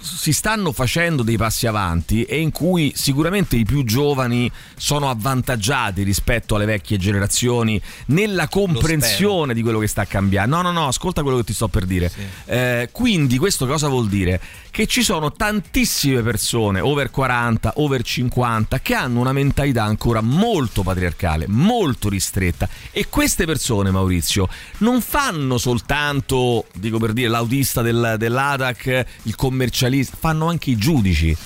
si 0.00 0.32
stanno 0.32 0.72
facendo 0.72 1.22
dei 1.22 1.36
passi 1.36 1.66
avanti 1.66 2.24
e 2.24 2.40
in 2.40 2.50
cui 2.50 2.92
sicuramente 2.96 3.56
i 3.56 3.64
più 3.64 3.84
giovani 3.84 4.50
sono 4.76 5.10
avvantaggiati 5.10 6.02
rispetto 6.02 6.54
alle 6.54 6.64
vecchie 6.64 6.96
generazioni 6.96 7.80
nella 8.06 8.48
comprensione 8.48 9.54
di 9.54 9.62
quello 9.62 9.78
che 9.78 9.86
sta 9.86 10.06
cambiando. 10.06 10.56
No, 10.56 10.62
no, 10.62 10.72
no, 10.72 10.86
ascolta 10.88 11.22
quello 11.22 11.36
che 11.38 11.44
ti 11.44 11.52
sto 11.52 11.68
per 11.68 11.84
dire. 11.84 12.10
Eh, 12.46 12.88
quindi 12.90 13.36
questo 13.38 13.66
cosa 13.66 13.88
vuol 13.88 14.08
dire? 14.08 14.40
Che 14.70 14.86
ci 14.86 15.02
sono 15.02 15.32
tantissime 15.62 16.22
persone 16.22 16.80
over 16.80 17.10
40, 17.10 17.72
over 17.76 18.02
50 18.02 18.78
che 18.80 18.94
hanno 18.94 19.20
una 19.20 19.32
mentalità 19.32 19.82
ancora 19.82 20.20
molto 20.20 20.82
patriarcale, 20.82 21.46
molto 21.48 22.08
ristretta 22.08 22.68
e 22.92 23.08
queste 23.08 23.44
persone, 23.44 23.90
Maurizio, 23.90 24.48
non 24.78 25.00
fanno 25.00 25.58
soltanto, 25.58 26.66
dico 26.74 26.98
per 26.98 27.12
dire, 27.12 27.28
l'autista 27.28 27.82
del- 27.82 28.14
dell'ADAC, 28.18 29.04
il 29.22 29.34
commercialista, 29.34 30.16
fanno 30.18 30.48
anche 30.48 30.70
i 30.70 30.76
giudici. 30.76 31.36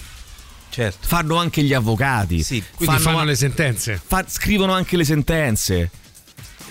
Certo. 0.68 1.06
Fanno 1.06 1.36
anche 1.36 1.62
gli 1.62 1.74
avvocati. 1.74 2.42
Quindi 2.74 2.98
fanno 2.98 3.24
le 3.24 3.34
sentenze. 3.34 4.00
fa- 4.04 4.24
scrivono 4.26 4.72
anche 4.72 4.96
le 4.96 5.04
sentenze. 5.04 5.90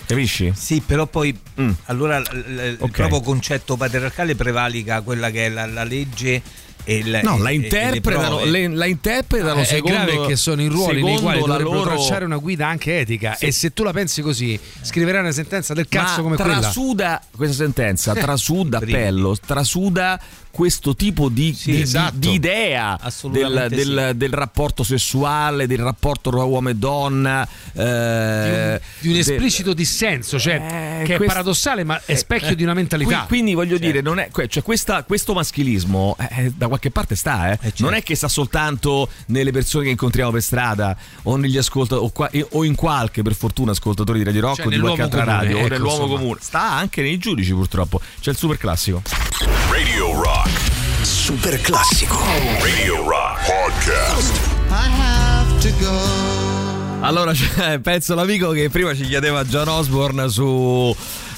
Capisci? 0.06 0.52
Sì, 0.56 0.80
però 0.84 1.06
poi 1.06 1.36
Mm. 1.60 1.70
allora 1.84 2.18
l- 2.18 2.22
l- 2.48 2.60
il 2.72 2.76
Ok. 2.80 2.90
proprio 2.90 3.20
concetto 3.20 3.76
patriarcale 3.76 4.34
prevalica 4.34 5.00
quella 5.02 5.30
che 5.30 5.46
è 5.46 5.48
la, 5.48 5.66
la 5.66 5.84
legge 5.84 6.42
e 6.84 6.96
il, 6.96 7.20
No, 7.22 7.38
la 7.38 7.44
le 7.50 7.54
interpretano, 7.54 8.44
le- 8.44 8.68
la 8.68 8.86
interpretano 8.86 9.60
Eh, 9.60 9.64
secondo 9.64 9.96
è 9.98 10.04
grave 10.04 10.26
che 10.26 10.36
sono 10.36 10.62
i 10.62 10.66
ruoli 10.66 11.02
nei 11.02 11.18
quali 11.20 11.38
la 11.40 11.46
dovrebbero 11.46 11.72
loro 11.74 11.90
tracciare 11.94 12.24
una 12.24 12.38
guida 12.38 12.66
anche 12.66 12.98
etica. 13.00 13.36
E 13.38 13.52
se 13.52 13.72
tu 13.72 13.82
la 13.84 13.92
pensi 13.92 14.20
così 14.22 14.58
scriverai 14.82 15.20
una 15.20 15.32
sentenza 15.32 15.74
del 15.74 15.86
cazzo 15.88 16.16
Ma 16.16 16.22
come 16.22 16.36
quella. 16.36 16.58
trasuda 16.60 17.20
questa 17.36 17.56
sentenza, 17.56 18.12
Eh, 18.14 18.20
trasuda 18.20 18.78
appello, 18.78 19.36
trasuda 19.44 20.20
questo 20.52 20.94
tipo 20.94 21.28
di, 21.28 21.50
di- 21.64 21.72
di- 21.72 21.80
esatto. 21.80 22.16
di 22.18 22.30
idea 22.32 22.90
del, 22.98 23.06
Assolutamente 23.06 23.74
del- 23.74 24.12
del 24.14 24.32
rapporto 24.32 24.84
sessuale, 24.84 25.66
del 25.66 25.78
rapporto 25.78 26.30
tra 26.30 26.44
uomo 26.44 26.68
e 26.68 26.74
donna, 26.74 27.48
eh, 27.72 28.80
di 29.00 29.08
un 29.08 29.12
del- 29.14 29.20
esplicito 29.20 29.72
dissenso, 29.72 30.38
cioè 30.38 30.58
che 31.04 31.14
è 31.14 31.16
questo- 31.16 31.24
paradossale 31.24 31.82
ma 31.84 32.00
è 32.04 32.14
specchio 32.14 32.54
di 32.54 32.62
una 32.62 32.74
mentalità. 32.74 33.18
Qui- 33.20 33.26
quindi 33.28 33.54
voglio 33.54 33.78
dire, 33.78 34.00
non 34.02 34.18
è, 34.18 34.28
cioè 34.48 34.62
questa- 34.62 35.02
questo 35.04 35.32
maschilismo 35.34 36.16
eh, 36.30 36.52
da 36.54 36.68
qualche 36.68 36.90
parte 36.90 37.16
sta, 37.16 37.50
eh. 37.52 37.58
certo. 37.60 37.82
non 37.84 37.94
è 37.94 38.02
che 38.02 38.14
sta 38.14 38.28
soltanto 38.28 39.08
nelle 39.26 39.50
persone 39.52 39.84
che 39.84 39.90
incontriamo 39.90 40.30
per 40.30 40.42
strada 40.42 40.96
o 41.22 41.36
negli 41.36 41.56
ascolta 41.56 41.96
o, 41.96 42.10
qua- 42.10 42.30
o 42.50 42.64
in 42.64 42.74
qualche, 42.74 43.22
per 43.22 43.34
fortuna, 43.34 43.70
ascoltatori 43.72 44.18
di 44.18 44.24
Radio 44.24 44.42
Rock 44.42 44.56
Cioè, 44.56 44.66
o 44.66 44.68
di 44.70 44.78
qualche 44.78 45.00
nell'uomo 45.02 45.22
altra 45.22 45.24
comune, 45.24 45.42
radio 45.42 45.56
o 45.56 45.60
ecco, 45.60 45.68
nell'uomo 45.72 46.02
insomma. 46.02 46.18
comune. 46.18 46.38
Sta 46.42 46.72
anche 46.72 47.02
nei 47.02 47.16
giudici, 47.18 47.52
purtroppo. 47.52 48.00
C'è 48.20 48.30
il 48.30 48.36
super 48.36 48.58
classico. 48.58 49.02
Radio 49.70 50.20
Rock. 50.22 50.41
Super 51.02 51.60
classico. 51.60 52.18
Radio 52.60 53.08
Rock 53.08 53.44
Podcast. 53.46 54.40
Allora 57.00 57.32
c'è 57.32 57.78
pezzo 57.80 58.14
l'amico 58.14 58.50
che 58.50 58.70
prima 58.70 58.94
ci 58.94 59.04
chiedeva 59.04 59.44
John 59.44 59.68
Osborne 59.68 60.28
su. 60.28 60.94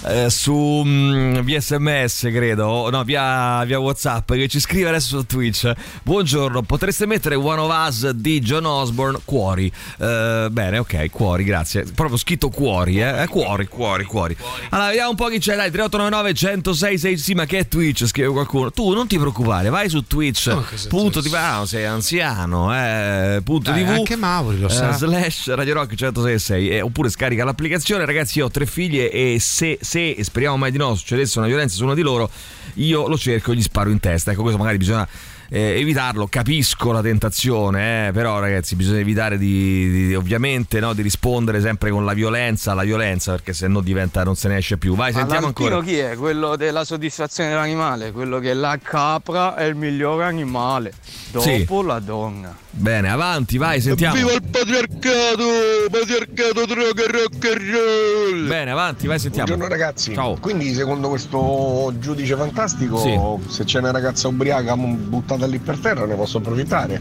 Eh, 0.06 0.28
su 0.30 0.82
mm, 0.84 1.38
via 1.40 1.60
sms 1.60 2.28
credo 2.32 2.90
no 2.90 3.02
via, 3.04 3.64
via 3.64 3.78
whatsapp 3.78 4.32
che 4.32 4.48
ci 4.48 4.60
scrive 4.60 4.88
adesso 4.88 5.18
su 5.18 5.26
twitch. 5.26 5.72
Buongiorno 6.02 6.62
potreste 6.62 7.06
mettere 7.06 7.34
One 7.34 7.60
of 7.60 7.86
Us 7.86 8.10
di 8.10 8.40
John 8.40 8.66
Osborne? 8.66 9.18
Cuori. 9.24 9.70
Eh, 9.98 10.48
bene 10.50 10.78
ok 10.78 11.10
cuori 11.10 11.44
grazie. 11.44 11.84
Proprio 11.94 12.16
scritto 12.18 12.48
cuori 12.48 13.00
eh, 13.00 13.22
Eh, 13.22 13.26
cuori 13.28 13.66
cuori 13.66 14.04
cuori. 14.04 14.36
Allora 14.70 14.88
vediamo 14.88 15.10
un 15.10 15.16
po' 15.16 15.28
chi 15.28 15.38
c'è 15.38 15.56
dai 15.56 15.70
3899 15.70 16.34
106 16.34 16.98
6 16.98 17.18
sì 17.18 17.34
ma 17.34 17.44
che 17.46 17.58
è 17.60 17.68
twitch? 17.68 18.06
Scrive 18.06 18.28
qualcuno. 18.28 18.70
Tu 18.70 18.92
non 18.92 19.06
ti 19.06 19.18
preoccupare 19.18 19.68
vai 19.70 19.88
su 19.88 20.06
twitch. 20.06 20.52
Oh, 20.54 20.64
punto 20.88 21.20
di 21.20 21.30
ah, 21.34 21.64
sei 21.66 21.84
anziano 21.86 22.74
eh, 22.74 23.40
punto 23.44 23.70
Dai, 23.70 23.84
tv 23.84 23.90
anche 23.90 24.16
Mauri 24.16 24.58
lo 24.58 24.68
sa. 24.68 24.90
eh, 24.90 24.92
slash 24.94 25.52
Radio 25.54 25.74
Rock 25.74 25.94
106 25.94 26.68
eh, 26.68 26.80
oppure 26.82 27.08
scarica 27.08 27.44
l'applicazione. 27.44 28.04
Ragazzi 28.04 28.38
io 28.38 28.46
ho 28.46 28.50
tre 28.50 28.66
figlie 28.66 29.10
e 29.10 29.38
se, 29.40 29.78
se 29.94 30.10
e 30.10 30.24
speriamo 30.24 30.56
mai 30.56 30.72
di 30.72 30.78
no 30.78 30.96
succedesse 30.96 31.38
una 31.38 31.46
violenza 31.46 31.76
su 31.76 31.84
una 31.84 31.94
di 31.94 32.02
loro 32.02 32.28
io 32.74 33.06
lo 33.06 33.16
cerco 33.16 33.52
e 33.52 33.54
gli 33.54 33.62
sparo 33.62 33.90
in 33.90 34.00
testa. 34.00 34.32
Ecco 34.32 34.40
questo 34.40 34.58
magari 34.58 34.76
bisogna 34.78 35.06
eh, 35.54 35.78
evitarlo. 35.78 36.26
Capisco 36.26 36.90
la 36.90 37.00
tentazione, 37.00 38.08
eh, 38.08 38.12
però 38.12 38.40
ragazzi 38.40 38.74
bisogna 38.74 38.98
evitare 38.98 39.38
di, 39.38 40.06
di- 40.08 40.14
ovviamente 40.16 40.80
no, 40.80 40.92
di 40.94 41.02
rispondere 41.02 41.60
sempre 41.60 41.90
con 41.90 42.04
la 42.04 42.12
violenza 42.12 42.72
alla 42.72 42.82
violenza 42.82 43.30
perché 43.32 43.52
se 43.52 43.68
no 43.68 43.80
diventa 43.80 44.24
non 44.24 44.34
se 44.34 44.48
ne 44.48 44.56
esce 44.56 44.78
più. 44.78 44.96
Vai, 44.96 45.12
Ma 45.12 45.18
sentiamo 45.20 45.46
ancora. 45.46 45.80
chi 45.82 45.96
è? 45.96 46.16
Quello 46.16 46.56
della 46.56 46.84
soddisfazione 46.84 47.50
dell'animale, 47.50 48.10
quello 48.10 48.40
che 48.40 48.52
la 48.52 48.76
capra 48.82 49.54
è 49.54 49.62
il 49.64 49.76
migliore 49.76 50.24
animale, 50.24 50.92
dopo 51.30 51.44
Sì. 51.48 51.66
la 51.86 51.98
donna. 52.00 52.56
Bene, 52.76 53.08
avanti, 53.08 53.56
vai, 53.56 53.80
sentiamo. 53.80 54.16
Viva 54.16 54.32
il 54.32 54.42
patriarcato! 54.42 55.44
Patriarcato 55.90 56.66
droga 56.66 57.04
rock 57.06 57.44
and 57.46 57.70
roll! 57.70 58.48
Bene, 58.48 58.70
avanti, 58.72 59.06
vai, 59.06 59.20
sentiamo. 59.20 59.46
Buongiorno 59.46 59.72
ragazzi, 59.72 60.12
Ciao. 60.12 60.36
quindi 60.40 60.74
secondo 60.74 61.08
questo 61.08 61.92
giudice 62.00 62.34
fantastico 62.34 63.40
se 63.46 63.62
c'è 63.62 63.78
una 63.78 63.92
ragazza 63.92 64.26
ubriaca 64.26 64.74
m- 64.74 65.06
lì 65.46 65.58
per 65.58 65.78
terra 65.78 66.06
ne 66.06 66.14
posso 66.14 66.38
approfittare. 66.38 67.00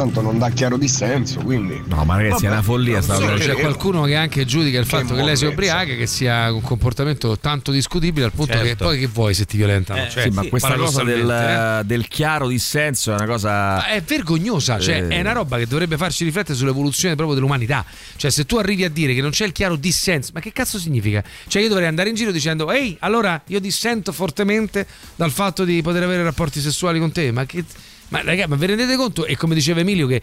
Tanto 0.00 0.22
non 0.22 0.38
dà 0.38 0.48
chiaro 0.48 0.78
dissenso, 0.78 1.40
quindi... 1.40 1.78
No, 1.84 2.06
ma 2.06 2.16
ragazzi, 2.16 2.46
è 2.46 2.48
una 2.48 2.62
follia 2.62 3.02
sta 3.02 3.16
Sì, 3.16 3.20
cosa. 3.22 3.36
c'è 3.36 3.52
qualcuno 3.54 4.04
che 4.04 4.14
anche 4.14 4.46
giudica 4.46 4.78
il 4.78 4.86
fatto 4.86 5.14
che 5.14 5.22
lei 5.22 5.36
sia 5.36 5.48
monnezza. 5.48 5.72
ubriaca 5.74 5.94
che 5.94 6.06
sia 6.06 6.50
un 6.50 6.62
comportamento 6.62 7.36
tanto 7.38 7.70
discutibile 7.70 8.24
al 8.24 8.32
punto 8.32 8.52
che 8.58 8.64
Certo. 8.68 8.84
poi 8.84 8.98
che 8.98 9.06
vuoi 9.08 9.34
se 9.34 9.44
ti 9.44 9.58
violentano 9.58 10.08
cioè, 10.08 10.22
sì, 10.22 10.30
ma 10.30 10.42
questa 10.48 10.74
cosa 10.76 11.04
del, 11.04 11.28
eh. 11.28 11.84
del 11.84 12.08
chiaro 12.08 12.48
dissenso 12.48 13.10
è 13.10 13.14
una 13.14 13.26
cosa. 13.26 13.50
Ma 13.50 13.86
è 13.88 14.00
vergognosa, 14.00 14.78
cioè 14.80 15.02
Eh. 15.02 15.08
è 15.08 15.20
una 15.20 15.32
roba 15.32 15.58
che 15.58 15.66
dovrebbe 15.66 15.98
farci 15.98 16.24
riflettere 16.24 16.56
sull'evoluzione 16.56 17.14
proprio 17.14 17.34
dell'umanità. 17.34 17.84
Cioè, 18.16 18.30
se 18.30 18.46
tu 18.46 18.56
arrivi 18.56 18.84
a 18.84 18.88
dire 18.90 19.12
che 19.12 19.20
non 19.20 19.32
c'è 19.32 19.44
il 19.44 19.52
chiaro 19.52 19.76
dissenso, 19.76 20.30
ma 20.32 20.40
che 20.40 20.50
cazzo 20.52 20.78
significa? 20.78 21.22
Cioè, 21.46 21.60
io 21.60 21.68
dovrei 21.68 21.88
andare 21.88 22.08
in 22.08 22.14
giro 22.14 22.30
dicendo, 22.32 22.72
ehi, 22.72 22.96
allora 23.00 23.38
io 23.48 23.60
dissento 23.60 24.12
fortemente 24.12 24.86
dal 25.14 25.30
fatto 25.30 25.64
di 25.64 25.82
poter 25.82 26.04
avere 26.04 26.22
rapporti 26.22 26.58
sessuali 26.58 26.98
con 26.98 27.12
te, 27.12 27.30
ma 27.32 27.44
che. 27.44 27.62
Ma 28.10 28.22
ragazzi, 28.22 28.48
ma 28.48 28.56
vi 28.56 28.66
rendete 28.66 28.96
conto? 28.96 29.24
E 29.24 29.36
come 29.36 29.54
diceva 29.54 29.80
Emilio, 29.80 30.06
che 30.08 30.20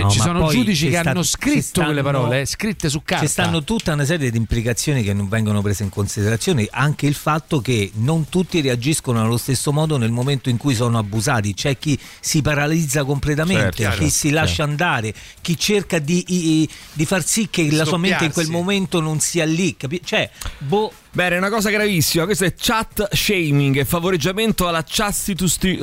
No, 0.00 0.10
ci 0.10 0.18
sono 0.18 0.48
giudici 0.48 0.84
ci 0.86 0.90
che 0.90 0.98
sta- 0.98 1.10
hanno 1.10 1.22
scritto 1.22 1.60
stanno- 1.62 1.86
quelle 1.88 2.02
parole, 2.02 2.40
eh, 2.40 2.46
scritte 2.46 2.88
su 2.88 3.02
carta. 3.04 3.24
Ci 3.26 3.30
stanno 3.30 3.62
tutta 3.62 3.92
una 3.92 4.04
serie 4.06 4.30
di 4.30 4.38
implicazioni 4.38 5.02
che 5.02 5.12
non 5.12 5.28
vengono 5.28 5.60
prese 5.60 5.82
in 5.82 5.90
considerazione, 5.90 6.66
anche 6.70 7.06
il 7.06 7.14
fatto 7.14 7.60
che 7.60 7.90
non 7.96 8.28
tutti 8.30 8.60
reagiscono 8.62 9.22
allo 9.22 9.36
stesso 9.36 9.70
modo 9.72 9.98
nel 9.98 10.10
momento 10.10 10.48
in 10.48 10.56
cui 10.56 10.74
sono 10.74 10.96
abusati, 10.98 11.52
c'è 11.52 11.76
chi 11.78 11.98
si 12.20 12.40
paralizza 12.40 13.04
completamente, 13.04 13.82
Certo, 13.82 14.02
chi 14.04 14.10
si 14.10 14.30
lascia 14.30 14.54
certo. 14.64 14.70
andare, 14.70 15.14
chi 15.42 15.58
cerca 15.58 15.98
di, 15.98 16.68
di 16.94 17.04
far 17.04 17.22
sì 17.24 17.48
che 17.50 17.70
la 17.70 17.84
sua 17.84 17.98
mente 17.98 18.24
in 18.24 18.32
quel 18.32 18.48
momento 18.48 19.00
non 19.00 19.20
sia 19.20 19.44
lì, 19.44 19.76
capi- 19.76 20.00
cioè, 20.02 20.30
boh, 20.58 20.90
Bene, 21.16 21.38
una 21.38 21.48
cosa 21.48 21.70
gravissima, 21.70 22.26
questo 22.26 22.44
è 22.44 22.52
chat 22.54 23.08
shaming 23.14 23.78
e 23.78 23.86
favoreggiamento 23.86 24.68
alla 24.68 24.84
chastituzione. 24.86 25.78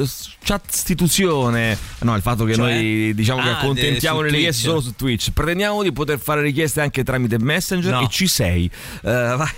No, 2.01 2.15
il 2.15 2.21
fatto 2.21 2.45
che 2.45 2.53
Cioè? 2.53 2.71
noi 2.71 3.15
diciamo 3.15 3.41
che 3.41 3.49
Ah, 3.49 3.57
accontentiamo 3.57 4.21
de- 4.21 4.29
le 4.29 4.35
richieste 4.35 4.61
Twitch. 4.61 4.75
solo 4.77 4.81
su 4.91 4.95
Twitch. 4.95 5.31
Pretendiamo 5.31 5.81
di 5.81 5.91
poter 5.91 6.19
fare 6.19 6.43
richieste 6.43 6.81
anche 6.81 7.03
tramite 7.03 7.39
Messenger 7.39 7.93
No. 7.93 8.01
e 8.01 8.07
ci 8.11 8.27
sei. 8.27 8.65
Eh, 9.01 9.03
vai. 9.35 9.49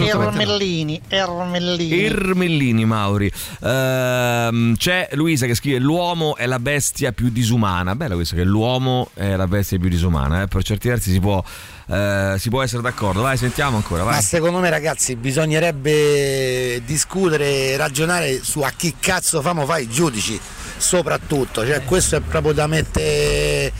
Ermellini, 0.00 1.00
Ermellini. 1.06 2.02
Ermellini 2.02 2.84
Mauri. 2.84 3.30
Ehm, 3.62 4.74
c'è 4.74 5.10
Luisa 5.12 5.46
che 5.46 5.54
scrive: 5.54 5.78
L'uomo 5.78 6.34
è 6.34 6.46
la 6.46 6.58
bestia 6.58 7.12
più 7.12 7.28
disumana. 7.30 7.94
Bella 7.94 8.14
questa 8.14 8.34
che 8.34 8.42
l'uomo 8.42 9.10
è 9.14 9.36
la 9.36 9.46
bestia 9.46 9.78
più 9.78 9.88
disumana. 9.88 10.42
eh. 10.42 10.48
Per 10.48 10.64
certi 10.64 10.88
versi 10.88 11.12
si 11.12 11.20
può, 11.20 11.40
eh, 11.90 12.36
si 12.38 12.48
può 12.50 12.62
essere 12.62 12.82
d'accordo. 12.82 13.22
Vai, 13.22 13.36
sentiamo 13.36 13.76
ancora. 13.76 14.04
Vai. 14.04 14.14
Ma 14.14 14.20
secondo 14.20 14.58
me 14.58 14.70
ragazzi 14.70 15.16
bisognerebbe 15.16 16.82
discutere, 16.84 17.76
ragionare 17.76 18.42
su 18.42 18.60
a 18.60 18.70
chi 18.74 18.94
cazzo 18.98 19.42
famo 19.42 19.66
fare 19.66 19.82
i 19.82 19.88
giudici, 19.88 20.38
soprattutto, 20.76 21.66
cioè 21.66 21.82
questo 21.84 22.16
è 22.16 22.20
proprio 22.20 22.52
da 22.52 22.66
mettere, 22.68 23.72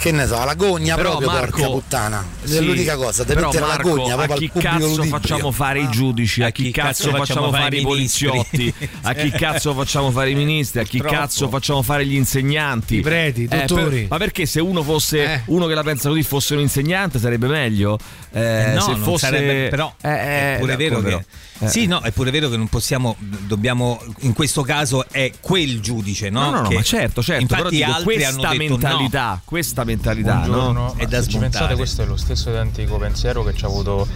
che 0.00 0.12
ne 0.12 0.26
so, 0.26 0.42
la 0.42 0.54
gogna 0.54 0.94
Però, 0.94 1.10
proprio, 1.18 1.28
Marco, 1.30 1.50
porca 1.58 1.66
puttana. 1.72 2.24
Sì, 2.42 2.56
è 2.56 2.60
l'unica 2.62 2.96
cosa, 2.96 3.24
però, 3.24 3.48
mettere 3.48 3.66
Marco, 3.66 3.88
la 3.88 3.94
gogna 3.94 4.14
a 4.14 4.16
proprio 4.16 4.36
chi 4.38 4.44
al 4.44 4.50
pubblico 4.50 4.68
cazzo 4.78 4.86
ludibrio. 4.96 5.10
facciamo 5.18 5.50
fare 5.52 5.80
i 5.80 5.88
giudici? 5.90 6.42
A 6.42 6.50
chi 6.50 6.70
cazzo 6.70 7.10
facciamo 7.10 7.50
fare 7.52 7.76
i 7.76 7.82
poliziotti? 7.82 8.74
A 9.02 9.12
chi 9.12 9.30
cazzo 9.30 9.74
facciamo 9.74 10.10
fare 10.10 10.30
i 10.30 10.34
ministri? 10.34 10.80
A 10.80 10.84
chi 10.84 11.00
cazzo 11.00 11.48
facciamo 11.50 11.82
fare 11.82 12.06
gli 12.06 12.14
insegnanti? 12.14 12.96
I 12.96 13.00
preti, 13.02 13.42
i 13.42 13.48
Eh, 13.50 13.64
dottori. 13.66 14.06
ma 14.08 14.16
perché 14.16 14.46
se 14.46 14.60
uno 14.60 14.82
fosse 14.82 15.22
Eh. 15.22 15.42
uno 15.46 15.66
che 15.66 15.74
la 15.74 15.82
pensa 15.82 16.08
così 16.08 16.22
fosse 16.22 16.54
un 16.54 16.60
insegnante 16.60 17.18
sarebbe 17.18 17.46
meglio? 17.46 17.98
Eh, 18.32 18.72
no, 18.74 18.80
se 18.80 18.90
non 18.92 19.02
fosse 19.02 19.26
sarebbe, 19.26 19.68
però 19.68 19.92
Eh, 20.00 20.08
eh, 20.08 20.54
è 20.54 20.56
pure 20.60 20.72
no, 20.72 20.78
vero 20.78 21.00
che? 21.00 21.24
Eh. 21.58 21.68
sì, 21.68 21.86
no, 21.86 22.00
è 22.00 22.12
pure 22.12 22.30
vero 22.30 22.48
che 22.48 22.56
non 22.56 22.68
possiamo 22.68 23.16
dobbiamo 23.18 24.00
in 24.20 24.32
questo 24.32 24.62
caso 24.62 25.04
è 25.10 25.32
quel 25.40 25.80
giudice, 25.80 26.30
no? 26.30 26.50
No, 26.50 26.60
no, 26.62 26.68
no, 26.70 26.82
certo, 26.82 27.22
certo, 27.22 27.46
però 27.46 27.62
Infatti 27.68 27.76
dico, 27.76 27.90
altri 27.90 28.04
questa 28.04 28.28
hanno 28.28 28.40
detto 28.40 28.58
mentalità, 28.58 29.40
questa 29.44 29.84
mentalità, 29.84 30.34
Buongiorno, 30.34 30.72
no? 30.72 30.94
È 30.96 31.06
da 31.06 31.22
se 31.22 31.38
pensate 31.38 31.74
questo 31.74 32.02
è 32.02 32.06
lo 32.06 32.16
stesso 32.16 32.50
identico 32.50 32.96
pensiero 32.98 33.42
che 33.42 33.52
ci 33.54 33.64
ha 33.64 33.68
avuto 33.68 34.06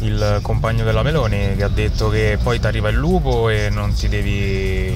il 0.00 0.40
compagno 0.42 0.84
della 0.84 1.02
Meloni 1.02 1.54
che 1.56 1.62
ha 1.62 1.68
detto 1.68 2.10
che 2.10 2.38
poi 2.42 2.60
ti 2.60 2.66
arriva 2.66 2.90
il 2.90 2.96
lupo 2.96 3.48
e 3.48 3.70
non 3.70 3.94
ti 3.94 4.08
devi 4.08 4.94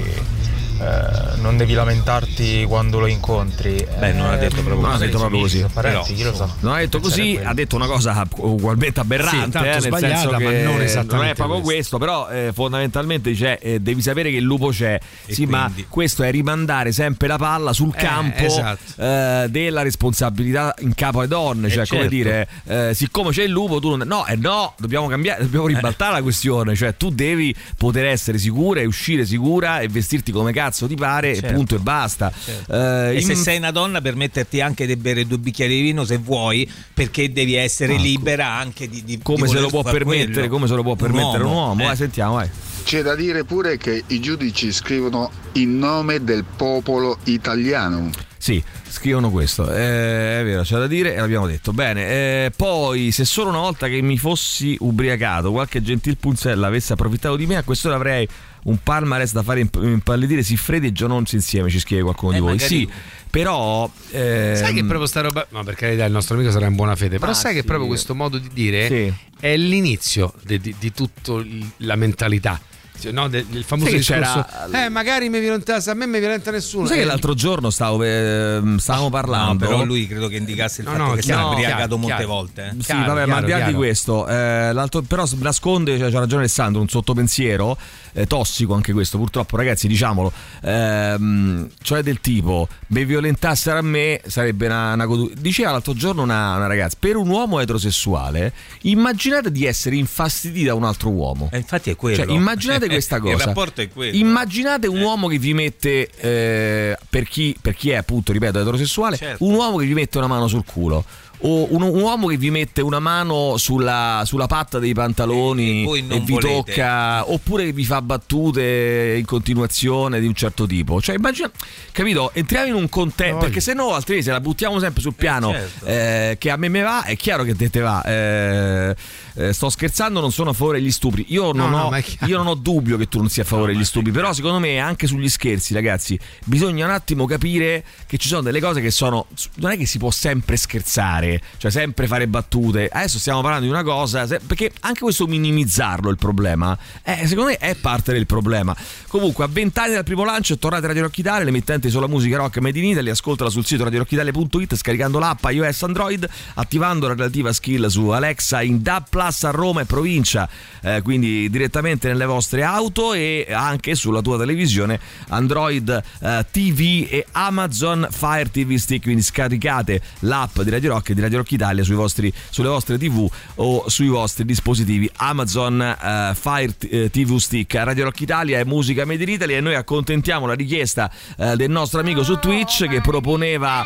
eh, 0.79 1.37
non 1.41 1.57
devi 1.57 1.73
lamentarti 1.73 2.65
quando 2.67 2.99
lo 2.99 3.07
incontri 3.07 3.85
Beh, 3.97 4.13
non 4.13 4.29
ha 4.29 4.35
detto 4.37 4.61
proprio 4.61 4.75
Non 4.75 4.85
ha 4.85 4.91
così. 4.93 5.05
detto 5.05 5.17
proprio 5.17 5.39
così. 5.41 5.65
Parenti, 5.71 6.23
lo 6.23 6.33
sa 6.33 6.49
Non 6.59 6.73
ha 6.73 6.77
detto 6.77 6.99
Pensare 6.99 7.21
così, 7.21 7.39
ha 7.43 7.53
detto 7.53 7.75
una 7.75 7.85
cosa 7.87 8.25
ugualmente 8.37 8.99
aberrante, 8.99 9.59
Sì, 9.59 9.65
eh, 9.65 9.89
nel 9.89 9.99
senso 9.99 10.31
ma 10.31 10.37
che 10.37 10.61
non 10.63 10.81
esattamente 10.81 11.31
è 11.31 11.35
proprio 11.35 11.61
questo, 11.61 11.97
però 11.97 12.29
eh, 12.29 12.51
fondamentalmente 12.53 13.29
dice, 13.31 13.59
eh, 13.59 13.79
devi 13.79 14.01
sapere 14.01 14.29
che 14.31 14.37
il 14.37 14.43
lupo 14.43 14.69
c'è. 14.69 14.99
sì, 15.27 15.45
ma 15.45 15.63
quindi? 15.65 15.85
questo 15.89 16.23
è 16.23 16.31
rimandare 16.31 16.91
sempre 16.91 17.27
la 17.27 17.37
palla 17.37 17.73
sul 17.73 17.91
Eh, 17.95 17.97
campo 18.01 18.43
esatto. 18.43 19.01
eh, 19.01 19.47
della 19.49 19.81
responsabilità 19.81 20.73
in 20.79 20.93
capo 20.95 21.19
alle 21.19 21.27
donne, 21.27 21.67
Eh, 21.67 21.71
cioè 21.71 21.85
come 21.87 22.01
certo. 22.01 22.15
dire, 22.15 22.47
eh, 22.65 22.93
siccome 22.93 23.31
c'è 23.31 23.43
il 23.43 23.51
lupo 23.51 23.79
tu 23.79 23.95
non... 23.95 24.07
No, 24.07 24.25
eh, 24.27 24.35
no, 24.35 24.73
dobbiamo 24.77 25.07
cambiare, 25.07 25.43
dobbiamo 25.43 25.67
ribaltare 25.67 26.13
la 26.13 26.21
questione, 26.21 26.75
cioè 26.75 26.95
tu 26.95 27.09
devi 27.09 27.53
poter 27.77 28.05
essere 28.05 28.37
sicura 28.37 28.79
e 28.81 28.85
uscire 28.85 29.25
sicura 29.25 29.79
e 29.79 29.87
vestirti 29.87 30.31
come 30.31 30.51
cazzo 30.53 30.67
ti 30.71 30.95
pare 30.95 31.33
Certo. 31.35 31.49
e 31.49 31.53
punto 31.53 31.75
e 31.75 31.79
basta. 31.79 32.31
Eh, 32.69 33.15
E 33.15 33.21
se 33.21 33.33
in- 33.33 33.37
sei 33.37 33.57
una 33.57 33.71
donna 33.71 34.01
permetterti 34.01 34.61
anche 34.61 34.85
di 34.85 34.95
bere 34.95 35.25
due 35.27 35.37
bicchieri 35.39 35.75
di 35.75 35.81
vino 35.81 36.03
se 36.05 36.17
vuoi, 36.17 36.69
perché 36.93 37.31
devi 37.31 37.55
essere 37.55 37.95
libera 37.97 38.47
anche 38.47 38.87
di, 38.87 39.03
di 39.03 39.19
come 39.21 39.47
di 39.47 39.53
se 39.53 39.59
lo 39.59 39.69
può 39.69 39.83
permettere, 39.83 40.31
quello. 40.33 40.49
come 40.49 40.67
se 40.67 40.73
lo 40.75 40.83
può 40.83 40.95
permettere 40.95 41.43
un 41.43 41.51
uomo. 41.51 41.81
eh. 41.81 41.85
Vai, 41.85 41.95
sentiamo, 41.95 42.33
vai. 42.35 42.49
C'è 42.83 43.01
da 43.01 43.15
dire 43.15 43.43
pure 43.43 43.77
che 43.77 44.03
i 44.07 44.19
giudici 44.19 44.71
scrivono 44.71 45.29
in 45.53 45.77
nome 45.77 46.23
del 46.23 46.43
popolo 46.43 47.17
italiano. 47.25 48.09
Sì, 48.41 48.63
scrivono 48.87 49.29
questo, 49.31 49.69
eh, 49.69 50.39
è 50.39 50.43
vero, 50.45 50.61
c'è 50.63 50.77
da 50.77 50.87
dire 50.87 51.13
e 51.13 51.19
l'abbiamo 51.19 51.45
detto. 51.45 51.73
Bene, 51.73 52.07
eh, 52.45 52.51
poi 52.55 53.11
se 53.11 53.25
solo 53.25 53.49
una 53.49 53.59
volta 53.59 53.87
che 53.89 54.01
mi 54.01 54.17
fossi 54.17 54.77
ubriacato 54.79 55.51
qualche 55.51 55.81
gentil 55.81 56.15
punzella 56.17 56.67
avesse 56.67 56.93
approfittato 56.93 57.35
di 57.35 57.45
me, 57.45 57.57
a 57.57 57.63
quest'ora 57.63 57.95
avrei 57.95 58.25
un 58.63 58.77
palmarès 58.83 59.31
da 59.33 59.43
fare 59.43 59.61
imp- 59.61 59.79
impallidire 59.81 60.43
Siffredi 60.43 60.87
e 60.87 60.91
John 60.91 61.11
Holmes 61.11 61.31
insieme, 61.33 61.69
ci 61.69 61.79
scrive 61.79 62.01
qualcuno 62.03 62.31
di 62.33 62.37
Eh, 62.37 62.41
voi. 62.41 62.51
magari- 62.53 62.67
Sì, 62.75 62.89
però... 63.29 63.89
ehm, 64.11 64.55
Sai 64.55 64.73
che 64.73 64.83
proprio 64.85 65.05
sta 65.07 65.21
roba. 65.21 65.45
No, 65.49 65.63
per 65.63 65.75
carità, 65.75 66.05
il 66.05 66.11
nostro 66.11 66.35
amico 66.35 66.51
sarà 66.51 66.67
in 66.67 66.75
buona 66.75 66.95
fede. 66.95 67.19
Però 67.19 67.31
Ma 67.31 67.37
sai 67.37 67.53
che 67.53 67.61
sì. 67.61 67.65
proprio 67.65 67.87
questo 67.87 68.15
modo 68.15 68.37
di 68.37 68.49
dire 68.53 68.87
Sì. 68.87 69.13
è 69.39 69.55
l'inizio 69.57 70.33
di, 70.43 70.59
di, 70.59 70.75
di 70.79 70.91
tutta 70.91 71.41
la 71.77 71.95
mentalità. 71.95 72.59
Cioè, 72.99 73.13
no, 73.13 73.29
del, 73.29 73.45
del 73.45 73.63
famoso 73.63 73.91
che 73.91 73.95
discorso. 73.99 74.45
c'era- 74.67 74.83
Eh, 74.85 74.89
magari 74.89 75.29
mi 75.29 75.39
violentasse, 75.39 75.89
a 75.89 75.93
me 75.93 76.05
mi 76.05 76.19
violenta 76.19 76.51
nessuno. 76.51 76.85
Sai 76.85 76.97
che 76.97 77.03
Eh, 77.03 77.05
l'altro 77.05 77.33
giorno 77.33 77.69
stavo, 77.69 78.03
ehm, 78.03 78.75
stavamo 78.77 79.05
No, 79.05 79.09
parlando... 79.09 79.65
però 79.65 79.85
lui 79.85 80.05
credo 80.05 80.27
che 80.27 80.35
indicasse 80.35 80.81
il 80.81 80.87
No, 80.87 80.93
fatto 80.95 81.03
no, 81.05 81.13
che 81.13 81.21
chiaro, 81.21 81.41
sta 81.43 81.49
ubriacato 81.51 81.97
molte 81.97 82.15
chiaro. 82.17 82.27
volte. 82.33 82.65
eh. 82.65 82.69
Sì, 82.71 82.77
Chiaro, 82.87 83.13
vabbè, 83.13 83.25
ma 83.25 83.25
chiaro, 83.25 83.37
al 83.37 83.43
di 83.45 83.51
là 83.51 83.65
di 83.67 83.73
questo, 83.73 84.27
eh, 84.27 84.73
l'altro- 84.73 85.01
però 85.03 85.23
nasconde, 85.37 85.97
cioè, 85.97 86.11
c'ha 86.11 86.19
ragione 86.19 86.41
Alessandro, 86.41 86.81
un 86.81 86.89
sottopensiero 86.89 87.77
eh, 88.13 88.25
tossico 88.27 88.73
anche 88.73 88.93
questo, 88.93 89.17
purtroppo 89.17 89.55
ragazzi 89.57 89.87
diciamolo, 89.87 90.31
ehm, 90.61 91.69
cioè 91.81 92.01
del 92.01 92.19
tipo, 92.21 92.67
me 92.87 93.05
violentassero 93.05 93.77
a 93.79 93.81
me 93.81 94.21
sarebbe 94.25 94.65
una, 94.67 94.93
una 94.93 95.07
Diceva 95.33 95.71
l'altro 95.71 95.93
giorno 95.93 96.21
una, 96.21 96.55
una 96.55 96.67
ragazza, 96.67 96.97
per 96.99 97.15
un 97.15 97.29
uomo 97.29 97.59
eterosessuale, 97.59 98.53
immaginate 98.81 99.51
di 99.51 99.65
essere 99.65 99.95
infastiditi 99.95 100.65
da 100.65 100.73
un 100.75 100.83
altro 100.83 101.09
uomo. 101.09 101.49
E 101.51 101.57
infatti 101.57 101.89
è 101.89 101.95
quello. 101.95 102.15
Cioè, 102.17 102.31
immaginate 102.31 102.87
questa 102.89 103.17
Il 103.17 103.21
cosa. 103.23 103.45
rapporto 103.45 103.81
è 103.81 103.89
quello. 103.89 104.15
Immaginate 104.15 104.87
un 104.87 105.01
uomo 105.01 105.27
che 105.27 105.37
vi 105.39 105.53
mette, 105.53 106.09
eh, 106.17 106.97
per, 107.09 107.27
chi, 107.27 107.55
per 107.59 107.75
chi 107.75 107.89
è 107.91 107.95
appunto, 107.95 108.31
ripeto, 108.31 108.59
eterosessuale, 108.59 109.17
Certo. 109.17 109.43
un 109.45 109.53
uomo 109.55 109.77
che 109.77 109.85
vi 109.85 109.93
mette 109.93 110.17
una 110.17 110.27
mano 110.27 110.47
sul 110.47 110.63
culo. 110.65 111.03
o 111.41 111.73
un, 111.73 111.81
un 111.83 112.01
uomo 112.01 112.27
che 112.27 112.35
vi 112.35 112.49
mette 112.51 112.81
una 112.81 112.99
mano 112.99 113.55
sulla, 113.55 114.23
sulla 114.25 114.45
patta 114.47 114.77
dei 114.77 114.93
pantaloni 114.93 115.85
E- 115.85 115.97
e 116.09 116.15
e, 116.15 116.19
vi 116.19 116.33
volete. 116.33 116.53
tocca, 116.53 117.31
oppure 117.31 117.63
che 117.65 117.71
vi 117.71 117.85
fa 117.85 117.98
battute 118.01 119.15
in 119.17 119.25
continuazione 119.25 120.19
di 120.19 120.27
un 120.27 120.33
certo 120.33 120.65
tipo. 120.65 121.01
Cioè, 121.01 121.15
immagina, 121.15 121.51
capito? 121.91 122.31
Entriamo 122.33 122.67
in 122.67 122.73
un 122.75 122.89
contesto, 122.89 123.37
perché 123.37 123.59
se 123.59 123.73
no, 123.73 123.93
altrimenti 123.93 124.27
se 124.27 124.33
la 124.33 124.41
buttiamo 124.41 124.79
sempre 124.79 125.01
sul 125.01 125.13
piano 125.13 125.51
certo. 125.51 125.85
eh, 125.85 126.35
che 126.39 126.49
a 126.49 126.57
me 126.57 126.69
me 126.69 126.81
va, 126.81 127.03
è 127.03 127.15
chiaro 127.15 127.43
che 127.43 127.55
te 127.55 127.69
te 127.69 127.79
va. 127.79 128.03
Eh, 128.03 128.95
eh, 129.35 129.53
sto 129.53 129.69
scherzando, 129.69 130.19
non 130.19 130.31
sono 130.31 130.49
a 130.49 130.53
favore 130.53 130.79
degli 130.79 130.91
stupri. 130.91 131.25
Io 131.29 131.51
non, 131.53 131.69
No, 131.69 131.87
ho, 131.87 132.25
io 132.25 132.37
non 132.37 132.47
ho 132.47 132.55
dubbio 132.55 132.97
che 132.97 133.07
tu 133.07 133.19
non 133.19 133.29
sia 133.29 133.43
a 133.43 133.45
favore 133.45 133.73
degli 133.73 133.85
stupri, 133.85 134.11
però 134.11 134.33
secondo 134.33 134.59
me 134.59 134.79
anche 134.79 135.07
sugli 135.07 135.29
scherzi, 135.29 135.73
ragazzi, 135.73 136.19
bisogna 136.45 136.85
un 136.85 136.91
attimo 136.91 137.25
capire 137.25 137.83
che 138.05 138.17
ci 138.17 138.27
sono 138.27 138.41
delle 138.41 138.59
cose 138.59 138.81
che 138.81 138.91
sono... 138.91 139.27
Non 139.55 139.71
è 139.71 139.77
che 139.77 139.85
si 139.85 139.97
può 139.97 140.11
sempre 140.11 140.57
scherzare, 140.57 141.41
cioè 141.57 141.71
sempre 141.71 142.07
fare 142.07 142.27
battute. 142.27 142.89
Adesso 142.91 143.17
stiamo 143.19 143.41
parlando 143.41 143.65
di 143.65 143.71
una 143.71 143.83
cosa, 143.83 144.25
perché 144.25 144.71
anche 144.81 145.01
questo 145.01 145.27
minimizzarlo 145.27 146.09
il 146.09 146.17
problema, 146.17 146.77
eh, 147.03 147.25
secondo 147.27 147.51
me 147.51 147.57
è 147.57 147.75
parte 147.89 148.13
del 148.13 148.27
problema. 148.27 148.75
Comunque, 149.07 149.43
a 149.45 149.47
vent'anni 149.47 149.93
dal 149.93 150.03
primo 150.03 150.23
lancio 150.23 150.53
è 150.53 150.59
tornata 150.59 150.85
Radio 150.85 151.03
Rock 151.03 151.17
Italia, 151.17 151.43
l'emittente 151.43 151.89
sulla 151.89 152.05
musica 152.05 152.37
rock 152.37 152.59
made 152.59 152.77
in 152.77 152.85
Italy, 152.85 153.09
ascoltala 153.09 153.49
sul 153.49 153.65
sito 153.65 153.83
radiorocchitalia.it 153.83 154.75
scaricando 154.75 155.17
l'app 155.17 155.43
iOS 155.49 155.83
Android, 155.83 156.29
attivando 156.53 157.07
la 157.07 157.15
relativa 157.15 157.51
skill 157.51 157.87
su 157.87 158.09
Alexa 158.09 158.61
in 158.61 158.83
DAB 158.83 159.05
Plus 159.09 159.43
a 159.43 159.49
Roma 159.49 159.81
e 159.81 159.85
provincia, 159.85 160.47
eh, 160.81 161.01
quindi 161.01 161.49
direttamente 161.49 162.07
nelle 162.09 162.25
vostre 162.25 162.61
auto 162.63 163.13
e 163.13 163.47
anche 163.49 163.95
sulla 163.95 164.21
tua 164.21 164.37
televisione 164.37 164.99
Android 165.29 165.89
eh, 165.89 166.45
TV 166.51 167.07
e 167.09 167.25
Amazon 167.31 168.07
Fire 168.11 168.51
TV 168.51 168.75
Stick, 168.75 169.03
quindi 169.03 169.23
scaricate 169.23 169.99
l'app 170.19 170.59
di 170.61 170.69
Radio 170.69 170.91
Rock 170.93 171.09
e 171.09 171.13
di 171.15 171.21
Radio 171.21 171.39
Rock 171.39 171.51
Italia 171.53 171.83
vostri, 171.95 172.31
sulle 172.49 172.67
vostre 172.67 172.99
TV 172.99 173.27
o 173.55 173.89
sui 173.89 174.07
vostri 174.07 174.45
dispositivi 174.45 175.09
Amazon 175.15 175.81
eh, 175.81 176.33
Fire 176.35 176.73
eh, 176.89 177.09
TV 177.09 177.37
Stick. 177.37 177.77
Radio 177.83 178.05
Rock 178.05 178.21
Italia 178.21 178.59
è 178.59 178.63
musica 178.63 179.05
made 179.05 179.23
in 179.23 179.29
Italy 179.29 179.55
e 179.55 179.61
noi 179.61 179.75
accontentiamo 179.75 180.45
la 180.45 180.53
richiesta 180.53 181.09
eh, 181.37 181.55
del 181.55 181.69
nostro 181.69 181.99
amico 181.99 182.23
su 182.23 182.37
Twitch 182.37 182.87
che 182.87 183.01
proponeva 183.01 183.85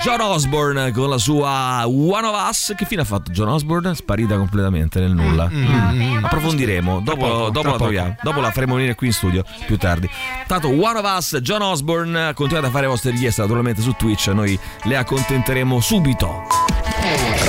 John 0.00 0.20
Osborne 0.20 0.90
con 0.92 1.08
la 1.08 1.18
sua 1.18 1.86
One 1.86 2.26
of 2.26 2.48
Us. 2.48 2.74
Che 2.76 2.84
fine 2.84 3.02
ha 3.02 3.04
fatto 3.04 3.30
John 3.30 3.48
Osborne? 3.48 3.94
Sparita 3.94 4.36
completamente 4.36 5.00
nel 5.00 5.12
nulla. 5.12 5.48
Mm. 5.48 6.24
Approfondiremo. 6.24 7.00
Dopo, 7.00 7.26
poco, 7.26 7.50
dopo 7.50 7.70
la 7.70 7.76
troviamo. 7.76 8.16
Dopo 8.22 8.40
la 8.40 8.50
faremo 8.50 8.74
venire 8.74 8.94
qui 8.94 9.08
in 9.08 9.12
studio 9.12 9.44
più 9.66 9.76
tardi. 9.76 10.08
Tanto 10.46 10.68
One 10.68 10.98
of 10.98 11.16
Us, 11.16 11.38
John 11.40 11.62
Osborne. 11.62 12.32
Continuate 12.34 12.68
a 12.68 12.70
fare 12.70 12.84
le 12.84 12.90
vostre 12.90 13.10
richieste 13.12 13.40
naturalmente 13.40 13.82
su 13.82 13.94
Twitch. 13.96 14.28
Noi 14.28 14.58
le 14.84 14.96
accontenteremo 14.96 15.80
subito. 15.80 16.42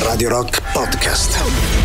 Radio 0.03 0.29
Rock 0.29 0.61
Podcast. 0.71 1.84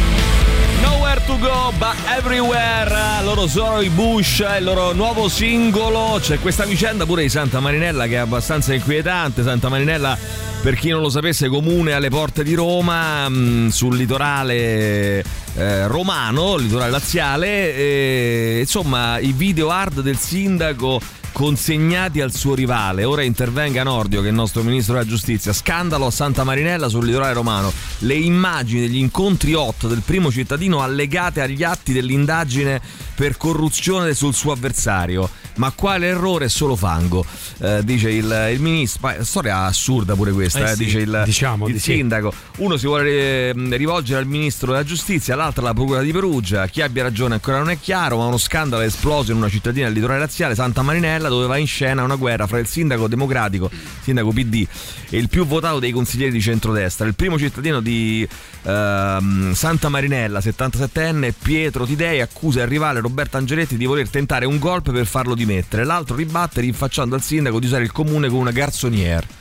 Nowhere 0.83 1.21
to 1.27 1.37
go 1.39 1.73
but 1.79 1.95
everywhere. 2.17 3.23
Loro 3.23 3.47
sono 3.47 3.81
i 3.81 3.89
Bush, 3.89 4.43
il 4.59 4.65
loro 4.65 4.93
nuovo 4.93 5.29
singolo. 5.29 6.19
C'è 6.21 6.39
questa 6.39 6.65
vicenda 6.65 7.05
pure 7.05 7.23
di 7.23 7.29
Santa 7.29 7.61
Marinella 7.61 8.07
che 8.07 8.15
è 8.15 8.19
abbastanza 8.19 8.73
inquietante. 8.75 9.43
Santa 9.43 9.69
Marinella, 9.69 10.17
per 10.63 10.75
chi 10.75 10.89
non 10.91 11.01
lo 11.01 11.11
sapesse, 11.11 11.49
comune 11.49 11.93
alle 11.93 12.09
porte 12.09 12.43
di 12.43 12.55
Roma, 12.55 13.29
mh, 13.29 13.69
sul 13.69 13.97
litorale 13.97 15.25
eh, 15.55 15.87
romano, 15.87 16.57
litorale 16.57 16.91
laziale. 16.91 17.75
E, 17.75 18.59
insomma, 18.61 19.19
i 19.19 19.33
video 19.33 19.71
hard 19.71 20.01
del 20.01 20.19
sindaco 20.19 21.01
consegnati 21.33 22.21
al 22.21 22.33
suo 22.33 22.55
rivale. 22.55 23.05
Ora 23.05 23.23
intervenga 23.23 23.83
Nordio, 23.83 24.21
che 24.21 24.27
è 24.27 24.31
il 24.31 24.37
nostro 24.37 24.63
ministro 24.63 24.95
della 24.95 25.07
giustizia. 25.07 25.53
Scandalo 25.53 26.07
a 26.07 26.11
Santa 26.11 26.45
Marinella 26.45 26.89
sul 26.89 27.07
litorale 27.07 27.33
romano. 27.33 27.73
Le 27.99 28.15
immagini 28.15 28.81
degli 28.81 28.97
incontri 28.97 29.55
hot 29.55 29.87
del 29.87 30.03
primo 30.05 30.31
cittadino 30.31 30.81
allegate 30.81 31.41
agli 31.41 31.63
atti 31.63 31.93
dell'indagine 31.93 32.81
per 33.15 33.37
corruzione 33.37 34.15
sul 34.15 34.35
suo 34.35 34.53
avversario. 34.53 35.29
Ma 35.57 35.73
quale 35.73 36.07
errore 36.07 36.47
è 36.47 36.49
solo 36.49 36.75
fango? 36.75 37.25
Eh, 37.59 37.85
dice 37.85 38.11
il, 38.11 38.49
il 38.53 38.61
ministro. 38.61 39.01
Ma, 39.03 39.23
storia 39.25 39.65
assurda 39.65 40.15
pure 40.15 40.33
questa, 40.33 40.69
Eh 40.69 40.71
eh, 40.71 40.75
sì, 40.75 40.85
dice 40.85 40.99
il, 41.01 41.23
diciamo 41.27 41.67
il 41.67 41.75
di 41.75 41.79
sì. 41.79 41.93
sindaco. 41.93 42.33
Uno 42.59 42.79
si 42.79 42.87
vuole 42.87 43.11
eh, 43.11 43.53
rivolgere 43.77 44.21
al 44.21 44.27
ministro 44.27 44.73
della 44.73 44.85
giustizia, 44.85 45.37
l'altro 45.37 45.63
alla 45.63 45.75
procura 45.75 46.01
di 46.01 46.13
Perugia. 46.13 46.67
Chi 46.67 46.81
abbia 46.81 47.03
ragione 47.03 47.35
ancora 47.35 47.59
non 47.59 47.69
è 47.69 47.79
chiaro, 47.79 48.17
ma 48.17 48.25
uno 48.25 48.39
scandalo 48.39 48.83
è 48.83 48.87
esploso 48.87 49.33
in 49.33 49.37
una 49.37 49.51
cittadina 49.51 49.85
del 49.87 49.95
litorale 49.95 50.21
laziale, 50.21 50.55
Santa 50.55 50.81
Marinella, 50.81 51.20
dove 51.29 51.47
va 51.47 51.57
in 51.57 51.67
scena 51.67 52.03
una 52.03 52.17
guerra 52.17 52.47
fra 52.47 52.59
il 52.59 52.67
sindaco 52.67 53.09
democratico, 53.09 53.71
sindaco 54.03 54.33
PD, 54.33 54.67
e 55.11 55.19
il 55.19 55.29
più 55.29 55.47
votato 55.47 55.79
dei 55.79 55.93
consiglieri 55.93 56.33
di 56.33 56.41
centrodestra. 56.41 57.07
Il 57.07 57.15
primo 57.15 57.39
cittadino 57.39 57.81
di 57.81 58.27
ehm, 58.63 59.53
Santa 59.53 59.89
Marinella, 59.89 60.39
77enne, 60.39 61.33
Pietro 61.41 61.85
Tidei, 61.85 62.21
accusa 62.21 62.63
il 62.63 62.69
rivale 62.69 63.01
Roberto 63.01 63.37
Angeletti 63.37 63.77
di 63.77 63.85
voler 63.85 64.09
tentare 64.09 64.47
un 64.47 64.59
golpe 64.59 64.93
per 64.93 65.07
farlo 65.07 65.35
dimettere. 65.35 65.85
L'altro 65.85 66.17
ribatte 66.17 66.61
rinfacciando 66.61 67.15
al 67.15 67.23
sindaco 67.23 67.61
di 67.61 67.67
usare 67.67 67.85
il 67.85 67.93
comune 67.93 68.29
come 68.29 68.41
una 68.41 68.53
garçonniere. 68.53 69.39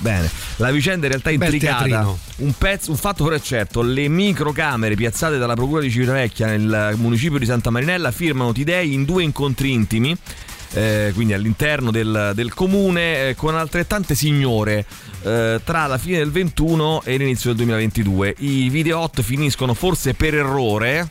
Bene, 0.00 0.30
la 0.56 0.70
vicenda 0.70 1.06
in 1.06 1.12
realtà 1.12 1.30
è 1.30 1.32
intricata. 1.32 2.06
Un, 2.36 2.52
pezzo, 2.56 2.90
un 2.90 2.96
fatto 2.96 3.24
però 3.24 3.34
è 3.34 3.40
certo: 3.40 3.82
le 3.82 4.08
microcamere 4.08 4.94
piazzate 4.94 5.38
dalla 5.38 5.54
Procura 5.54 5.80
di 5.80 5.90
Civitavecchia 5.90 6.46
nel 6.46 6.94
municipio 6.96 7.38
di 7.38 7.44
Santa 7.44 7.70
Marinella 7.70 8.10
firmano 8.10 8.52
Tidei 8.52 8.92
in 8.92 9.04
due 9.04 9.22
incontri 9.22 9.72
intimi. 9.72 10.16
Eh, 10.72 11.12
quindi 11.14 11.32
all'interno 11.32 11.90
del, 11.90 12.32
del 12.34 12.52
comune 12.54 13.28
eh, 13.28 13.34
con 13.34 13.56
altrettante 13.56 14.14
signore 14.14 14.84
eh, 15.22 15.60
tra 15.64 15.86
la 15.86 15.98
fine 15.98 16.18
del 16.18 16.30
21 16.30 17.02
e 17.04 17.16
l'inizio 17.16 17.50
del 17.50 17.58
2022 17.66 18.34
i 18.38 18.68
video 18.68 18.98
hot 19.00 19.22
finiscono 19.22 19.74
forse 19.74 20.14
per 20.14 20.34
errore? 20.34 21.08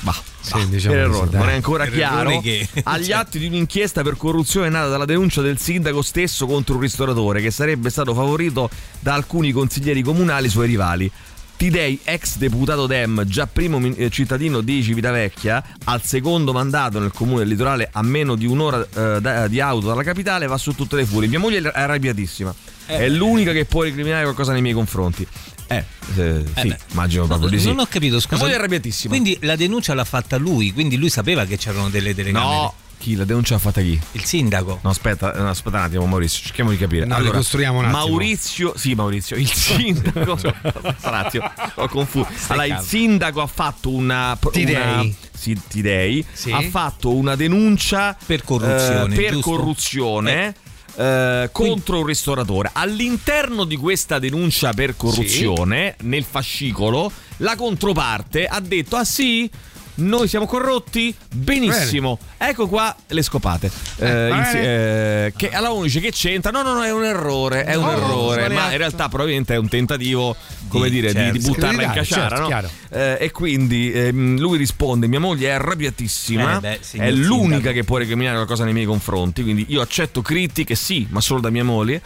Bah, 0.00 0.14
bah, 0.50 0.64
diciamo 0.64 0.94
per 0.94 1.02
errore, 1.04 1.38
non 1.38 1.48
è 1.48 1.54
ancora 1.54 1.86
chiaro. 1.86 2.40
che- 2.40 2.68
agli 2.84 3.10
atti 3.12 3.38
di 3.38 3.46
un'inchiesta 3.46 4.02
per 4.02 4.16
corruzione 4.16 4.68
nata 4.68 4.88
dalla 4.88 5.06
denuncia 5.06 5.40
del 5.40 5.58
sindaco 5.58 6.02
stesso 6.02 6.46
contro 6.46 6.74
un 6.74 6.80
ristoratore 6.80 7.40
che 7.40 7.50
sarebbe 7.50 7.90
stato 7.90 8.14
favorito 8.14 8.68
da 9.00 9.14
alcuni 9.14 9.50
consiglieri 9.52 10.02
comunali 10.02 10.48
suoi 10.48 10.66
rivali. 10.66 11.10
Tidei, 11.56 11.98
ex 12.04 12.36
deputato 12.36 12.86
Dem, 12.86 13.24
già 13.26 13.46
primo 13.46 13.78
eh, 13.78 14.10
cittadino 14.10 14.60
di 14.60 14.82
Civitavecchia, 14.82 15.64
al 15.84 16.02
secondo 16.02 16.52
mandato 16.52 16.98
nel 16.98 17.12
comune 17.12 17.40
del 17.40 17.48
litorale 17.48 17.88
a 17.92 18.02
meno 18.02 18.34
di 18.34 18.46
un'ora 18.46 18.86
eh, 18.94 19.20
da- 19.20 19.48
di 19.48 19.60
auto 19.60 19.86
dalla 19.86 20.02
capitale, 20.02 20.46
va 20.46 20.58
su 20.58 20.74
tutte 20.74 20.96
le 20.96 21.06
furie. 21.06 21.28
Mia 21.28 21.38
moglie 21.38 21.60
è 21.60 21.70
arrabbiatissima. 21.72 22.54
È 22.86 23.08
l'unica 23.08 23.52
che 23.52 23.64
può 23.64 23.82
recriminare 23.82 24.24
qualcosa 24.24 24.52
nei 24.52 24.60
miei 24.60 24.74
confronti. 24.74 25.26
Eh, 25.66 25.84
eh, 26.16 26.44
sì, 26.56 26.68
beh. 26.68 26.78
immagino 26.92 27.26
proprio 27.26 27.48
di 27.48 27.58
sì. 27.58 27.68
Non 27.68 27.78
ho 27.78 27.86
capito, 27.86 28.20
scusa. 28.20 28.42
Moglie 28.42 28.54
è 28.54 28.58
arrabbiatissima. 28.58 29.12
Quindi 29.12 29.38
la 29.40 29.56
denuncia 29.56 29.94
l'ha 29.94 30.04
fatta 30.04 30.36
lui, 30.36 30.72
quindi 30.72 30.96
lui 30.96 31.08
sapeva 31.08 31.46
che 31.46 31.56
c'erano 31.56 31.88
delle 31.88 32.14
telecamere. 32.14 32.54
No, 32.54 32.74
chi 32.98 33.14
la 33.14 33.24
denuncia 33.24 33.56
ha 33.56 33.58
fatta 33.58 33.80
chi? 33.80 33.98
Il 34.12 34.24
sindaco. 34.24 34.78
No, 34.82 34.90
aspetta, 34.90 35.32
no, 35.32 35.48
aspetta 35.48 35.76
un 35.78 35.82
attimo, 35.82 36.06
Maurizio, 36.06 36.42
cerchiamo 36.44 36.70
di 36.70 36.76
capire. 36.76 37.04
No, 37.06 37.18
ricostruiamo 37.20 37.78
un 37.78 37.84
attimo. 37.86 37.98
Maurizio, 38.06 38.72
sì, 38.76 38.94
Maurizio, 38.94 39.36
il 39.36 39.48
sindaco. 39.52 40.32
aspetta 40.32 40.80
un 41.08 41.14
attimo, 41.14 41.52
ho 41.76 41.88
confuso. 41.88 42.28
Allora, 42.48 42.66
il 42.66 42.78
sindaco 42.84 43.40
ha 43.40 43.46
fatto 43.46 43.90
una. 43.90 44.38
Tidei. 44.50 44.74
una- 44.74 45.06
sì, 45.32 45.60
Tidei. 45.68 46.24
Sì. 46.32 46.50
Ha 46.52 46.62
fatto 46.62 47.12
una 47.14 47.34
denuncia 47.36 48.16
Per 48.26 48.42
corruzione, 48.44 49.14
eh, 49.14 49.18
per 49.20 49.32
giusto? 49.32 49.50
corruzione. 49.50 50.54
eh, 50.96 51.48
contro 51.52 51.98
un 51.98 52.06
ristoratore 52.06 52.70
all'interno 52.72 53.64
di 53.64 53.76
questa 53.76 54.18
denuncia 54.20 54.72
per 54.72 54.96
corruzione 54.96 55.96
nel 56.02 56.22
fascicolo 56.22 57.10
la 57.38 57.56
controparte 57.56 58.46
ha 58.46 58.60
detto 58.60 58.94
ah 58.94 59.04
sì 59.04 59.50
noi 59.96 60.28
siamo 60.28 60.46
corrotti? 60.46 61.14
Benissimo. 61.32 62.18
Ecco 62.36 62.68
qua 62.68 62.94
le 63.08 63.22
scopate. 63.22 63.70
Eh, 63.96 64.04
bene. 64.04 64.62
eh, 64.62 65.32
che 65.36 65.50
uno 65.74 65.82
dice 65.84 66.00
che 66.00 66.10
c'entra? 66.10 66.50
No, 66.50 66.62
no, 66.62 66.74
no, 66.74 66.82
è 66.82 66.92
un 66.92 67.04
errore. 67.04 67.64
È 67.64 67.74
un 67.74 67.84
Oh, 67.84 67.92
errore. 67.92 68.48
Ma 68.48 68.70
in 68.72 68.78
realtà, 68.78 69.08
probabilmente 69.08 69.54
è 69.54 69.56
un 69.58 69.68
tentativo, 69.68 70.34
come 70.74 70.88
Di- 70.90 71.00
dire, 71.00 71.12
di- 71.12 71.30
di, 71.30 71.40
certo. 71.40 71.52
buttarla 71.52 71.82
in 71.82 71.90
cacciara. 71.92 72.36
certo, 72.36 72.50
no? 72.90 72.98
Eh, 73.00 73.16
e 73.20 73.30
quindi 73.30 73.92
ehm, 73.92 74.38
lui 74.38 74.58
risponde: 74.58 75.06
Mia 75.06 75.20
moglie 75.20 75.48
è 75.48 75.52
arrabbiatissima. 75.52 76.56
Eh 76.56 76.60
beh, 76.60 76.78
signor 76.80 77.06
è 77.06 77.10
l'unica 77.12 77.54
sindaco. 77.54 77.74
che 77.74 77.84
può 77.84 77.96
recriminare 77.98 78.34
qualcosa 78.36 78.64
nei 78.64 78.72
miei 78.72 78.86
confronti. 78.86 79.42
Quindi 79.42 79.66
io 79.68 79.80
accetto 79.80 80.20
critiche, 80.22 80.74
sì, 80.74 81.06
ma 81.10 81.20
solo 81.20 81.40
da 81.40 81.50
mia 81.50 81.64
moglie. 81.64 82.02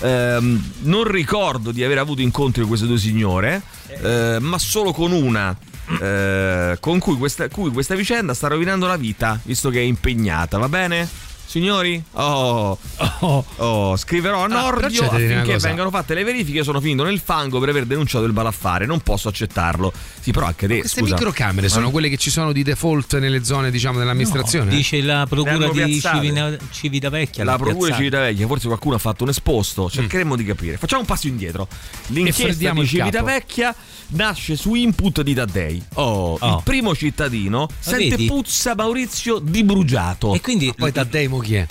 Ehm, 0.00 0.72
non 0.82 1.04
ricordo 1.04 1.70
di 1.72 1.82
aver 1.84 1.98
avuto 1.98 2.20
incontri 2.22 2.60
con 2.60 2.68
queste 2.70 2.86
due 2.86 2.98
signore, 2.98 3.62
eh, 4.02 4.38
ma 4.40 4.58
solo 4.58 4.92
con 4.92 5.12
una. 5.12 5.56
eh, 6.00 6.76
con 6.80 6.98
cui 7.00 7.16
questa, 7.16 7.48
cui 7.48 7.70
questa 7.70 7.94
vicenda 7.94 8.34
sta 8.34 8.46
rovinando 8.48 8.86
la 8.86 8.96
vita, 8.96 9.38
visto 9.42 9.68
che 9.68 9.78
è 9.80 9.82
impegnata, 9.82 10.56
va 10.56 10.68
bene? 10.68 11.06
Signori? 11.52 12.02
Oh, 12.12 12.78
oh, 13.56 13.94
scriverò 13.98 14.44
a 14.44 14.46
però 14.46 14.70
Nordio 14.70 15.02
una 15.02 15.10
affinché 15.10 15.58
vengano 15.58 15.90
fatte 15.90 16.14
le 16.14 16.24
verifiche. 16.24 16.62
Sono 16.64 16.80
finito 16.80 17.02
nel 17.04 17.18
fango 17.18 17.60
per 17.60 17.68
aver 17.68 17.84
denunciato 17.84 18.24
il 18.24 18.32
balaffare. 18.32 18.86
Non 18.86 19.00
posso 19.00 19.28
accettarlo. 19.28 19.92
Sì, 20.18 20.30
però 20.32 20.46
anche 20.46 20.66
te. 20.66 20.78
Queste 20.78 21.00
scusa. 21.00 21.14
microcamere 21.14 21.68
sono 21.68 21.84
Ma- 21.86 21.90
quelle 21.90 22.08
che 22.08 22.16
ci 22.16 22.30
sono 22.30 22.52
di 22.52 22.62
default 22.62 23.18
nelle 23.18 23.44
zone, 23.44 23.70
diciamo, 23.70 23.98
dell'amministrazione? 23.98 24.70
Dice 24.70 25.02
la 25.02 25.26
procura 25.28 25.68
di. 25.68 26.00
Civina- 26.00 26.56
Civitavecchia. 26.70 27.44
La 27.44 27.56
procura 27.58 27.90
di. 27.90 27.96
Civitavecchia, 27.96 28.46
forse 28.46 28.66
qualcuno 28.68 28.94
ha 28.94 28.98
fatto 28.98 29.24
un 29.24 29.28
esposto. 29.28 29.90
Cercheremo 29.90 30.34
di 30.36 30.44
capire. 30.44 30.78
Facciamo 30.78 31.02
un 31.02 31.06
passo 31.06 31.26
indietro. 31.26 31.68
L'inchiesta 32.06 32.72
di. 32.72 32.86
Civitavecchia 32.86 33.74
nasce 34.14 34.56
su 34.56 34.74
input 34.74 35.20
di 35.20 35.34
Taddei. 35.34 35.84
Oh, 35.96 36.38
Oh. 36.40 36.56
il 36.56 36.60
primo 36.64 36.94
cittadino 36.94 37.68
sente 37.78 38.08
vedi? 38.10 38.24
puzza 38.26 38.74
Maurizio 38.74 39.38
di 39.38 39.62
bruciato. 39.64 40.32
E 40.34 40.40
quindi 40.40 40.72
Poi 40.74 40.90
Taddei 40.92 41.28
mo 41.28 41.40
chi 41.42 41.56
è? 41.56 41.66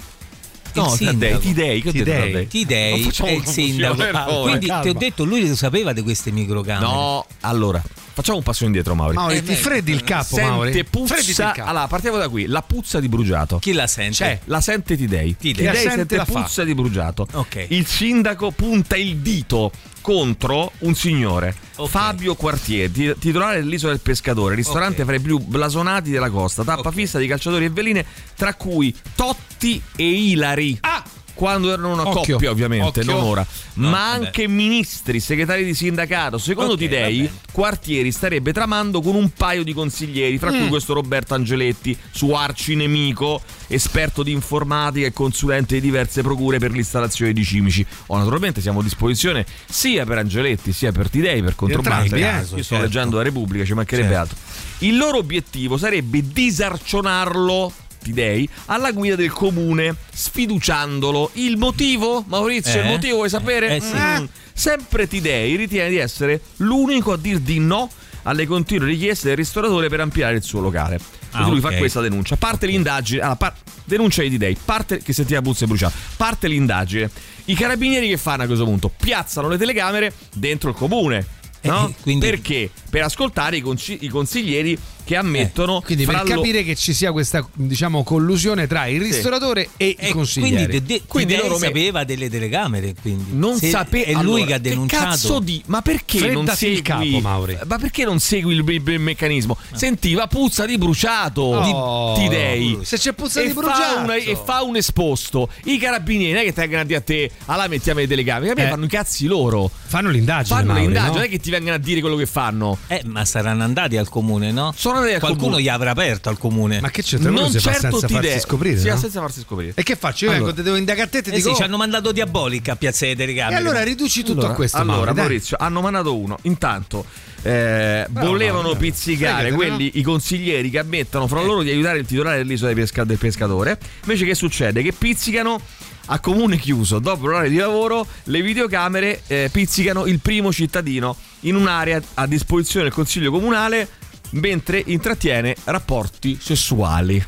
No. 0.74 0.96
Tidei, 0.96 1.38
Tidei. 1.82 2.48
Tidei 2.48 3.04
facciamo 3.04 3.30
è 3.30 3.34
il 3.34 3.46
sindaco. 3.46 4.42
Quindi 4.44 4.68
ti 4.82 4.90
ho 4.90 4.94
detto, 4.94 5.24
lui 5.26 5.48
lo 5.48 5.56
sapeva 5.56 5.92
di 5.92 6.02
queste 6.02 6.32
microcamere. 6.32 6.86
No, 6.86 7.26
allora, 7.42 7.84
facciamo 8.14 8.38
un 8.38 8.44
passo 8.44 8.66
indietro, 8.66 8.96
Mauri. 8.96 9.16
Mauri, 9.16 9.38
Eh, 9.38 9.44
ti 9.44 9.56
freddi 9.56 9.92
il 9.92 10.04
capo, 10.04 10.38
Mauri? 10.38 10.72
Sente 10.74 10.78
il 10.80 10.86
puzza. 10.90 11.52
capo. 11.52 11.70
Allora, 11.70 11.88
partiamo 11.88 12.18
da 12.18 12.30
qui. 12.30 12.46
La 12.48 12.62
puzza 12.62 13.00
di 13.00 13.08
bruciato. 13.10 13.60
Chi 13.60 13.74
la 13.74 13.88
sente? 13.88 14.16
C'è, 14.16 14.40
la 14.46 14.62
sente 14.62 14.96
Tidei. 14.98 15.36
Tidei. 15.38 15.66
La 15.66 15.72
Tidei 15.72 15.84
sente, 15.88 15.98
sente 15.98 16.16
la 16.18 16.26
fa. 16.26 16.42
puzza 16.42 16.64
di 16.64 16.74
bruciato. 16.74 17.28
Ok. 17.34 17.66
Il 17.70 17.86
sindaco 17.86 18.52
punta 18.52 18.96
il 18.98 19.18
dito 19.18 19.72
contro 20.02 20.72
un 20.80 20.96
signore, 20.96 21.56
Ok. 21.76 21.88
Fabio 21.90 22.34
Quartieri, 22.36 22.92
ti- 22.92 23.14
titolare 23.20 23.60
dell'Isola 23.60 23.92
del 23.92 24.02
Pescatore, 24.02 24.56
ristorante 24.56 25.02
Ok. 25.04 25.08
fra 25.08 25.16
i 25.16 25.20
più 25.20 25.38
blasonati 25.38 26.10
della 26.10 26.32
costa, 26.32 26.64
tappa 26.64 26.90
Ok. 26.90 26.96
fissa 26.96 27.20
di 27.20 27.28
calciatori 27.28 27.66
e 27.66 27.70
veline, 27.70 28.04
tra 28.36 28.56
cui 28.56 28.96
Totti 29.16 29.80
e 29.96 30.04
Ilari. 30.10 30.78
Ah! 30.82 31.04
Quando 31.34 31.72
erano 31.72 31.94
una 31.94 32.08
Occhio. 32.08 32.34
coppia, 32.34 32.52
ovviamente, 32.52 33.00
Occhio. 33.00 33.14
non 33.14 33.22
ora, 33.24 33.46
No, 33.76 33.90
ma 33.90 34.12
vabbè. 34.12 34.26
anche 34.26 34.48
ministri, 34.48 35.20
segretari 35.20 35.64
di 35.64 35.74
sindacato. 35.74 36.38
Secondo 36.38 36.74
Ok, 36.74 36.80
Tidei. 36.80 37.30
Quartieri 37.52 38.12
starebbe 38.12 38.54
tramando 38.54 39.02
con 39.02 39.16
un 39.16 39.32
paio 39.34 39.64
di 39.64 39.74
consiglieri, 39.74 40.38
fra 40.38 40.52
Mm. 40.52 40.60
cui 40.60 40.68
questo 40.70 40.94
Roberto 40.94 41.34
Angeletti, 41.34 41.98
suo 42.12 42.38
arcinemico, 42.38 43.42
esperto 43.68 44.24
di 44.24 44.32
informatica 44.32 45.08
e 45.08 45.14
consulente 45.14 45.76
di 45.76 45.82
diverse 45.82 46.22
procure 46.22 46.60
per 46.60 46.72
l'installazione 46.72 47.34
di 47.34 47.44
cimici. 47.44 47.86
O 48.08 48.18
naturalmente 48.18 48.62
siamo 48.62 48.80
a 48.82 48.84
disposizione 48.84 49.46
sia 49.70 50.06
per 50.06 50.18
Angeletti 50.20 50.72
sia 50.74 50.92
per 50.92 51.10
Tidei 51.10 51.42
per 51.42 51.56
controbattere. 51.56 52.20
Eh? 52.20 52.40
Io 52.40 52.46
sto 52.46 52.62
Certo. 52.64 52.84
leggendo 52.84 53.18
la 53.18 53.24
Repubblica, 53.24 53.66
ci 53.66 53.74
mancherebbe 53.74 54.14
Certo. 54.14 54.22
altro. 54.22 54.38
Il 54.80 54.98
loro 54.98 55.18
obiettivo 55.18 55.78
sarebbe 55.78 56.22
disarcionarlo. 56.22 57.72
Tidei 58.02 58.48
alla 58.66 58.92
guida 58.92 59.16
del 59.16 59.32
comune 59.32 59.96
sfiduciandolo 60.14 61.32
il 61.34 61.58
motivo 61.58 62.24
Maurizio 62.28 62.80
il 62.80 62.88
Eh? 62.88 62.90
motivo 62.90 63.16
vuoi 63.18 63.30
sapere 63.30 63.76
Eh, 63.76 63.82
sì. 63.82 63.96
Mm. 63.96 64.26
sempre 64.54 65.08
Tidei 65.08 65.56
ritiene 65.56 65.90
di 65.90 65.98
essere 65.98 66.42
l'unico 66.58 67.14
a 67.14 67.18
dir 67.18 67.40
di 67.40 67.60
no 67.60 67.90
alle 68.24 68.46
continue 68.46 68.88
richieste 68.88 69.28
del 69.30 69.38
ristoratore 69.38 69.88
per 69.90 70.00
ampliare 70.00 70.36
il 70.36 70.44
suo 70.44 70.62
locale 70.62 71.00
Ah, 71.34 71.48
lui 71.48 71.60
ok. 71.60 71.72
fa 71.72 71.78
questa 71.78 72.02
denuncia 72.02 72.36
parte 72.36 72.66
l'indagine 72.66 73.22
allora, 73.22 73.36
par- 73.38 73.54
denuncia 73.86 74.22
di 74.24 74.30
Tidei 74.32 74.58
parte 74.64 74.98
che 75.02 75.14
sentiva 75.14 75.42
puzza 75.42 75.64
e 75.64 75.68
bruciata 75.68 75.96
parte 76.18 76.48
l'indagine 76.48 77.10
i 77.46 77.54
carabinieri 77.56 78.08
che 78.10 78.18
fanno 78.18 78.44
a 78.44 78.46
questo 78.48 78.66
punto 78.66 78.90
piazzano 78.96 79.48
le 79.48 79.58
telecamere 79.58 80.14
dentro 80.34 80.70
il 80.70 80.76
comune 80.76 81.26
no? 81.62 81.88
Eh, 81.88 81.94
quindi- 82.02 82.26
perché 82.28 82.70
per 82.90 83.04
ascoltare 83.04 83.58
i, 83.58 83.62
conci- 83.62 84.00
i 84.02 84.08
consiglieri 84.10 84.78
che 85.04 85.16
ammettono 85.16 85.80
Eh, 85.80 85.86
Quindi 85.86 86.06
per 86.06 86.16
lo- 86.16 86.24
capire 86.24 86.64
che 86.64 86.76
ci 86.76 86.94
sia 86.94 87.12
questa, 87.12 87.46
diciamo, 87.54 88.04
collusione 88.04 88.68
tra 88.68 88.86
il 88.88 89.02
ristoratore 89.02 89.70
e 89.78 89.88
i 89.88 89.96
E 89.98 90.12
consiglieri. 90.12 90.54
quindi, 90.56 90.72
de- 90.72 90.84
de- 90.84 91.02
Quindi 91.08 91.34
Tidei 91.36 91.48
loro 91.50 91.60
sapeva 91.60 92.04
delle 92.04 92.30
telecamere, 92.30 92.94
quindi. 93.02 93.32
non 93.32 93.58
Se- 93.58 93.70
sapeva 93.70 94.20
È 94.20 94.24
lui 94.24 94.46
che 94.46 94.54
ha 94.54 94.58
denunciato. 94.60 95.04
cazzo 95.06 95.40
di 95.40 95.62
ma 95.68 95.82
perché 95.82 96.32
non 96.32 96.48
segui 96.48 96.76
il 96.78 96.82
capo, 96.82 97.20
Mauri. 97.20 97.58
ma 97.66 97.78
perché 97.78 98.04
non 98.06 98.20
segui 98.20 98.54
il, 98.56 98.64
il- 98.68 98.84
il 98.88 99.00
meccanismo 99.00 99.58
sentiva 99.74 100.28
puzza 100.28 100.66
di 100.66 100.78
bruciato 100.78 101.42
Oh, 101.42 102.14
ti 102.16 102.28
dei 102.28 102.80
se 102.84 102.98
c'è 102.98 103.14
puzza 103.14 103.42
e 103.42 103.48
di 103.48 103.54
fa 103.54 103.60
bruciato. 103.62 104.00
una- 104.00 104.16
e 104.16 104.38
fa 104.44 104.62
un 104.64 104.76
esposto 104.76 105.50
i 105.66 105.78
carabinieri 105.78 106.34
non 106.34 106.42
è 106.42 106.46
che 106.46 106.54
tengono 106.54 106.82
a 106.82 106.84
dire 106.84 107.00
a 107.00 107.02
te 107.02 107.32
allora 107.46 107.68
mettiamo 107.68 108.00
le 108.00 108.08
telecamere 108.08 108.54
Eh. 108.66 108.68
fanno 108.70 108.86
i 108.86 108.88
cazzi 108.90 109.26
loro 109.28 109.70
Fanno 109.86 110.10
l'indagine. 110.10 110.56
fanno 110.60 110.68
Mauri, 110.74 110.82
l'indagine 110.84 111.10
no? 111.12 111.16
non 111.18 111.24
è 111.26 111.30
che 111.30 111.40
ti 111.40 111.50
vengono 111.50 111.76
a 111.76 111.80
dire 111.80 112.00
quello 112.02 112.16
che 112.16 112.26
fanno 112.26 112.78
Eh, 112.88 113.02
ma 113.06 113.26
saranno 113.26 113.64
andati 113.64 113.98
al 113.98 114.10
comune, 114.10 114.52
no? 114.52 114.74
sono 114.76 114.91
andati 114.98 115.14
al 115.16 115.20
Qualcuno 115.20 115.46
comune. 115.46 115.62
gli 115.64 115.68
avrà 115.70 115.92
aperto 115.92 116.30
al 116.30 116.38
comune. 116.38 116.80
Ma 116.82 116.90
che 116.90 117.02
c'è? 117.04 117.18
Non 117.18 117.36
certo 117.52 117.60
senza 117.60 117.90
ti 118.08 118.14
farsi 118.14 118.20
dei 118.30 118.40
scoprire. 118.40 118.78
sì, 118.80 118.88
no? 118.90 118.98
senza 118.98 119.20
farsi 119.20 119.42
scoprire 119.42 119.74
E 119.76 119.84
che 119.84 119.96
faccio? 119.96 120.26
Io 120.26 120.32
Allora. 120.32 120.46
vengo, 120.48 120.58
te 120.62 120.64
devo 120.66 120.78
indagare 120.78 121.08
a 121.08 121.10
te 121.12 121.18
e 121.20 121.22
ti 121.24 121.30
Eh 121.30 121.36
dico. 121.36 121.50
sì, 121.50 121.56
ci 121.56 121.64
hanno 121.64 121.78
mandato 121.78 122.12
diabolica 122.12 122.74
a 122.74 122.76
Piazza 122.76 123.06
E 123.06 123.16
Telecamere. 123.16 123.56
allora 123.58 123.84
riduci 123.84 124.22
tutto 124.24 124.40
allora, 124.40 124.54
a 124.54 124.56
questo. 124.56 124.78
allora 124.78 125.12
dai. 125.12 125.24
Maurizio 125.26 125.58
hanno 125.60 125.82
mandato 125.82 126.16
uno 126.18 126.38
intanto 126.44 127.06
eh, 127.44 128.06
volevano 128.10 128.76
pizzicare 128.76 129.52
quelli 129.52 129.92
i 129.96 130.02
consiglieri 130.04 130.70
che 130.70 130.80
ammettono 130.80 131.28
fra 131.28 131.42
loro 131.42 131.64
di 131.64 131.70
aiutare 131.72 132.00
il 132.00 132.06
titolare 132.06 132.38
dell'isola 132.38 132.72
dei 132.74 132.82
pesca- 132.84 133.04
del 133.04 133.18
pescatore 133.18 133.80
invece 134.04 134.26
che 134.26 134.36
succede 134.36 134.82
che 134.84 134.92
pizzicano 134.92 135.60
a 136.08 136.20
comune 136.20 136.58
chiuso 136.58 137.00
dopo 137.00 137.26
l'orario 137.28 137.50
di 137.50 137.56
lavoro 137.58 138.06
le 138.26 138.42
videocamere 138.42 139.22
eh, 139.28 139.50
pizzicano 139.52 140.06
il 140.06 140.20
primo 140.20 140.52
cittadino 140.52 141.16
in 141.42 141.56
un'area 141.56 142.00
a 142.16 142.28
disposizione 142.28 142.86
del 142.86 142.94
consiglio 142.94 143.32
comunale 143.32 143.88
mentre 144.32 144.82
intrattiene 144.86 145.56
rapporti 145.66 146.38
sessuali 146.42 147.24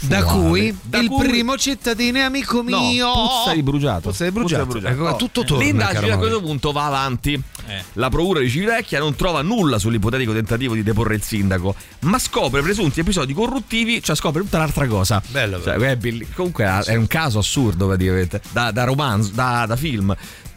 Da 0.00 0.24
cui 0.24 0.74
Da 0.82 0.98
il 0.98 1.08
cui- 1.08 1.26
primo 1.28 1.56
cittadino 1.58 2.18
è 2.18 2.22
amico 2.22 2.62
No, 2.62 2.80
mio. 2.80 3.12
puzza 3.12 3.52
di 3.54 3.62
bruciato. 3.62 4.08
Puzza 4.08 4.24
di 4.24 4.30
bruciato. 4.30 4.64
Puzza 4.64 4.78
di 4.78 4.82
bruciato. 4.84 5.08
Ecco, 5.08 5.16
tutto 5.18 5.44
torna. 5.44 5.64
L'indagine 5.64 6.10
a 6.12 6.16
questo 6.16 6.40
punto 6.40 6.72
va 6.72 6.86
avanti. 6.86 7.42
Eh. 7.68 7.82
La 7.94 8.08
procura 8.08 8.40
di 8.40 8.48
Civitavecchia 8.48 8.98
non 8.98 9.14
trova 9.14 9.42
nulla 9.42 9.78
sull'ipotetico 9.78 10.32
tentativo 10.32 10.74
di 10.74 10.82
deporre 10.82 11.14
il 11.14 11.22
sindaco, 11.22 11.74
ma 12.00 12.18
scopre 12.18 12.62
presunti 12.62 13.00
episodi 13.00 13.32
corruttivi, 13.34 14.02
cioè 14.02 14.16
scopre 14.16 14.42
tutta 14.42 14.56
un'altra 14.58 14.86
cosa. 14.86 15.22
Bello, 15.28 15.62
Cioè, 15.62 15.74
è 15.74 15.96
belli- 15.96 16.26
comunque 16.34 16.64
è 16.84 16.94
un 16.94 17.06
caso 17.06 17.38
assurdo 17.38 17.86
praticamente, 17.86 18.40
da, 18.52 18.70
da 18.70 18.84
romanzo, 18.84 19.32
da, 19.34 19.64
da 19.66 19.76
film. 19.76 20.14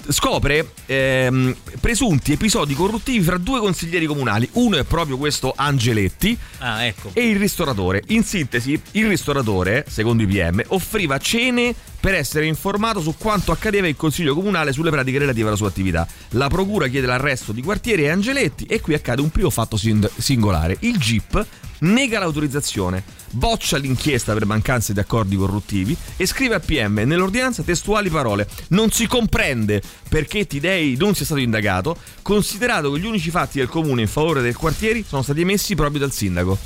Scopre 0.09 0.73
ehm, 0.87 1.55
presunti 1.79 2.31
episodi 2.31 2.73
corruttivi 2.73 3.23
fra 3.23 3.37
due 3.37 3.59
consiglieri 3.59 4.07
comunali. 4.07 4.49
Uno 4.53 4.77
è 4.77 4.83
proprio 4.83 5.15
questo 5.17 5.53
Angeletti, 5.55 6.35
Ah, 6.57 6.83
ecco. 6.85 7.11
e 7.13 7.29
il 7.29 7.37
ristoratore. 7.37 8.01
In 8.07 8.23
sintesi, 8.23 8.81
il 8.93 9.07
ristoratore, 9.07 9.85
secondo 9.87 10.23
i 10.23 10.27
PM, 10.27 10.63
offriva 10.69 11.19
cene 11.19 11.73
per 12.01 12.15
essere 12.15 12.47
informato 12.47 12.99
su 12.99 13.15
quanto 13.17 13.51
accadeva 13.53 13.87
in 13.87 13.95
consiglio 13.95 14.33
comunale 14.33 14.73
sulle 14.73 14.89
pratiche 14.89 15.19
relative 15.19 15.47
alla 15.47 15.55
sua 15.55 15.67
attività. 15.67 16.05
La 16.29 16.49
procura 16.49 16.87
chiede 16.87 17.07
l'arresto 17.07 17.53
di 17.53 17.61
Quartieri 17.61 18.03
e 18.03 18.09
Angeletti 18.09 18.65
e 18.65 18.81
qui 18.81 18.95
accade 18.95 19.21
un 19.21 19.29
primo 19.29 19.51
fatto 19.51 19.77
sin- 19.77 20.09
singolare. 20.17 20.77
Il 20.79 20.97
GIP 20.97 21.45
nega 21.81 22.19
l'autorizzazione, 22.19 23.03
boccia 23.29 23.77
l'inchiesta 23.77 24.33
per 24.33 24.45
mancanza 24.45 24.93
di 24.93 24.99
accordi 24.99 25.35
corruttivi 25.35 25.95
e 26.17 26.25
scrive 26.25 26.55
al 26.55 26.61
PM 26.65 27.03
nell'ordinanza 27.05 27.61
testuali 27.61 28.09
parole: 28.09 28.47
Non 28.69 28.89
si 28.89 29.05
comprende 29.05 29.81
perché 30.09 30.47
Tidei 30.47 30.95
non 30.97 31.13
sia 31.13 31.25
stato 31.25 31.39
indagato, 31.39 31.95
considerato 32.23 32.91
che 32.91 32.99
gli 32.99 33.05
unici 33.05 33.29
fatti 33.29 33.59
del 33.59 33.69
comune 33.69 34.01
in 34.01 34.07
favore 34.07 34.41
del 34.41 34.57
quartieri 34.57 35.05
sono 35.07 35.21
stati 35.21 35.41
emessi 35.41 35.75
proprio 35.75 35.99
dal 35.99 36.11
sindaco. 36.11 36.57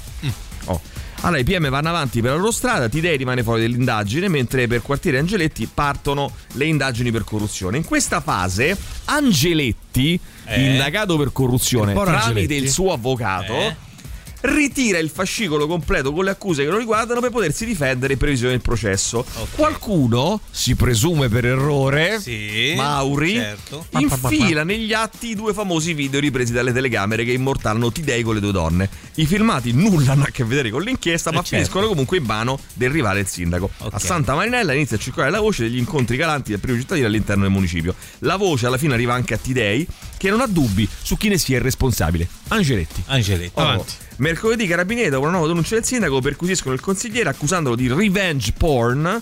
Oh. 0.68 0.82
Allora 1.26 1.40
i 1.40 1.44
PM 1.44 1.70
vanno 1.70 1.90
avanti 1.90 2.22
per 2.22 2.32
la 2.32 2.38
loro 2.38 2.52
strada, 2.52 2.88
Tidei 2.88 3.18
rimane 3.18 3.42
fuori 3.42 3.62
dell'indagine, 3.62 4.28
mentre 4.28 4.68
per 4.68 4.84
quartiere 4.84 5.18
Angeletti 5.18 5.68
partono 5.72 6.32
le 6.54 6.66
indagini 6.66 7.10
per 7.10 7.24
corruzione. 7.24 7.78
In 7.78 7.84
questa 7.84 8.22
fase 8.22 8.78
Angeletti, 9.06 10.20
Eh? 10.46 10.70
indagato 10.70 11.18
per 11.18 11.32
corruzione 11.32 11.94
tramite 11.94 12.54
il 12.54 12.70
suo 12.70 12.94
avvocato, 12.94 13.54
Eh? 13.54 13.76
Ritira 14.42 14.98
il 15.00 15.10
fascicolo 15.10 15.68
completo 15.68 16.12
con 16.14 16.24
le 16.26 16.32
accuse 16.32 16.64
che 16.64 16.70
lo 16.70 16.78
riguardano 16.78 17.20
per 17.20 17.32
potersi 17.32 17.66
difendere 17.66 18.14
in 18.14 18.20
previsione 18.20 18.52
del 18.52 18.62
processo. 18.62 19.26
Qualcuno, 19.56 20.40
si 20.52 20.76
presume 20.76 21.30
per 21.30 21.46
errore, 21.46 22.20
Sì, 22.20 22.74
Mauri, 22.76 23.34
certo. 23.36 23.86
infila 23.98 24.64
negli 24.64 24.94
atti 24.94 25.30
i 25.30 25.36
due 25.36 25.54
famosi 25.54 25.94
video 25.94 26.20
ripresi 26.20 26.52
dalle 26.54 26.72
telecamere 26.74 27.24
che 27.24 27.32
immortalano 27.32 27.92
Tidei 27.92 28.22
con 28.24 28.36
le 28.36 28.40
due 28.40 28.52
donne. 28.52 28.90
I 29.16 29.26
filmati 29.26 29.72
nulla 29.72 30.12
hanno 30.12 30.24
a 30.24 30.30
che 30.32 30.44
vedere 30.44 30.70
con 30.70 30.82
l'inchiesta, 30.84 31.32
ma 31.32 31.40
Eh, 31.40 31.44
certo. 31.44 31.56
finiscono 31.56 31.88
comunque 31.88 32.18
in 32.18 32.24
mano 32.26 32.60
del 32.74 32.90
rivale 32.92 33.22
il 33.22 33.28
sindaco. 33.28 33.70
Ok. 33.78 33.94
A 33.94 34.00
Santa 34.00 34.36
Marinella 34.36 34.74
inizia 34.74 34.98
a 34.98 35.00
circolare 35.00 35.32
la 35.32 35.40
voce 35.40 35.64
degli 35.64 35.78
incontri 35.78 36.18
galanti 36.18 36.52
del 36.52 36.60
primo 36.60 36.78
cittadino 36.78 37.08
all'interno 37.08 37.44
del 37.44 37.52
municipio. 37.52 37.96
La 38.20 38.36
voce 38.36 38.68
alla 38.68 38.78
fine 38.78 38.94
arriva 38.94 39.14
anche 39.14 39.34
a 39.34 39.38
Tidei, 39.38 39.88
che 40.18 40.30
non 40.30 40.42
ha 40.42 40.48
dubbi 40.48 40.88
su 41.02 41.18
chi 41.18 41.30
ne 41.30 41.38
sia 41.38 41.58
il 41.58 41.64
responsabile. 41.64 42.28
Angeletti. 42.50 43.04
Angeletti. 43.08 43.52
Oh. 43.56 43.62
Avanti. 43.62 43.94
Mercoledì 44.18 44.64
i 44.64 44.68
carabinieri 44.68 45.10
dopo 45.10 45.24
una 45.24 45.32
nuova 45.32 45.48
denuncia 45.48 45.76
del 45.76 45.84
sindaco 45.84 46.22
perquisiscono 46.22 46.74
il 46.74 46.80
consigliere 46.80 47.28
accusandolo 47.28 47.76
di 47.76 47.90
revenge 47.90 48.54
porn 48.58 49.22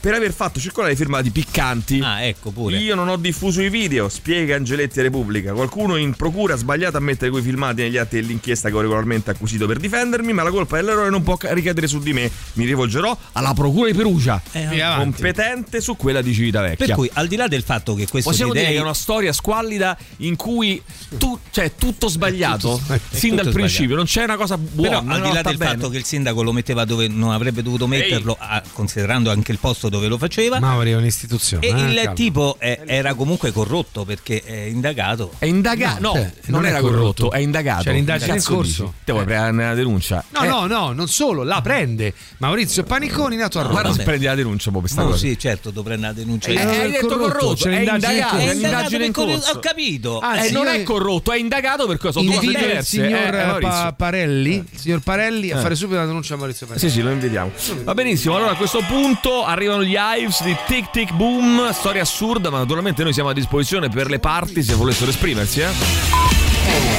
per 0.00 0.14
aver 0.14 0.32
fatto 0.32 0.58
circolare 0.58 0.96
filmati 0.96 1.30
piccanti. 1.30 2.00
Ah, 2.02 2.22
ecco 2.22 2.50
pure. 2.50 2.78
Io 2.78 2.94
non 2.94 3.08
ho 3.08 3.16
diffuso 3.16 3.60
i 3.62 3.68
video, 3.68 4.08
spiega 4.08 4.56
Angeletti 4.56 4.98
a 5.00 5.02
Repubblica. 5.02 5.52
Qualcuno 5.52 5.96
in 5.96 6.14
procura 6.14 6.54
ha 6.54 6.56
sbagliato 6.56 6.96
a 6.96 7.00
mettere 7.00 7.30
quei 7.30 7.42
filmati 7.42 7.82
negli 7.82 7.96
atti 7.98 8.16
dell'inchiesta 8.16 8.68
che 8.70 8.74
ho 8.76 8.80
regolarmente 8.80 9.30
acquisito 9.30 9.66
per 9.66 9.78
difendermi, 9.78 10.32
ma 10.32 10.42
la 10.42 10.50
colpa 10.50 10.76
dell'errore 10.76 11.10
non 11.10 11.22
può 11.22 11.36
ca- 11.36 11.52
ricadere 11.52 11.86
su 11.86 11.98
di 11.98 12.12
me. 12.12 12.30
Mi 12.54 12.64
rivolgerò 12.64 13.16
alla 13.32 13.52
procura 13.52 13.90
di 13.90 13.96
Perugia, 13.96 14.40
avanti. 14.52 15.02
competente 15.02 15.80
su 15.80 15.96
quella 15.96 16.22
di 16.22 16.32
Civitavecchia. 16.32 16.86
Per 16.86 16.94
cui, 16.94 17.10
al 17.12 17.26
di 17.28 17.36
là 17.36 17.46
del 17.46 17.62
fatto 17.62 17.94
che 17.94 18.06
questo 18.08 18.30
Possiamo 18.30 18.52
di 18.52 18.60
dire 18.60 18.70
che 18.72 18.78
è 18.78 18.80
una 18.80 18.94
storia 18.94 19.32
squallida 19.34 19.96
in 20.18 20.36
cui 20.36 20.80
tu, 21.18 21.38
cioè, 21.50 21.72
tutto 21.76 22.08
sbagliato 22.08 22.80
È 22.88 22.98
tutto- 22.98 23.16
sin 23.16 23.34
dal 23.34 23.44
tutto 23.46 23.56
principio, 23.58 23.96
non 23.96 24.06
c'è 24.06 24.24
una 24.24 24.36
cosa 24.36 24.56
buona. 24.56 25.02
Però 25.02 25.12
al 25.14 25.22
di 25.22 25.32
là 25.34 25.42
del 25.42 25.56
bene. 25.58 25.72
fatto 25.74 25.88
che 25.90 25.98
il 25.98 26.04
sindaco 26.04 26.42
lo 26.42 26.52
metteva 26.52 26.84
dove 26.86 27.06
non 27.08 27.32
avrebbe 27.32 27.62
dovuto 27.62 27.86
metterlo, 27.86 28.34
ah, 28.38 28.62
considerando 28.72 29.30
anche 29.30 29.52
il 29.52 29.58
posto 29.58 29.88
dove 29.90 30.08
lo 30.08 30.16
faceva, 30.16 30.58
Mauri 30.58 30.92
è 30.92 30.96
un'istituzione. 30.96 31.66
e 31.66 31.68
eh, 31.70 31.88
il 31.90 31.94
calma. 31.96 32.12
tipo 32.14 32.56
eh, 32.58 32.80
era 32.86 33.12
comunque 33.14 33.52
corrotto 33.52 34.04
perché 34.06 34.42
è 34.42 34.54
indagato. 34.62 35.32
È 35.38 35.44
indagato, 35.44 36.00
no, 36.00 36.12
cioè, 36.12 36.22
non, 36.22 36.32
non 36.60 36.64
è 36.64 36.68
era 36.70 36.80
corrotto. 36.80 36.96
corrotto, 37.24 37.30
è 37.32 37.38
indagato. 37.40 37.82
C'è 37.84 37.92
l'indagine 37.92 38.36
in 38.36 38.42
corso. 38.42 38.82
dici? 38.84 38.94
Te 39.04 39.12
vuoi 39.12 39.24
prendere 39.24 39.50
una 39.66 39.74
denuncia? 39.74 40.24
No, 40.30 40.42
Eh, 40.42 40.46
no, 40.48 40.66
no, 40.66 40.92
non 40.92 41.08
solo, 41.08 41.42
la 41.42 41.60
prende 41.60 42.14
Maurizio 42.38 42.82
Paniconi 42.84 43.36
nato 43.36 43.58
a 43.58 43.62
Roma. 43.62 43.72
Guarda 43.80 43.92
se 43.92 44.02
prendi 44.04 44.24
la 44.24 44.34
denuncia 44.34 44.70
poi 44.70 44.80
per 44.80 44.90
sta 44.90 45.02
No, 45.02 45.08
cosa. 45.08 45.18
sì, 45.18 45.38
certo, 45.38 45.70
dovrei 45.70 45.98
una 45.98 46.12
denuncia. 46.12 46.48
Eh, 46.50 46.56
hai 46.56 46.90
detto 46.92 47.18
corrotto, 47.18 47.54
c'è 47.54 47.70
è 47.70 47.78
indagato, 47.80 48.36
è 48.36 48.48
È 48.48 48.54
indagato 48.54 48.94
in 48.96 49.12
corso. 49.12 49.50
Ho 49.52 49.58
capito. 49.58 50.18
Ah, 50.20 50.44
Eh, 50.44 50.46
il 50.48 50.52
non 50.52 50.66
è 50.68 50.82
corrotto, 50.82 51.32
è 51.32 51.38
indagato 51.38 51.86
per 51.86 51.98
cosa? 51.98 52.12
Sono 52.20 52.24
due 52.26 52.34
cose 52.36 52.46
il 52.46 52.56
diverse. 52.56 52.82
signor 52.82 53.34
eh, 53.34 53.94
Parelli, 53.96 54.54
il 54.70 54.78
signor 54.78 55.00
Parelli 55.00 55.50
a 55.50 55.58
Eh. 55.58 55.60
fare 55.60 55.74
subito 55.74 55.98
la 55.98 56.06
denuncia 56.06 56.34
a 56.34 56.36
Maurizio 56.36 56.66
Parelli. 56.66 56.88
Sì, 56.88 56.94
sì, 56.94 57.02
lo 57.02 57.10
invitiamo. 57.10 57.50
Va 57.84 57.94
benissimo, 57.94 58.36
allora 58.36 58.52
a 58.52 58.56
questo 58.56 58.80
punto 58.86 59.44
arrivano 59.44 59.79
gli 59.82 59.96
Hives 59.96 60.42
di 60.42 60.56
Tic 60.66 60.90
Tic 60.90 61.12
Boom, 61.12 61.70
storia 61.72 62.02
assurda, 62.02 62.50
ma 62.50 62.58
naturalmente 62.58 63.02
noi 63.02 63.12
siamo 63.12 63.28
a 63.28 63.32
disposizione 63.32 63.88
per 63.88 64.08
le 64.08 64.18
parti 64.18 64.62
se 64.62 64.74
volessero 64.74 65.10
esprimersi. 65.10 65.60
Eh. 65.60 66.49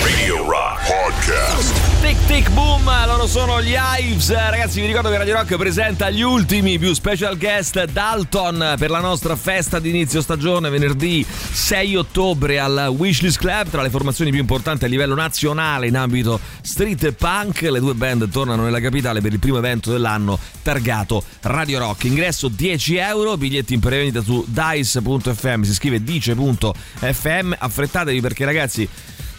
Radio 0.02 0.50
Rock 0.50 0.86
Podcast. 0.86 2.02
Tic 2.02 2.18
Tic 2.26 2.50
Boom, 2.52 2.84
loro 3.06 3.28
sono 3.28 3.62
gli 3.62 3.76
Hives. 3.76 4.30
Ragazzi, 4.32 4.82
vi 4.82 4.88
ricordo 4.88 5.10
che 5.10 5.18
Radio 5.18 5.36
Rock 5.36 5.56
presenta 5.56 6.10
gli 6.10 6.22
ultimi 6.22 6.80
più 6.80 6.94
special 6.94 7.38
guest 7.38 7.86
Dalton 7.86 8.76
per 8.78 8.90
la 8.90 9.00
nostra 9.00 9.36
festa 9.36 9.80
di 9.80 9.90
inizio 9.90 10.20
stagione 10.22 10.70
venerdì 10.70 11.26
6 11.26 11.96
ottobre 11.96 12.60
al 12.60 12.94
Wishlist 12.98 13.38
Club, 13.38 13.70
tra 13.70 13.82
le 13.82 13.90
formazioni 13.90 14.32
più 14.32 14.40
importanti 14.40 14.86
a 14.86 14.88
livello 14.88 15.16
nazionale 15.16 15.88
in 15.88 15.96
ambito 15.96 16.40
street 16.62 17.12
punk. 17.12 17.62
Le 17.62 17.80
due 17.80 17.94
band 17.94 18.30
tornano 18.30 18.64
nella 18.64 18.82
capitale 18.82 19.22
per 19.22 19.32
il 19.32 19.40
primo 19.40 19.60
evento 19.60 19.92
dell'anno 19.92 20.40
targato 20.64 21.24
Radio 21.42 21.80
Rock. 21.80 22.06
Ingresso 22.06 22.48
10 22.48 22.96
euro, 22.98 23.38
biglietti 23.38 23.74
in 23.74 23.80
prevendita 23.80 24.22
su 24.22 24.44
dice.fm, 24.48 25.62
si 25.62 25.74
scrive 25.74 26.04
dice.fm. 26.04 27.54
Affrettatevi 27.58 28.22
perché 28.22 28.44
ragazzi 28.44 28.90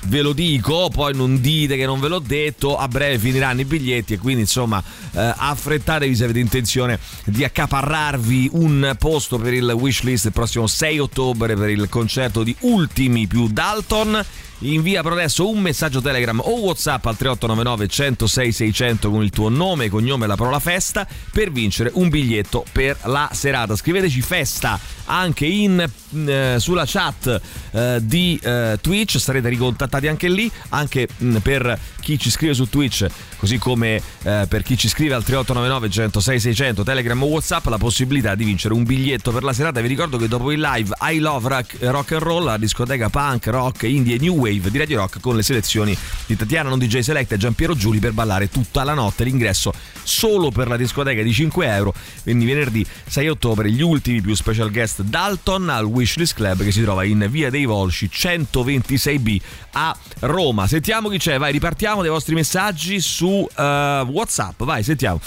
ve 0.07 0.22
lo 0.22 0.32
dico, 0.32 0.88
poi 0.90 1.14
non 1.14 1.40
dite 1.40 1.76
che 1.76 1.86
non 1.86 2.00
ve 2.00 2.09
l'ho 2.09 2.18
detto, 2.18 2.76
a 2.76 2.88
breve 2.88 3.18
finiranno 3.18 3.61
i 3.61 3.64
biglietti 3.64 4.14
e 4.14 4.18
quindi 4.18 4.42
insomma 4.42 4.82
eh, 5.12 5.34
affrettatevi 5.36 6.14
se 6.14 6.24
avete 6.24 6.40
intenzione 6.40 6.98
di 7.24 7.44
accaparrarvi 7.44 8.50
un 8.53 8.94
posto 8.98 9.38
per 9.38 9.53
il 9.53 9.70
wishlist 9.70 10.26
il 10.26 10.32
prossimo 10.32 10.66
6 10.66 10.98
ottobre 10.98 11.55
per 11.57 11.70
il 11.70 11.88
concerto 11.88 12.42
di 12.42 12.55
Ultimi 12.61 13.26
più 13.26 13.48
Dalton. 13.48 14.24
Invia 14.62 15.02
però 15.02 15.14
adesso 15.16 15.48
un 15.48 15.60
messaggio 15.60 16.00
Telegram 16.00 16.38
o 16.38 16.60
WhatsApp 16.60 17.04
al 17.06 17.16
3899 17.16 17.88
106 17.88 18.52
600 18.52 19.10
con 19.10 19.22
il 19.22 19.30
tuo 19.30 19.48
nome, 19.48 19.88
cognome 19.88 20.24
e 20.24 20.28
la 20.28 20.36
parola 20.36 20.60
festa 20.60 21.06
per 21.32 21.50
vincere 21.50 21.90
un 21.94 22.08
biglietto 22.08 22.64
per 22.70 22.96
la 23.04 23.28
serata. 23.32 23.74
Scriveteci 23.74 24.20
festa 24.22 24.78
anche 25.06 25.46
in, 25.46 25.84
eh, 26.26 26.56
sulla 26.58 26.84
chat 26.86 27.40
eh, 27.72 27.98
di 28.02 28.38
eh, 28.40 28.78
Twitch, 28.80 29.18
sarete 29.18 29.48
ricontattati 29.48 30.06
anche 30.06 30.28
lì, 30.28 30.50
anche 30.68 31.08
mh, 31.16 31.38
per 31.38 31.78
chi 32.03 32.18
ci 32.18 32.30
scrive 32.30 32.53
su 32.53 32.68
Twitch, 32.68 33.07
così 33.38 33.57
come 33.57 34.03
eh, 34.24 34.46
per 34.48 34.62
chi 34.62 34.76
ci 34.76 34.88
scrive 34.88 35.14
al 35.14 35.22
3899 35.22 35.88
106 35.88 36.40
600 36.40 36.82
Telegram 36.82 37.22
o 37.22 37.26
WhatsApp 37.26 37.66
la 37.66 37.78
possibilità 37.78 38.34
di 38.34 38.44
vincere 38.44 38.74
un 38.74 38.82
biglietto 38.82 39.30
per 39.30 39.44
la 39.44 39.53
serata. 39.53 39.80
Vi 39.80 39.88
ricordo 39.88 40.18
che 40.18 40.28
dopo 40.28 40.50
il 40.50 40.61
live 40.61 40.94
I 41.00 41.18
Love 41.18 41.48
Rock, 41.48 41.76
rock 41.80 42.12
and 42.12 42.22
Roll, 42.22 42.44
la 42.44 42.59
discoteca 42.59 43.09
punk, 43.09 43.46
rock, 43.46 43.84
indie 43.84 44.16
e 44.16 44.18
new 44.18 44.34
wave 44.34 44.70
di 44.70 44.78
Radio 44.78 44.98
Rock 44.98 45.20
con 45.20 45.36
le 45.36 45.42
selezioni 45.42 45.96
di 46.26 46.36
Tatiana 46.36 46.68
Non 46.68 46.78
DJ 46.78 46.98
Select 46.98 47.32
e 47.32 47.36
Giampiero 47.36 47.74
Giuli 47.74 48.00
per 48.00 48.12
ballare 48.12 48.50
tutta 48.50 48.82
la 48.82 48.94
notte. 48.94 49.24
L'ingresso 49.24 49.72
solo 50.03 50.50
per 50.50 50.68
la 50.68 50.76
discoteca 50.76 51.22
di 51.22 51.32
5 51.32 51.66
euro. 51.66 51.94
Quindi 52.22 52.44
venerdì 52.44 52.84
6 53.07 53.28
ottobre 53.28 53.70
gli 53.70 53.82
ultimi 53.82 54.20
più 54.20 54.34
special 54.34 54.70
guest 54.70 55.03
Dalton 55.03 55.68
al 55.68 55.84
Wishlist 55.84 56.34
Club 56.34 56.62
che 56.62 56.72
si 56.72 56.82
trova 56.82 57.05
in 57.05 57.26
Via 57.30 57.50
dei 57.50 57.64
Volsci 57.64 58.11
126B 58.12 59.40
a 59.72 59.96
Roma. 60.20 60.66
Sentiamo 60.66 61.09
chi 61.09 61.18
c'è, 61.18 61.38
vai, 61.38 61.53
ripartiamo 61.53 61.91
dai 62.01 62.11
vostri 62.11 62.34
messaggi 62.34 63.01
su 63.01 63.47
eh, 63.57 64.07
WhatsApp. 64.09 64.62
Vai, 64.62 64.82
sentiamo. 64.82 65.20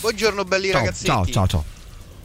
Buongiorno 0.00 0.44
belli 0.44 0.68
Ciao, 0.70 0.78
ragazzetti. 0.80 1.06
ciao, 1.06 1.26
ciao, 1.26 1.46
ciao. 1.46 1.64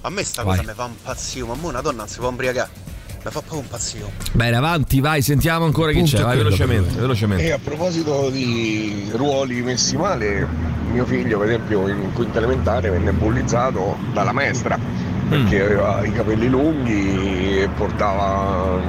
A 0.01 0.09
me 0.09 0.23
sta 0.23 0.43
Vai. 0.43 0.57
cosa 0.57 0.69
mi 0.69 0.75
fa 0.75 0.83
un 0.85 0.95
pazzio, 1.01 1.45
ma 1.47 1.55
mo 1.55 1.67
una 1.69 1.81
donna 1.81 2.05
si 2.07 2.19
può 2.19 2.29
ubriacare. 2.29 2.69
Mi 3.07 3.31
fa 3.33 3.41
proprio 3.41 3.59
un 3.59 3.67
pazzio. 3.67 4.09
Bene, 4.33 4.55
avanti, 4.55 4.99
vai, 4.99 5.21
sentiamo 5.21 5.65
ancora 5.65 5.91
chi 5.91 5.97
Punto 5.99 6.15
c'è, 6.15 6.21
è 6.21 6.23
vai 6.23 6.35
quello, 6.35 6.49
velocemente, 6.55 6.95
E 6.97 6.99
velocemente. 7.01 7.51
a 7.51 7.59
proposito 7.59 8.29
di 8.29 9.09
ruoli 9.13 9.61
messi 9.63 9.97
male, 9.97 10.47
mio 10.91 11.05
figlio, 11.05 11.37
per 11.39 11.47
esempio, 11.49 11.87
in 11.89 12.13
quinta 12.13 12.37
elementare 12.37 12.89
venne 12.89 13.11
bullizzato 13.11 13.97
dalla 14.13 14.31
maestra 14.31 14.79
perché 15.27 15.61
aveva 15.61 16.05
i 16.05 16.11
capelli 16.11 16.47
lunghi 16.49 17.59
e 17.61 17.69
portava 17.75 18.79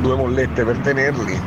due 0.00 0.16
mollette 0.16 0.64
per 0.64 0.76
tenerli 0.78 1.40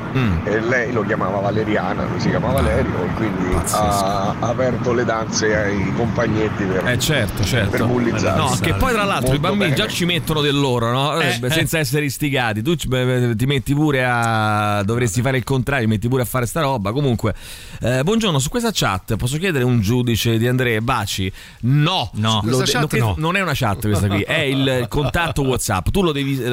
e 0.46 0.60
lei 0.62 0.92
lo 0.92 1.04
chiamava 1.04 1.40
Valeriana, 1.40 2.06
lui 2.06 2.20
si 2.20 2.30
chiama 2.30 2.52
Valerio 2.52 3.04
e 3.04 3.08
quindi 3.14 3.56
ha 3.72 4.36
aperto 4.40 4.94
le 4.94 5.04
danze 5.06 5.56
ai 5.56 5.94
compagnetti 5.96 6.64
per, 6.64 6.88
Eh 6.88 6.98
certo, 6.98 7.44
certo. 7.44 7.70
per 7.70 7.86
bullizzarsi. 7.86 8.40
No, 8.40 8.58
che 8.60 8.74
poi 8.74 8.94
tra 8.94 9.04
l'altro 9.04 9.28
i 9.36 9.40
Molto 9.40 9.42
bambini 9.42 9.72
bene. 9.72 9.76
già 9.76 9.88
ci 9.88 10.06
mettono 10.06 10.42
del 10.42 10.56
loro, 10.60 10.92
no? 10.92 11.20
Eh, 11.20 11.38
Eh, 11.42 11.50
senza 11.52 11.78
essere 11.78 12.06
istigati. 12.06 12.62
Tu 12.64 12.76
ti 12.76 13.46
metti 13.46 13.74
pure 13.76 14.06
a. 14.06 14.82
dovresti 14.84 15.22
fare 15.22 15.38
il 15.38 15.44
contrario, 15.44 15.88
metti 15.88 16.08
pure 16.08 16.24
a 16.24 16.26
fare 16.26 16.46
sta 16.48 16.62
roba. 16.62 16.92
Comunque, 16.92 17.36
eh, 17.82 18.02
buongiorno, 18.04 18.40
su 18.40 18.50
questa 18.50 18.70
chat 18.74 19.18
posso 19.18 19.38
chiedere 19.38 19.64
un 19.66 19.82
giudice 19.82 20.38
di 20.38 20.48
Andrea 20.48 20.80
Baci? 20.82 21.32
No, 21.62 22.10
no. 22.16 22.42
Questa 22.44 22.80
chat 22.80 22.98
no. 22.98 23.14
Non 23.18 23.36
è 23.36 23.42
una 23.42 23.52
chat 23.54 23.82
questa 23.82 24.08
qui, 24.08 24.22
è 24.28 24.37
il 24.46 24.86
contatto 24.90 25.42
WhatsApp. 25.44 25.90
Tu 25.90 26.02
lo 26.04 26.12
devi, 26.12 26.42
eh, 26.42 26.48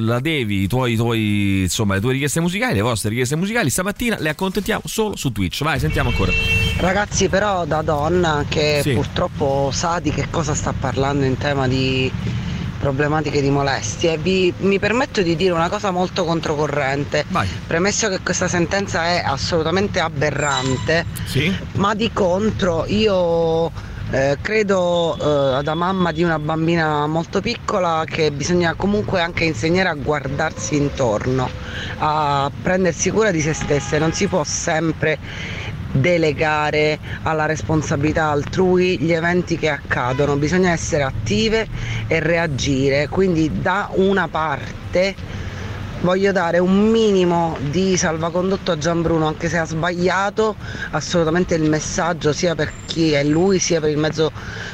la 0.00 0.20
devi, 0.20 0.62
i 0.62 0.66
tuoi, 0.68 0.92
i 0.92 0.96
tuoi, 0.96 1.60
insomma, 1.62 1.94
le 1.94 2.00
tue 2.00 2.12
richieste 2.12 2.40
musicali, 2.40 2.74
le 2.74 2.80
vostre 2.80 3.08
richieste 3.10 3.36
musicali, 3.36 3.70
stamattina 3.70 4.16
le 4.18 4.28
accontentiamo 4.28 4.82
solo 4.84 5.16
su 5.16 5.30
Twitch. 5.32 5.62
Vai, 5.62 5.78
sentiamo 5.78 6.10
ancora. 6.10 6.32
Ragazzi, 6.78 7.28
però 7.28 7.64
da 7.66 7.82
donna 7.82 8.44
che 8.48 8.80
Sì. 8.82 8.92
purtroppo 8.92 9.70
sa 9.72 9.98
di 10.00 10.10
che 10.10 10.28
cosa 10.30 10.54
sta 10.54 10.72
parlando 10.78 11.24
in 11.24 11.36
tema 11.36 11.68
di 11.68 12.10
problematiche 12.78 13.42
di 13.42 13.50
molestie, 13.50 14.16
vi- 14.16 14.52
mi 14.60 14.78
permetto 14.78 15.20
di 15.20 15.36
dire 15.36 15.52
una 15.52 15.68
cosa 15.68 15.90
molto 15.90 16.24
controcorrente. 16.24 17.26
Premesso 17.66 18.08
che 18.08 18.20
questa 18.22 18.48
sentenza 18.48 19.04
è 19.04 19.22
assolutamente 19.22 20.00
aberrante, 20.00 21.04
ma 21.74 21.94
di 21.94 22.10
contro 22.12 22.86
io 22.86 23.70
eh, 24.10 24.38
credo 24.40 25.16
eh, 25.58 25.62
da 25.62 25.74
mamma 25.74 26.10
di 26.10 26.22
una 26.22 26.38
bambina 26.38 27.06
molto 27.06 27.40
piccola 27.40 28.04
che 28.06 28.32
bisogna 28.32 28.74
comunque 28.74 29.20
anche 29.20 29.44
insegnare 29.44 29.88
a 29.88 29.94
guardarsi 29.94 30.76
intorno, 30.76 31.48
a 31.98 32.50
prendersi 32.62 33.10
cura 33.10 33.30
di 33.30 33.40
se 33.40 33.52
stesse, 33.52 33.98
non 33.98 34.12
si 34.12 34.26
può 34.26 34.42
sempre 34.44 35.18
delegare 35.92 36.98
alla 37.22 37.46
responsabilità 37.46 38.26
altrui 38.26 38.98
gli 38.98 39.12
eventi 39.12 39.56
che 39.56 39.68
accadono, 39.68 40.36
bisogna 40.36 40.70
essere 40.70 41.02
attive 41.02 41.68
e 42.06 42.20
reagire, 42.20 43.08
quindi 43.08 43.60
da 43.60 43.88
una 43.94 44.28
parte 44.28 45.14
voglio 46.02 46.32
dare 46.32 46.58
un 46.58 46.88
minimo 46.90 47.56
di 47.70 47.96
salvacondotto 47.96 48.72
a 48.72 48.78
Gianbruno 48.78 49.26
anche 49.26 49.48
se 49.48 49.58
ha 49.58 49.66
sbagliato 49.66 50.56
assolutamente 50.92 51.54
il 51.54 51.68
messaggio 51.68 52.32
sia 52.32 52.54
per 52.54 52.72
chi 52.86 53.12
è 53.12 53.22
lui 53.22 53.58
sia 53.58 53.80
per 53.80 53.90
il 53.90 53.98
mezzo 53.98 54.32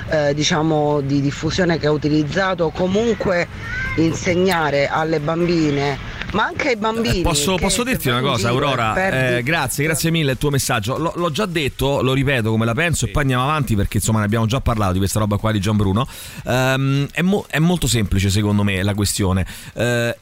eh, 0.08 0.34
diciamo 0.34 1.00
di 1.00 1.20
diffusione 1.20 1.78
che 1.78 1.88
ha 1.88 1.90
utilizzato 1.90 2.70
comunque 2.70 3.48
insegnare 3.96 4.86
alle 4.88 5.18
bambine 5.20 6.14
ma 6.32 6.44
anche 6.44 6.68
ai 6.68 6.76
bambini 6.76 7.22
Posso, 7.22 7.54
che 7.54 7.62
posso 7.62 7.82
se 7.84 7.90
dirti 7.90 8.08
una 8.08 8.20
cosa, 8.20 8.48
Aurora? 8.48 8.92
perdi- 8.92 9.36
Eh, 9.36 9.42
grazie, 9.42 9.84
grazie 9.84 10.10
mille 10.10 10.32
il 10.32 10.38
tuo 10.38 10.50
messaggio. 10.50 10.98
L'ho, 10.98 11.12
l'ho 11.14 11.30
già 11.30 11.46
detto, 11.46 12.02
lo 12.02 12.12
ripeto 12.12 12.50
come 12.50 12.64
la 12.66 12.74
penso 12.74 13.06
e 13.06 13.08
poi 13.10 13.22
andiamo 13.22 13.44
avanti 13.44 13.74
perché 13.76 13.98
insomma 13.98 14.18
ne 14.18 14.24
abbiamo 14.26 14.44
già 14.44 14.60
parlato 14.60 14.92
di 14.92 14.98
questa 14.98 15.20
roba 15.20 15.36
qua 15.38 15.52
di 15.52 15.60
Gian 15.60 15.76
Bruno. 15.76 16.06
Ehm, 16.44 17.06
è, 17.12 17.22
mo- 17.22 17.46
è 17.48 17.58
molto 17.60 17.86
semplice 17.86 18.28
secondo 18.28 18.64
me 18.64 18.82
la 18.82 18.92
questione. 18.94 19.46
Eh, 19.74 20.16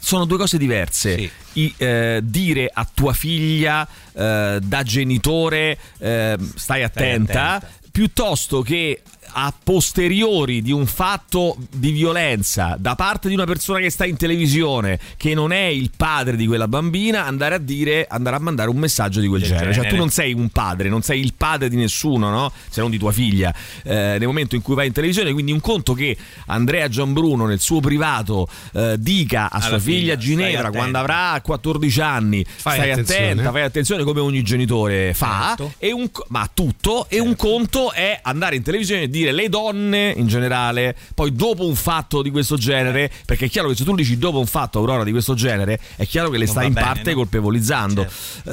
sono 0.00 0.24
due 0.24 0.38
cose 0.38 0.58
diverse. 0.58 1.30
I- 1.54 1.74
eh, 1.76 2.20
dire 2.22 2.70
a 2.72 2.88
tua 2.92 3.12
figlia 3.12 3.86
eh, 4.12 4.58
da 4.62 4.82
genitore 4.82 5.78
eh, 5.98 6.36
stai 6.56 6.82
attenta, 6.82 7.60
piuttosto 7.92 8.62
che 8.62 9.02
a 9.32 9.52
posteriori 9.62 10.62
di 10.62 10.72
un 10.72 10.86
fatto 10.86 11.56
di 11.70 11.90
violenza 11.90 12.76
da 12.78 12.94
parte 12.94 13.28
di 13.28 13.34
una 13.34 13.44
persona 13.44 13.78
che 13.80 13.90
sta 13.90 14.04
in 14.04 14.16
televisione 14.16 14.98
che 15.16 15.34
non 15.34 15.52
è 15.52 15.64
il 15.64 15.90
padre 15.96 16.36
di 16.36 16.46
quella 16.46 16.68
bambina 16.68 17.26
andare 17.26 17.56
a 17.56 17.58
dire 17.58 18.06
andare 18.08 18.36
a 18.36 18.38
mandare 18.38 18.70
un 18.70 18.76
messaggio 18.76 19.20
di 19.20 19.26
quel 19.26 19.40
Del 19.40 19.48
genere. 19.50 19.66
cioè 19.66 19.74
genere. 19.82 19.94
tu 19.94 20.00
non 20.00 20.10
sei 20.10 20.32
un 20.32 20.48
padre 20.50 20.88
non 20.88 21.02
sei 21.02 21.20
il 21.20 21.34
padre 21.36 21.68
di 21.68 21.76
nessuno 21.76 22.30
no? 22.30 22.52
se 22.68 22.80
non 22.80 22.90
di 22.90 22.98
tua 22.98 23.12
figlia 23.12 23.52
eh, 23.84 24.16
nel 24.18 24.26
momento 24.26 24.54
in 24.54 24.62
cui 24.62 24.74
vai 24.74 24.86
in 24.86 24.92
televisione 24.92 25.32
quindi 25.32 25.52
un 25.52 25.60
conto 25.60 25.92
che 25.92 26.16
Andrea 26.46 26.88
Gianbruno 26.88 27.46
nel 27.46 27.60
suo 27.60 27.80
privato 27.80 28.48
eh, 28.72 28.94
dica 28.98 29.44
a 29.44 29.48
Alla 29.56 29.64
sua 29.64 29.78
figlia, 29.78 30.16
figlia, 30.16 30.16
Ginevra 30.16 30.70
quando 30.70 30.98
avrà 30.98 31.40
14 31.42 32.00
anni 32.00 32.44
Fai 32.44 32.74
stai 32.78 32.90
attenzione. 32.92 33.30
attenta 33.30 33.50
fai 33.52 33.62
attenzione 33.62 34.04
come 34.04 34.20
ogni 34.20 34.42
genitore 34.42 35.12
fa 35.14 35.54
Certo. 35.56 35.74
e 35.78 35.92
un, 35.92 36.08
ma 36.28 36.48
tutto 36.52 37.06
e 37.08 37.18
un 37.20 37.36
conto 37.36 37.92
è 37.92 38.18
andare 38.22 38.56
in 38.56 38.62
televisione 38.62 39.02
e 39.02 39.10
dire 39.10 39.19
le 39.24 39.48
donne 39.48 40.12
in 40.16 40.26
generale 40.26 40.94
poi 41.14 41.32
dopo 41.32 41.66
un 41.66 41.74
fatto 41.74 42.22
di 42.22 42.30
questo 42.30 42.56
genere 42.56 43.10
perché 43.26 43.46
è 43.46 43.48
chiaro 43.48 43.68
che 43.68 43.76
se 43.76 43.84
tu 43.84 43.94
dici 43.94 44.18
dopo 44.18 44.38
un 44.38 44.46
fatto 44.46 44.78
Aurora 44.78 45.04
di 45.04 45.10
questo 45.10 45.34
genere 45.34 45.78
è 45.96 46.06
chiaro 46.06 46.28
che 46.30 46.38
le 46.38 46.44
Non 46.44 46.52
stai 46.54 46.66
in 46.66 46.72
bene, 46.72 46.86
parte 46.86 47.10
no? 47.10 47.16
colpevolizzando 47.16 48.06
Certo. 48.08 48.50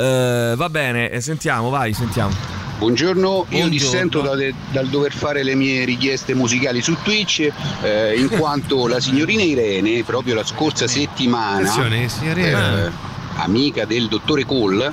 Eh, 0.51 0.55
va 0.55 0.69
bene 0.69 1.09
eh, 1.09 1.21
sentiamo 1.21 1.69
vai 1.69 1.93
sentiamo 1.93 2.65
Buongiorno, 2.77 3.27
io 3.29 3.45
Buongiorno. 3.47 3.69
dissento 3.69 4.21
da- 4.21 4.35
dal 4.71 4.87
dover 4.89 5.11
fare 5.11 5.41
le 5.41 5.55
mie 5.55 5.83
richieste 5.83 6.35
musicali 6.35 6.79
su 6.83 6.95
Twitch 7.01 7.49
eh, 7.81 8.13
in 8.19 8.29
quanto 8.29 8.85
la 8.87 8.99
signorina 8.99 9.41
Irene 9.41 10.03
proprio 10.03 10.35
la 10.35 10.45
scorsa 10.45 10.85
settimana, 10.85 11.71
Attenzione, 11.73 12.45
eh, 12.85 12.91
amica 13.37 13.85
del 13.85 14.07
dottore 14.07 14.45
Cole, 14.45 14.85
eh, 14.85 14.91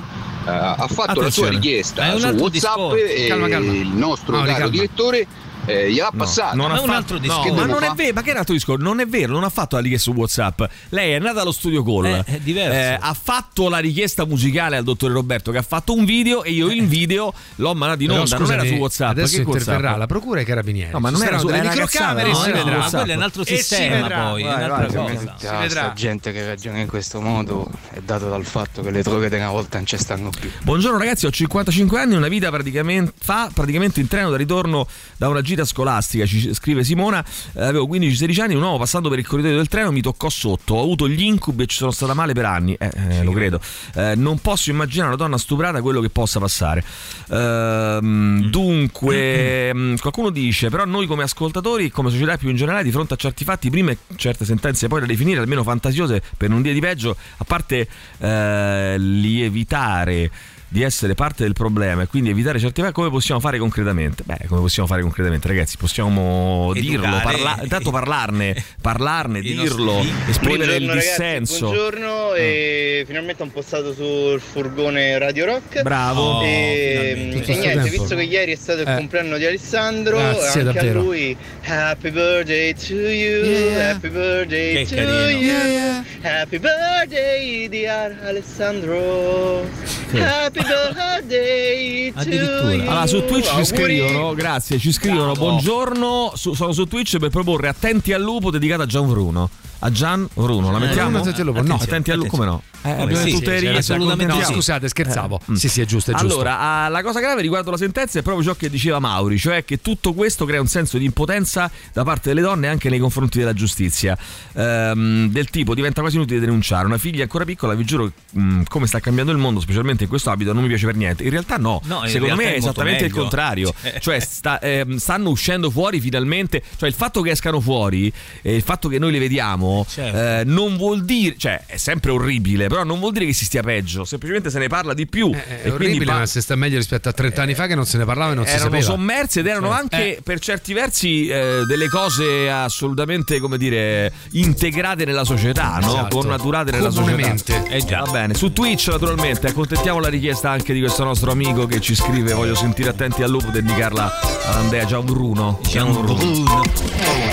ha 0.49 0.87
fatto 0.89 1.21
la 1.21 1.29
sua 1.29 1.47
Attenzione. 1.47 1.49
richiesta 1.51 2.17
su 2.17 2.25
WhatsApp 2.25 2.49
discorso. 2.51 2.95
e 2.95 3.25
Calma, 3.27 3.47
calma. 3.49 3.71
il 3.71 3.87
nostro 3.89 4.31
Mauri, 4.31 4.47
caro 4.47 4.59
calma. 4.61 4.71
direttore 4.71 5.27
eh, 5.65 5.91
gliel'ha 5.91 6.09
No, 6.11 6.17
passata. 6.17 6.53
non 6.55 6.67
Ma 6.69 6.73
ha 6.73 6.77
è 6.77 6.79
un 6.81 6.85
fatto- 6.85 6.97
altro 6.97 7.15
no, 7.15 7.21
discorso. 7.21 7.41
ma 7.41 7.45
Che 7.45 7.55
non 7.55 7.67
devo 7.67 7.79
è 7.79 7.87
fa? 7.87 7.93
vero, 7.93 8.13
ma 8.13 8.21
che 8.21 8.29
è 8.29 8.31
un 8.31 8.37
altro 8.37 8.53
discorso? 8.53 8.83
Non 8.83 8.99
è 8.99 9.05
vero, 9.07 9.33
non 9.33 9.43
ha 9.43 9.49
fatto 9.49 9.75
la 9.75 9.81
richiesta 9.81 10.11
su 10.11 10.17
WhatsApp. 10.17 10.61
Lei 10.89 11.11
è 11.11 11.15
andata 11.15 11.41
allo 11.41 11.51
studio 11.51 11.83
call. 11.83 12.05
Eh, 12.05 12.23
è 12.25 12.39
diverso. 12.39 12.71
eh, 12.77 12.97
ha 12.99 13.13
fatto 13.19 13.69
la 13.69 13.79
richiesta 13.79 14.25
musicale 14.25 14.77
al 14.77 14.83
dottore 14.83 15.13
Roberto 15.13 15.51
che 15.51 15.57
ha 15.57 15.61
fatto 15.63 15.93
un 15.93 16.05
video 16.05 16.43
e 16.43 16.51
io 16.51 16.67
il 16.71 16.85
video 16.87 17.33
l'ho 17.55 17.73
mandato 17.73 18.03
in 18.03 18.11
onda. 18.11 18.37
non 18.37 18.51
era 18.51 18.63
su 18.65 18.73
WhatsApp. 18.73 19.09
Adesso 19.11 19.35
che 19.35 19.41
interverrà 19.41 19.77
WhatsApp? 19.79 19.97
la 19.99 20.05
procura 20.07 20.39
e 20.39 20.43
i 20.43 20.45
carabinieri. 20.45 20.91
No, 20.91 20.99
ma 20.99 21.09
non 21.09 21.21
era 21.23 21.37
su- 21.37 21.47
era 21.49 21.69
microcamere 21.69 22.29
e 22.29 22.31
cazzata, 22.31 22.43
si 22.43 22.49
no, 22.49 22.55
vedrà. 22.63 22.77
no, 22.83 22.89
quello 22.89 23.11
è 23.11 23.15
un 23.15 23.21
altro 23.21 23.43
si 23.45 23.55
sistema 23.57 24.07
poi, 24.29 24.43
Vai. 24.43 25.17
Si 25.37 25.47
vedrà. 25.59 25.93
Gente 25.95 26.31
che 26.31 26.45
ragiona 26.45 26.79
in 26.79 26.87
questo 26.87 27.21
modo 27.21 27.69
è 27.91 27.99
dato 28.01 28.29
dal 28.29 28.45
fatto 28.45 28.81
che 28.81 28.91
le 28.91 29.01
droghe 29.01 29.29
di 29.29 29.35
una 29.35 29.49
volta 29.49 29.77
non 29.77 29.85
ci 29.85 29.97
stanno 29.97 30.29
più. 30.29 30.49
Buongiorno 30.63 30.97
ragazzi, 30.97 31.25
ho 31.25 31.29
55 31.31 31.99
anni, 31.99 32.15
una 32.15 32.27
vita 32.27 32.49
praticamente 32.49 33.13
fa 33.19 33.49
praticamente 33.53 33.99
in 33.99 34.07
treno 34.07 34.29
da 34.29 34.37
ritorno 34.37 34.87
da 35.17 35.29
una 35.29 35.41
gita 35.41 35.54
scolastica, 35.63 36.25
ci 36.25 36.53
scrive 36.53 36.83
Simona, 36.83 37.23
Eh, 37.53 37.63
avevo 37.63 37.87
15-16 37.87 38.41
anni, 38.41 38.55
un 38.55 38.63
uomo 38.63 38.77
passando 38.77 39.09
per 39.09 39.19
il 39.19 39.27
corridoio 39.27 39.55
del 39.55 39.67
treno 39.67 39.91
mi 39.91 40.01
toccò 40.01 40.29
sotto, 40.29 40.75
ho 40.75 40.81
avuto 40.81 41.07
gli 41.07 41.21
incubi 41.21 41.63
e 41.63 41.65
ci 41.67 41.77
sono 41.77 41.91
stata 41.91 42.13
male 42.13 42.33
per 42.33 42.45
anni, 42.45 42.73
eh, 42.73 42.91
eh, 42.93 43.23
lo 43.23 43.31
credo. 43.31 43.59
Eh, 43.93 44.15
non 44.15 44.39
posso 44.39 44.69
immaginare 44.71 45.09
una 45.09 45.17
donna 45.17 45.37
stuprata 45.37 45.81
quello 45.81 46.01
che 46.01 46.09
possa 46.09 46.39
passare. 46.39 46.83
Ehm, 47.29 48.49
dunque, 48.49 49.73
mm, 49.73 49.95
qualcuno 49.95 50.29
dice, 50.29 50.69
però 50.69 50.85
noi 50.85 51.05
come 51.07 51.23
ascoltatori 51.23 51.85
e 51.85 51.91
come 51.91 52.09
società 52.09 52.37
più 52.37 52.49
in 52.49 52.55
generale, 52.55 52.83
di 52.83 52.91
fronte 52.91 53.13
a 53.13 53.17
certi 53.17 53.43
fatti, 53.43 53.69
prima 53.69 53.91
e 53.91 53.97
certe 54.15 54.45
sentenze 54.45 54.87
poi 54.87 54.99
da 54.99 55.05
definire, 55.05 55.39
almeno 55.39 55.63
fantasiose, 55.63 56.21
per 56.35 56.49
non 56.49 56.61
dire 56.61 56.73
di 56.73 56.81
peggio, 56.81 57.15
a 57.37 57.43
parte 57.43 57.87
eh, 58.17 58.95
lievitare 58.97 60.31
di 60.67 60.81
essere 60.81 61.13
parte 61.13 61.43
del 61.43 61.53
problema 61.53 62.01
e 62.01 62.07
quindi 62.07 62.29
evitare 62.31 62.59
certi 62.59 62.81
fatti, 62.81 62.93
come 62.93 63.09
possiamo 63.09 63.39
fare 63.39 63.57
concretamente? 63.57 64.23
Beh, 64.25 64.39
come 64.47 64.61
possiamo 64.61 64.87
fare 64.87 65.01
concretamente, 65.01 65.47
ragazzi? 65.47 65.77
Possiamo 65.77 66.71
dirlo, 66.73 67.05
Educare. 67.05 67.23
parla- 67.23 67.59
intanto 67.61 67.91
parlarne, 67.91 68.63
parlarne, 68.81 69.39
dirlo, 69.41 70.03
esprimere 70.27 70.75
il 70.75 70.85
Buongiorno 70.85 70.87
ragazzi, 70.93 71.07
dissenso. 71.09 71.65
buongiorno 71.67 72.33
e 72.33 73.03
finalmente 73.07 73.43
ho 73.43 73.47
postato 73.47 73.93
sul 73.93 74.39
furgone 74.41 75.17
Radio 75.17 75.45
Rock. 75.45 75.81
Bravo. 75.81 76.21
Oh, 76.39 76.43
e, 76.43 77.11
e 77.11 77.15
niente, 77.15 77.53
tempo. 77.53 77.83
visto 77.89 78.15
che 78.15 78.23
ieri 78.23 78.51
è 78.51 78.55
stato 78.55 78.81
il 78.81 78.87
Eh. 78.87 78.95
compleanno 78.95 79.37
di 79.37 79.45
Alessandro, 79.45 80.17
Grazie, 80.17 80.61
anche 80.61 80.73
davvero. 80.73 80.99
a 80.99 81.03
lui 81.03 81.37
Happy 81.67 82.11
birthday 82.11 82.73
to 82.73 82.93
you, 82.93 83.43
Yeah. 83.45 83.89
happy 83.91 84.09
birthday 84.09 84.85
Che 84.85 84.95
to 84.95 84.95
carino. 84.95 85.39
you, 85.39 86.03
happy 86.21 86.59
birthday 86.59 87.69
dear 87.69 88.17
Alessandro, 88.23 89.67
happy 90.13 90.54
birthday 90.63 92.11
to 92.13 92.19
Addirittura. 92.19 92.91
Allora, 92.91 93.07
su 93.07 93.25
Twitch 93.25 93.55
ci 93.55 93.65
scrivono, 93.65 94.33
grazie, 94.33 94.79
ci 94.79 94.91
scrivono, 94.91 95.31
Bravo. 95.33 95.45
buongiorno, 95.49 96.31
su- 96.35 96.53
sono 96.53 96.71
su 96.71 96.85
Twitch 96.85 97.17
per 97.17 97.29
proporre 97.29 97.67
Attenti 97.67 98.13
al 98.13 98.21
lupo 98.21 98.49
dedicata 98.51 98.83
a 98.83 98.85
Gian 98.85 99.07
Bruno. 99.07 99.49
A 99.79 99.91
Gian 99.91 100.27
Bruno, 100.33 100.71
la 100.71 100.77
Eh, 100.77 100.81
mettiamo? 100.81 101.19
Al 101.21 101.33
lupo, 101.43 101.61
no. 101.61 101.75
Attenti 101.75 102.11
al 102.11 102.25
come 102.27 102.45
no? 102.45 102.61
Eh, 102.81 102.91
abbiamo 102.91 103.25
sì, 103.25 103.31
tutte 103.31 103.59
le 103.59 103.81
sì, 103.81 103.91
assolutamente 103.91 104.33
No, 104.33 104.43
scusate, 104.43 104.87
scherzavo. 104.87 105.39
Eh, 105.47 105.51
mm. 105.51 105.55
Sì, 105.55 105.69
sì, 105.69 105.81
è 105.81 105.85
giusto, 105.85 106.11
è 106.11 106.13
giusto. 106.13 106.33
Allora, 106.33 106.59
ah, 106.59 106.87
la 106.89 107.01
cosa 107.01 107.19
grave 107.19 107.41
riguardo 107.41 107.71
la 107.71 107.77
sentenza 107.77 108.19
è 108.19 108.21
proprio 108.21 108.43
ciò 108.45 108.53
che 108.55 108.69
diceva 108.69 108.99
Mauri, 108.99 109.39
cioè 109.39 109.65
che 109.65 109.81
tutto 109.81 110.13
questo 110.13 110.45
crea 110.45 110.61
un 110.61 110.67
senso 110.67 110.97
di 110.99 111.05
impotenza 111.05 111.69
da 111.93 112.03
parte 112.03 112.29
delle 112.29 112.41
donne 112.41 112.67
anche 112.67 112.89
nei 112.89 112.99
confronti 112.99 113.39
della 113.39 113.53
giustizia. 113.53 114.15
Ehm, 114.53 115.29
del 115.31 115.49
tipo 115.49 115.73
diventa 115.73 116.01
quasi 116.01 116.15
inutile 116.17 116.39
denunciare. 116.39 116.85
Una 116.85 116.97
figlia 116.99 117.23
ancora 117.23 117.43
piccola, 117.43 117.73
vi 117.73 117.83
giuro, 117.85 118.11
mh, 118.31 118.63
come 118.67 118.85
sta 118.87 118.99
cambiando 118.99 119.31
il 119.31 119.37
mondo, 119.39 119.59
specialmente 119.59 120.03
in 120.03 120.09
questo 120.09 120.29
abito, 120.29 120.53
non 120.53 120.61
mi 120.61 120.67
piace 120.67 120.85
per 120.85 120.95
niente. 120.95 121.23
In 121.23 121.31
realtà 121.31 121.57
no, 121.57 121.81
No, 121.85 122.01
in 122.03 122.09
secondo 122.09 122.35
realtà 122.35 122.43
me 122.43 122.53
è 122.53 122.57
esattamente 122.57 123.03
il 123.05 123.09
meglio. 123.09 123.21
contrario. 123.21 123.73
Cioè 124.05 124.19
sta- 124.19 124.59
ehm, 124.59 124.97
stanno 124.97 125.29
uscendo 125.29 125.71
fuori 125.71 125.99
finalmente, 125.99 126.61
cioè 126.77 126.87
il 126.87 126.93
fatto 126.95 127.21
che 127.21 127.31
escano 127.31 127.59
fuori 127.59 128.11
e 128.43 128.55
il 128.55 128.61
fatto 128.61 128.87
che 128.87 128.99
noi 128.99 129.11
le 129.11 129.19
vediamo 129.19 129.64
Certo. 129.87 130.17
eh, 130.17 130.43
non 130.45 130.77
vuol 130.77 131.03
dire, 131.05 131.35
cioè 131.37 131.63
è 131.65 131.77
sempre 131.77 132.11
orribile, 132.11 132.67
però 132.67 132.83
non 132.83 132.99
vuol 132.99 133.11
dire 133.13 133.25
che 133.25 133.33
si 133.33 133.45
stia 133.45 133.61
peggio, 133.61 134.03
semplicemente 134.05 134.49
se 134.49 134.59
ne 134.59 134.67
parla 134.67 134.93
di 134.93 135.07
più. 135.07 135.31
Eh, 135.33 135.37
e 135.37 135.39
È 135.39 135.61
quindi 135.61 135.85
orribile, 135.85 136.11
pa- 136.11 136.17
ma 136.19 136.25
se 136.25 136.41
sta 136.41 136.55
meglio 136.55 136.77
rispetto 136.77 137.09
a 137.09 137.13
30 137.13 137.41
anni 137.41 137.55
fa 137.55 137.67
che 137.67 137.75
non 137.75 137.85
se 137.85 137.97
ne 137.97 138.05
parlava 138.05 138.31
e 138.31 138.35
non 138.35 138.45
si 138.45 138.51
erano 138.51 138.65
sapeva. 138.65 138.83
sommerse 138.83 139.39
ed 139.41 139.47
erano 139.47 139.71
anche 139.71 140.17
eh. 140.17 140.21
per 140.21 140.39
certi 140.39 140.73
versi 140.73 141.27
eh, 141.27 141.61
delle 141.67 141.87
cose 141.89 142.49
assolutamente 142.49 143.39
come 143.39 143.57
dire 143.57 144.11
integrate 144.31 145.05
nella 145.05 145.23
società, 145.23 145.77
no? 145.81 145.87
Esatto. 145.87 146.17
connaturate 146.17 146.71
nella 146.71 146.89
società. 146.91 147.63
Eh 147.69 147.83
già. 147.85 148.01
Va 148.01 148.11
bene, 148.11 148.33
su 148.33 148.51
Twitch 148.53 148.87
naturalmente 148.87 149.47
accontentiamo 149.47 149.99
la 149.99 150.09
richiesta 150.09 150.49
anche 150.49 150.73
di 150.73 150.79
questo 150.79 151.03
nostro 151.03 151.31
amico 151.31 151.65
che 151.65 151.79
ci 151.81 151.95
scrive 151.95 152.33
voglio 152.33 152.55
sentire 152.55 152.89
attenti 152.89 153.23
al 153.23 153.29
lupo 153.29 153.49
dedicarla 153.49 154.19
ad 154.45 154.55
Andrea 154.55 154.85
Gianbruno. 154.85 155.59
Gianbruno. 155.67 156.63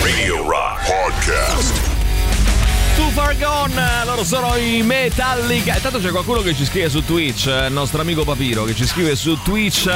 Radio 0.02 0.48
Rock 0.48 0.86
Podcast. 0.86 1.91
Far 3.12 3.36
Gone, 3.36 4.04
loro 4.06 4.24
sono 4.24 4.56
i 4.56 4.82
Metallica. 4.82 5.74
Intanto 5.76 5.98
c'è 5.98 6.08
qualcuno 6.10 6.40
che 6.40 6.54
ci 6.54 6.64
scrive 6.64 6.88
su 6.88 7.04
Twitch, 7.04 7.46
eh, 7.46 7.66
il 7.66 7.72
nostro 7.72 8.00
amico 8.00 8.24
Papiro 8.24 8.64
che 8.64 8.74
ci 8.74 8.86
scrive 8.86 9.14
su 9.16 9.36
Twitch. 9.42 9.86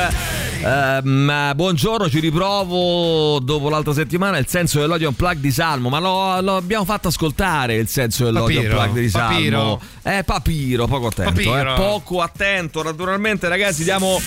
ehm, 0.62 1.52
buongiorno, 1.54 2.10
ci 2.10 2.20
riprovo 2.20 3.38
dopo 3.40 3.70
l'altra 3.70 3.94
settimana 3.94 4.36
il 4.36 4.46
senso 4.46 4.80
dell'odio 4.80 5.08
unplugged 5.08 5.40
di 5.40 5.50
Salmo, 5.50 5.88
ma 5.88 5.98
lo, 5.98 6.40
lo 6.42 6.56
abbiamo 6.56 6.84
fatto 6.84 7.08
ascoltare 7.08 7.76
il 7.76 7.88
senso 7.88 8.24
dell'odio 8.24 8.60
Papiro, 8.60 8.76
unplugged 8.78 9.02
di 9.02 9.08
Salmo. 9.08 9.28
Papiro. 9.28 9.80
Eh, 10.02 10.22
Papiro, 10.24 10.86
poco 10.86 11.06
attento, 11.06 11.32
Papiro. 11.32 11.72
eh, 11.72 11.76
poco 11.76 12.20
attento. 12.20 12.82
Naturalmente 12.82 13.48
ragazzi 13.48 13.82
diamo 13.82 14.20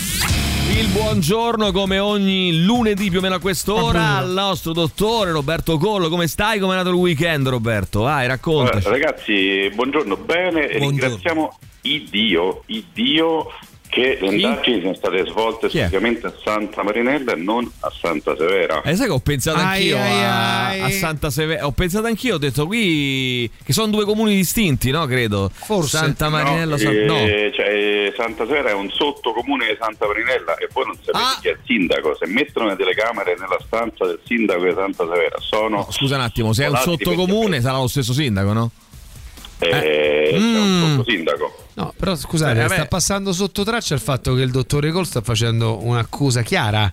il 0.77 0.87
buongiorno 0.89 1.71
come 1.71 1.99
ogni 1.99 2.63
lunedì 2.63 3.09
più 3.09 3.19
o 3.19 3.21
meno 3.21 3.35
a 3.35 3.39
quest'ora 3.39 4.17
al 4.17 4.29
nostro 4.29 4.71
dottore 4.71 5.31
Roberto 5.31 5.77
Collo. 5.77 6.09
Come 6.09 6.27
stai? 6.27 6.59
Come 6.59 6.73
è 6.73 6.77
nato 6.77 6.89
il 6.89 6.95
weekend 6.95 7.47
Roberto? 7.47 8.01
Vai, 8.01 8.27
raccontaci. 8.27 8.87
Ragazzi, 8.87 9.69
buongiorno, 9.73 10.15
bene, 10.17 10.67
e 10.69 10.77
Buongiorno. 10.77 11.07
ringraziamo 11.07 11.57
il 11.81 12.07
Dio, 12.09 12.63
il 12.67 12.85
Dio 12.93 13.47
che 13.89 14.17
le 14.21 14.27
indagini 14.27 14.81
sono 14.81 14.93
state 14.93 15.25
svolte 15.25 15.67
Chi 15.67 15.79
è? 15.79 15.83
esclusivamente 15.83 16.27
a 16.27 16.33
Santa 16.43 16.83
Marinella 16.83 17.33
e 17.33 17.35
non 17.35 17.69
a 17.79 17.91
Santa 17.99 18.35
Severa. 18.37 18.81
Eh, 18.83 18.95
sai 18.95 19.07
che 19.07 19.11
ho 19.13 19.19
pensato 19.19 19.57
Ai, 19.57 19.65
anch'io 19.91 19.97
ai, 19.97 20.23
a, 20.23 20.67
ai. 20.67 20.81
a 20.81 20.89
Santa 20.91 21.29
Severa. 21.31 21.65
Ho 21.65 21.71
pensato 21.71 22.05
anch'io, 22.05 22.35
ho 22.35 22.37
detto 22.37 22.65
qui 22.67 23.49
che 23.63 23.73
sono 23.73 23.87
due 23.91 24.05
comuni 24.05 24.35
distinti, 24.35 24.91
no? 24.91 25.05
Credo. 25.07 25.49
Forse. 25.51 25.97
Santa 25.97 26.29
Marinella, 26.29 26.75
no, 26.75 26.77
San- 26.77 26.95
no. 27.05 27.17
eh, 27.17 27.51
cioè, 27.53 28.13
Santa 28.15 28.45
Severa 28.45 28.69
è 28.69 28.73
un 28.73 28.89
sottocomune 28.91 29.67
di 29.67 29.77
Santa 29.79 30.05
Marinella 30.07 30.55
e 30.57 30.67
voi 30.71 30.85
non 30.85 30.95
sapete 31.03 31.17
Ah. 31.17 31.37
chi 31.41 31.47
è 31.47 31.51
il 31.51 31.59
sindaco. 31.65 32.15
Se 32.15 32.27
mettono 32.27 32.67
le 32.67 32.75
telecamere 32.75 33.35
nella 33.39 33.57
stanza 33.65 34.05
del 34.05 34.19
sindaco 34.25 34.63
di 34.65 34.73
Santa 34.75 35.03
Severa 35.11 35.35
sono... 35.39 35.77
No, 35.77 35.87
Scusa 35.91 36.15
un 36.15 36.21
attimo, 36.21 36.53
se 36.53 36.65
è 36.65 36.67
un 36.67 36.75
sottocomune 36.77 37.59
sarà 37.61 37.77
lo 37.79 37.87
stesso 37.87 38.13
sindaco, 38.13 38.53
no? 38.53 38.71
Eh, 39.59 40.29
c'è 40.31 40.37
Mm. 40.39 40.81
un 40.83 40.95
sottosindaco. 40.97 41.65
No, 41.75 41.93
però 41.97 42.15
scusate, 42.15 42.63
Eh, 42.63 42.67
sta 42.69 42.85
passando 42.87 43.33
sotto 43.33 43.63
traccia 43.63 43.93
il 43.93 43.99
fatto 43.99 44.33
che 44.33 44.41
il 44.41 44.51
dottore 44.51 44.91
Cole 44.91 45.05
sta 45.05 45.21
facendo 45.21 45.83
un'accusa 45.83 46.41
chiara, 46.41 46.91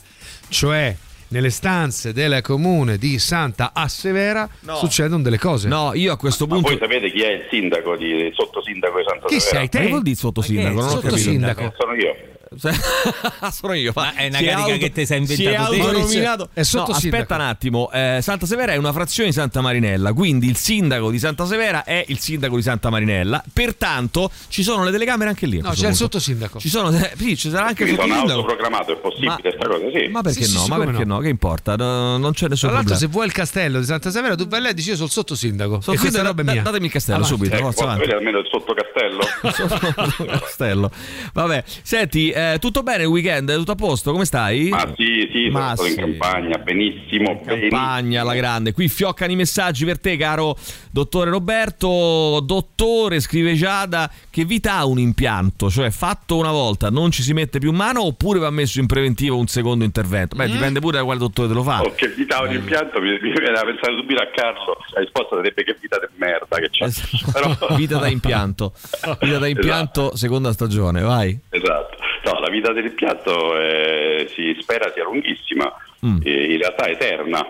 cioè 0.49 0.95
nelle 1.29 1.51
stanze 1.51 2.12
del 2.12 2.41
comune 2.41 2.99
di 2.99 3.19
Santa 3.19 3.73
Assevera 3.75 4.49
No. 4.61 4.77
succedono 4.77 5.23
delle 5.23 5.39
cose. 5.39 5.67
No, 5.69 5.93
io 5.95 6.12
a 6.12 6.17
questo 6.17 6.47
Ma 6.47 6.55
punto. 6.55 6.69
voi 6.71 6.79
sapete 6.79 7.11
chi 7.11 7.21
è 7.23 7.31
il 7.33 7.47
sindaco, 7.51 7.97
di, 7.97 8.07
il 8.07 8.33
sottosindaco 8.35 8.99
di 8.99 9.05
Santa 9.09 9.27
Chi 9.27 9.41
Severa? 9.41 9.59
sei 9.59 9.69
te? 9.69 9.79
Ma 9.79 9.85
che 9.85 9.91
vuol 9.91 10.03
dire 10.03 10.17
sottosindaco? 10.17 10.75
Non 10.75 10.85
ho 10.85 10.87
capito. 10.95 11.09
Sottosindaco. 11.09 11.61
Eh, 11.62 11.73
sono 11.79 11.95
io. 11.95 12.14
sono 13.53 13.72
io. 13.74 13.92
Ma 13.94 14.14
è 14.14 14.28
una 14.28 14.38
Si 14.38 14.44
carica 14.44 14.62
auto- 14.62 14.78
che 14.78 14.92
ti 14.92 15.07
sei 15.07 15.26
si 15.26 15.44
è 15.44 15.51
inventato 15.51 15.72
autonominato. 15.72 16.49
È 16.53 16.62
sotto 16.62 16.90
No, 16.92 16.97
aspetta 16.97 17.34
un 17.34 17.40
attimo. 17.42 17.90
eh, 17.92 18.18
Santa 18.22 18.47
Severa 18.47 18.72
è 18.72 18.76
una 18.76 18.92
frazione 18.92 19.28
di 19.30 19.34
Santa 19.34 19.61
Marinella, 19.61 20.12
quindi 20.12 20.49
il 20.49 20.57
sindaco 20.57 21.11
di 21.11 21.18
Santa 21.18 21.44
Severa 21.47 21.84
è 21.84 22.05
il 22.09 22.18
sindaco 22.18 22.57
di 22.57 22.62
Santa 22.62 22.90
Marinella. 22.90 23.42
Pertanto 23.53 24.30
ci 24.49 24.62
sono 24.62 24.84
le 24.84 24.90
telecamere 24.90 25.30
anche 25.30 25.47
lì. 25.47 25.59
No, 25.61 25.68
c'è 25.70 25.74
il 25.74 25.80
punto. 25.80 25.97
sottosindaco. 25.97 26.59
Ci 26.59 26.68
sono, 26.68 26.90
eh, 26.97 27.12
sì, 27.16 27.36
ci 27.36 27.51
sarà 27.51 27.66
anche 27.66 27.84
il 27.84 27.90
sottosindaco. 27.90 28.30
autoproclamato, 28.30 28.92
è 28.92 28.97
possibile 28.97 29.36
questa 29.40 29.66
cosa? 29.66 29.84
Sì. 29.92 30.07
Ma 30.09 30.22
perché 30.22 30.44
Sì, 30.44 30.55
no? 30.55 30.61
sì, 30.61 30.68
Ma 30.70 30.78
perché 30.78 31.05
no? 31.05 31.14
no? 31.14 31.20
Che 31.20 31.28
importa? 31.28 31.76
No, 31.76 32.16
non 32.18 32.32
c'è 32.32 32.49
nessun 32.49 32.68
Tra 32.68 32.78
l'altro, 32.78 32.94
problema. 32.94 32.99
se 32.99 33.07
vuoi 33.07 33.26
il 33.26 33.32
castello 33.32 33.78
di 33.80 33.84
Santa 33.86 34.11
Severa, 34.11 34.34
tu 34.36 34.47
vai 34.47 34.61
là 34.61 34.68
e 34.70 34.74
dici: 34.74 34.88
Io 34.90 34.94
sono 34.94 35.07
il 35.07 35.12
sottosindaco. 35.12 35.80
Sono 35.80 35.97
e 35.97 35.99
questa 36.01 36.22
roba 36.22 36.42
è 36.42 36.44
da- 36.44 36.53
mia. 36.53 36.62
datemi 36.62 36.86
il 36.86 36.92
castello 36.92 37.24
Avanti. 37.24 37.34
subito, 37.36 37.57
Eh, 37.57 37.59
forza, 37.61 37.90
almeno 37.90 38.38
il 38.38 38.49
sottocastello? 38.51 39.24
Castello. 40.40 40.90
Vabbè, 41.32 41.64
senti, 41.82 42.30
eh, 42.37 42.59
tutto 42.59 42.82
bene 42.82 43.05
il 43.05 43.09
weekend? 43.09 43.51
Tutto 43.57 43.72
a 43.72 43.76
posto? 43.76 44.12
Come 44.12 44.26
stai? 44.26 44.68
Ma 44.68 44.93
sì, 44.95 45.26
sì, 45.32 45.49
sono 45.51 45.64
Ma 45.64 45.74
stato 45.74 45.87
in 45.87 45.95
sì. 45.95 45.99
campagna, 45.99 46.59
benissimo, 46.59 47.41
Campagna 47.43 48.20
alla 48.20 48.34
grande. 48.34 48.72
Qui 48.72 48.89
fioccano 48.89 49.32
i 49.32 49.37
messaggi 49.37 49.87
per 49.87 49.99
te, 49.99 50.18
caro 50.18 50.55
dottore 50.91 51.30
Roberto. 51.30 52.41
Dottore, 52.45 53.20
scrive 53.20 53.55
Giada, 53.55 54.11
che 54.28 54.45
vita 54.45 54.74
ha 54.74 54.84
un 54.84 54.99
impianto? 54.99 55.70
Cioè, 55.70 55.91
fatto 55.91 56.37
una 56.37 56.51
volta, 56.51 56.91
non 56.91 57.11
ci 57.11 57.22
si 57.22 57.32
mette 57.32 57.59
più 57.59 57.72
mano 57.72 58.03
oppure 58.03 58.39
va 58.39 58.51
messo 58.51 58.80
in 58.80 58.87
preventivo 58.87 59.39
un 59.39 59.47
secondo 59.47 59.84
intervento? 59.84 60.37
Beh, 60.37 60.51
dipende 60.51 60.80
pure 60.80 60.99
da 60.99 61.05
quale 61.05 61.18
dottore 61.18 61.49
te 61.49 61.55
lo 61.55 61.62
fa. 61.62 61.80
Oh, 61.80 61.95
che 61.95 62.09
vita 62.09 62.37
ha 62.37 62.43
un 62.43 62.53
impianto, 62.53 63.01
mi, 63.01 63.12
mi 63.12 63.32
viene 63.32 63.53
da 63.53 63.62
pensare 63.64 63.97
subito 63.99 64.20
a 64.20 64.28
Carlo. 64.34 64.76
La 64.93 65.01
risposta 65.01 65.37
sarebbe 65.37 65.64
che 65.64 65.74
vita 65.80 65.99
di 65.99 66.07
merda 66.16 66.59
che 66.59 66.68
c'è. 66.68 66.87
Però... 67.32 67.57
Vita 67.76 67.97
da 67.99 68.09
impianto. 68.09 68.74
Vita 69.20 69.39
da 69.39 69.47
impianto, 69.49 70.14
seconda 70.16 70.53
stagione, 70.53 71.01
vai. 71.01 71.39
Esatto. 71.49 71.97
No, 72.27 72.41
la 72.41 72.49
vita 72.51 72.72
dell'impianto 72.72 73.57
eh, 73.59 74.29
si 74.35 74.57
spera 74.61 74.91
sia 74.93 75.05
lunghissima, 75.05 75.72
Mm. 76.05 76.18
eh, 76.24 76.53
in 76.53 76.59
realtà 76.59 76.89
eterna. 76.89 77.47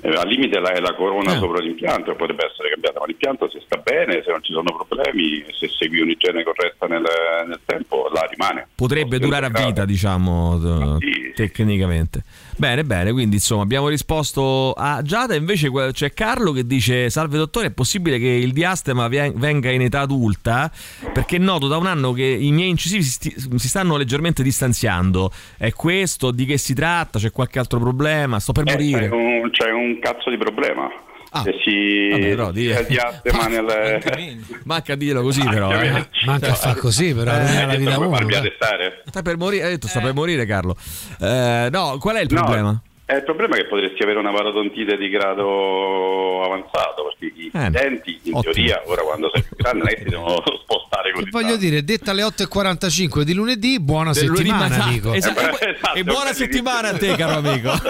Eh, 0.00 0.08
al 0.14 0.28
limite 0.28 0.60
la, 0.60 0.70
è 0.70 0.78
la 0.80 0.94
corona 0.94 1.34
Eh. 1.34 1.38
sopra 1.38 1.60
l'impianto 1.60 2.14
potrebbe 2.14 2.46
essere 2.46 2.70
cambiata, 2.70 3.00
ma 3.00 3.06
l'impianto 3.06 3.48
se 3.50 3.60
sta 3.64 3.76
bene, 3.78 4.22
se 4.24 4.30
non 4.30 4.42
ci 4.44 4.52
sono 4.52 4.72
problemi, 4.72 5.44
se 5.52 5.68
segui 5.68 6.00
un'igiene 6.00 6.44
corretta 6.44 6.86
nel, 6.86 7.02
nel 7.46 7.58
tempo, 7.64 8.08
là 8.14 8.22
rimane. 8.30 8.68
Potrebbe 8.76 9.18
durare 9.18 9.46
a 9.46 9.50
vita, 9.50 9.84
diciamo, 9.84 10.96
t- 10.98 11.34
tecnicamente. 11.34 12.22
Bene, 12.58 12.82
bene, 12.82 13.12
quindi 13.12 13.36
insomma 13.36 13.62
abbiamo 13.62 13.86
risposto 13.86 14.72
a 14.72 15.00
Giada, 15.02 15.36
invece 15.36 15.70
c'è 15.92 16.12
Carlo 16.12 16.50
che 16.50 16.66
dice 16.66 17.08
salve 17.08 17.38
dottore, 17.38 17.68
è 17.68 17.70
possibile 17.70 18.18
che 18.18 18.26
il 18.26 18.52
diastema 18.52 19.06
venga 19.06 19.70
in 19.70 19.80
età 19.82 20.00
adulta? 20.00 20.68
Perché 21.12 21.38
noto 21.38 21.68
da 21.68 21.76
un 21.76 21.86
anno 21.86 22.10
che 22.12 22.24
i 22.24 22.50
miei 22.50 22.68
incisivi 22.70 23.04
si, 23.04 23.10
sti- 23.10 23.34
si 23.58 23.68
stanno 23.68 23.96
leggermente 23.96 24.42
distanziando. 24.42 25.30
È 25.56 25.70
questo? 25.70 26.32
Di 26.32 26.46
che 26.46 26.58
si 26.58 26.74
tratta? 26.74 27.20
C'è 27.20 27.30
qualche 27.30 27.60
altro 27.60 27.78
problema? 27.78 28.40
Sto 28.40 28.50
per 28.50 28.64
Eh, 28.66 28.72
morire. 28.72 29.08
c'è, 29.08 29.14
un, 29.14 29.50
c'è 29.52 29.70
un 29.70 29.98
cazzo 30.00 30.28
di 30.28 30.36
problema. 30.36 30.90
Ah. 31.30 31.42
Se 31.42 31.54
si 31.62 32.08
Vabbè, 32.08 32.28
però, 32.28 32.50
di- 32.50 32.72
si 32.74 32.86
diastema 32.88 33.46
nel... 33.48 34.40
Manca 34.64 34.94
a 34.94 34.96
dirlo 34.96 35.22
così 35.22 35.42
però. 35.42 35.70
Eh. 35.72 36.06
Manca 36.24 36.50
a 36.52 36.54
fa 36.54 36.74
così, 36.74 37.14
però. 37.14 37.32
non 37.32 37.46
è 37.46 37.66
la 37.66 37.74
vita 37.76 37.98
uno. 37.98 38.10
farmi 38.10 38.30
dai. 38.30 38.40
arrestare? 38.40 39.02
Sta 39.06 39.22
per 39.22 39.36
morire, 39.36 39.64
hai 39.64 39.70
detto 39.72 39.88
sta 39.88 40.00
per 40.00 40.14
morire 40.14 40.46
Carlo. 40.46 40.74
Eh, 41.20 41.68
no, 41.70 41.98
qual 41.98 42.16
è 42.16 42.20
il 42.22 42.28
problema? 42.28 42.80
Eh, 43.10 43.16
il 43.16 43.24
problema 43.24 43.54
è 43.56 43.60
che 43.60 43.66
potresti 43.68 44.02
avere 44.02 44.18
una 44.18 44.30
parodontite 44.32 44.98
di 44.98 45.08
grado 45.08 46.42
avanzato, 46.44 47.04
perché 47.18 47.34
i 47.40 47.50
Eh, 47.54 47.70
denti, 47.70 48.20
in 48.24 48.34
ottimo. 48.34 48.52
teoria, 48.52 48.82
ora 48.84 49.00
quando 49.00 49.30
sei 49.32 49.42
più 49.44 49.56
grande, 49.56 49.78
non 49.78 49.88
è 49.88 49.94
che 49.96 50.04
ti 50.04 50.10
devono 50.10 50.42
spostare 50.62 51.12
così. 51.12 51.30
Voglio 51.30 51.56
dire, 51.56 51.82
detta 51.84 52.10
alle 52.10 52.22
8.45 52.24 53.22
di 53.22 53.32
lunedì, 53.32 53.80
buona 53.80 54.12
Del 54.12 54.26
lunedì 54.26 54.48
settimana, 54.48 54.68
mattina. 54.68 54.84
amico. 54.84 55.12
Esatto. 55.14 55.40
Esatto, 55.40 55.94
e 55.94 56.04
buona 56.04 56.32
settimana 56.34 56.88
a 56.90 56.96
te, 56.98 57.14
caro 57.16 57.38
amico. 57.38 57.72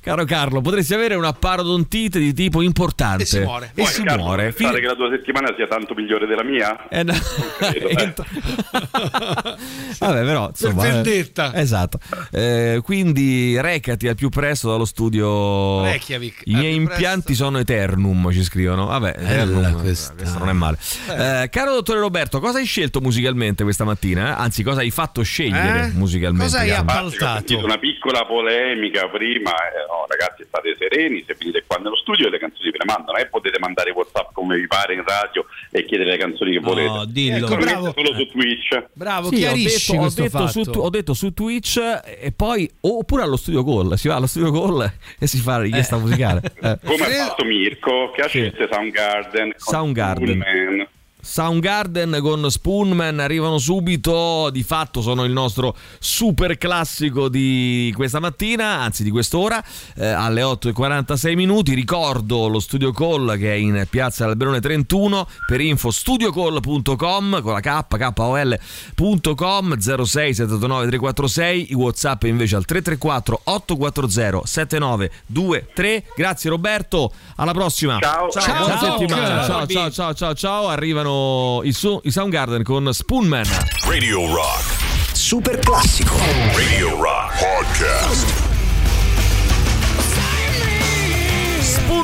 caro 0.00 0.24
Carlo, 0.24 0.60
potresti 0.60 0.94
avere 0.94 1.14
una 1.14 1.32
parodontite 1.32 2.18
di 2.18 2.32
tipo 2.32 2.62
importante. 2.62 3.22
E 3.22 3.26
si 3.26 3.38
muore. 3.40 3.66
E 3.74 3.82
Poi, 3.82 3.86
si 3.86 4.02
Carlo, 4.02 4.22
muore. 4.24 4.42
pensate 4.52 4.66
Fine- 4.68 4.80
che 4.80 4.86
la 4.86 4.94
tua 4.94 5.10
settimana 5.10 5.52
sia 5.56 5.66
tanto 5.66 5.94
migliore 5.94 6.26
della 6.26 6.44
mia? 6.44 6.88
Eh, 6.88 7.02
no. 7.02 7.12
credo, 7.58 7.88
eh. 7.88 8.14
Vabbè, 9.98 10.24
però 10.24 10.48
insomma, 10.48 10.82
Per 10.82 10.90
eh, 10.90 10.94
vendetta. 11.02 11.54
esatto. 11.54 11.98
Eh, 12.30 12.80
quindi 12.82 13.60
recati 13.60 14.08
al 14.08 14.14
più 14.14 14.28
presto 14.28 14.70
dallo 14.70 14.84
studio. 14.84 15.82
Reykjavik, 15.84 16.42
I 16.44 16.54
miei 16.54 16.74
impianti 16.74 17.34
sono 17.34 17.58
eternum, 17.58 18.30
ci 18.32 18.42
scrivono. 18.42 18.86
Vabbè, 18.86 19.14
eternum, 19.18 19.80
questo 19.80 20.14
non 20.38 20.48
è 20.48 20.52
male. 20.52 20.78
Eh, 21.08 21.48
caro 21.50 21.72
dottore 21.74 22.00
Roberto, 22.00 22.40
cosa 22.40 22.58
hai 22.58 22.64
scelto 22.64 23.00
musicalmente 23.00 23.62
questa 23.62 23.84
mattina? 23.84 24.36
Anzi, 24.36 24.62
cosa 24.62 24.80
hai 24.80 24.90
fatto 24.90 25.22
scegliere 25.22 25.86
Eh? 25.86 25.90
musicalmente? 25.92 26.44
Cosa 26.44 26.60
hai 26.60 26.70
appaltato? 26.72 27.24
Ho 27.24 27.36
sentito 27.38 27.64
una 27.64 27.78
piccola 27.78 28.24
polemica 28.26 29.08
prima, 29.08 29.50
eh, 29.50 29.86
no, 29.88 30.04
ragazzi 30.06 30.44
state 30.46 30.76
sereni, 30.78 31.24
se 31.26 31.34
venite 31.38 31.64
qua 31.66 31.78
nello 31.78 31.96
studio 31.96 32.28
le 32.28 32.38
canzoni 32.38 32.70
ve 32.70 32.76
le 32.78 32.84
mandano 32.84 33.16
e 33.18 33.26
potete 33.26 33.58
mandare 33.58 33.90
Whatsapp 33.90 34.32
come 34.32 34.56
vi 34.56 34.66
pare 34.66 34.92
in 34.94 35.02
radio 35.04 35.46
e 35.70 35.84
chiedere 35.86 36.10
le 36.10 36.18
canzoni 36.18 36.52
che 36.52 36.60
volete. 36.60 37.04
dillo. 37.08 37.46
Ecco, 37.46 37.54
Ecco, 37.54 37.64
bravo. 37.64 37.92
solo 37.96 38.14
su 38.14 38.26
Twitch. 38.28 38.84
Bravo, 38.92 39.28
Sì, 39.28 39.34
ho 39.34 39.38
chiarisci 39.38 39.90
detto, 39.92 39.98
ho 39.98 40.02
questo 40.04 40.22
detto 40.22 40.38
fatto. 40.46 40.64
su, 40.64 40.70
ho 40.78 40.90
detto 40.90 41.14
su 41.14 41.32
Twitch 41.32 41.76
eh, 41.78 42.18
e 42.20 42.32
poi 42.32 42.70
oppure 42.80 43.22
allo 43.22 43.36
studio 43.36 43.64
call. 43.64 43.94
Si 43.94 44.08
va 44.08 44.16
allo 44.16 44.26
studio 44.26 44.52
call 44.52 44.90
e 45.18 45.26
si 45.26 45.38
fa 45.38 45.56
la 45.56 45.62
richiesta 45.62 45.96
musicale. 45.96 46.40
Eh. 46.60 46.78
Come 46.84 47.04
ha 47.04 47.26
fatto 47.26 47.44
Mirko 47.44 48.10
che 48.14 48.22
ha 48.22 48.26
scelto 48.26 48.66
Soundgarden 48.70 49.52
con 49.56 49.74
Soundgarden. 49.74 50.88
Soundgarden 51.28 52.20
con 52.22 52.50
Spoonman 52.50 53.20
arrivano 53.20 53.58
subito, 53.58 54.48
di 54.50 54.62
fatto 54.62 55.02
sono 55.02 55.24
il 55.24 55.32
nostro 55.32 55.76
super 55.98 56.56
classico 56.56 57.28
di 57.28 57.92
questa 57.94 58.18
mattina, 58.18 58.80
anzi 58.80 59.02
di 59.02 59.10
quest'ora, 59.10 59.62
eh, 59.96 60.06
alle 60.06 60.40
8.46 60.40 61.34
minuti. 61.34 61.74
Ricordo 61.74 62.48
lo 62.48 62.60
studio 62.60 62.92
call 62.92 63.36
che 63.36 63.52
è 63.52 63.56
in 63.56 63.86
piazza 63.90 64.24
Alberone 64.24 64.58
31 64.60 65.28
per 65.46 65.60
info 65.60 65.90
studiocall.com 65.90 67.42
con 67.42 67.52
la 67.52 67.60
K, 67.60 68.12
KOL.com 68.14 69.78
06 69.78 70.34
789 70.34 70.86
346, 70.86 71.70
i 71.70 71.74
Whatsapp 71.74 72.22
invece 72.22 72.56
al 72.56 72.64
334 72.64 73.40
840 73.44 74.46
7923. 74.46 76.04
Grazie 76.16 76.48
Roberto, 76.48 77.12
alla 77.36 77.52
prossima. 77.52 77.98
Ciao. 78.00 78.30
ciao, 78.30 78.42
Ciao, 78.42 78.56
buona 78.56 78.74
Doc. 78.76 78.98
settimana. 78.98 79.44
Ciao, 79.44 79.66
ciao, 79.66 79.90
ciao, 79.90 80.14
ciao, 80.14 80.34
ciao. 80.34 80.68
Arrivano 80.68 81.17
i, 81.64 81.72
su- 81.72 82.00
i 82.02 82.10
Soundgarden 82.10 82.62
con 82.62 82.92
Spoonman. 82.92 83.44
Radio 83.86 84.26
Rock. 84.32 84.76
Super 85.12 85.58
classico. 85.58 86.14
Radio 86.54 86.90
Rock 87.00 87.38
Podcast. 87.38 88.47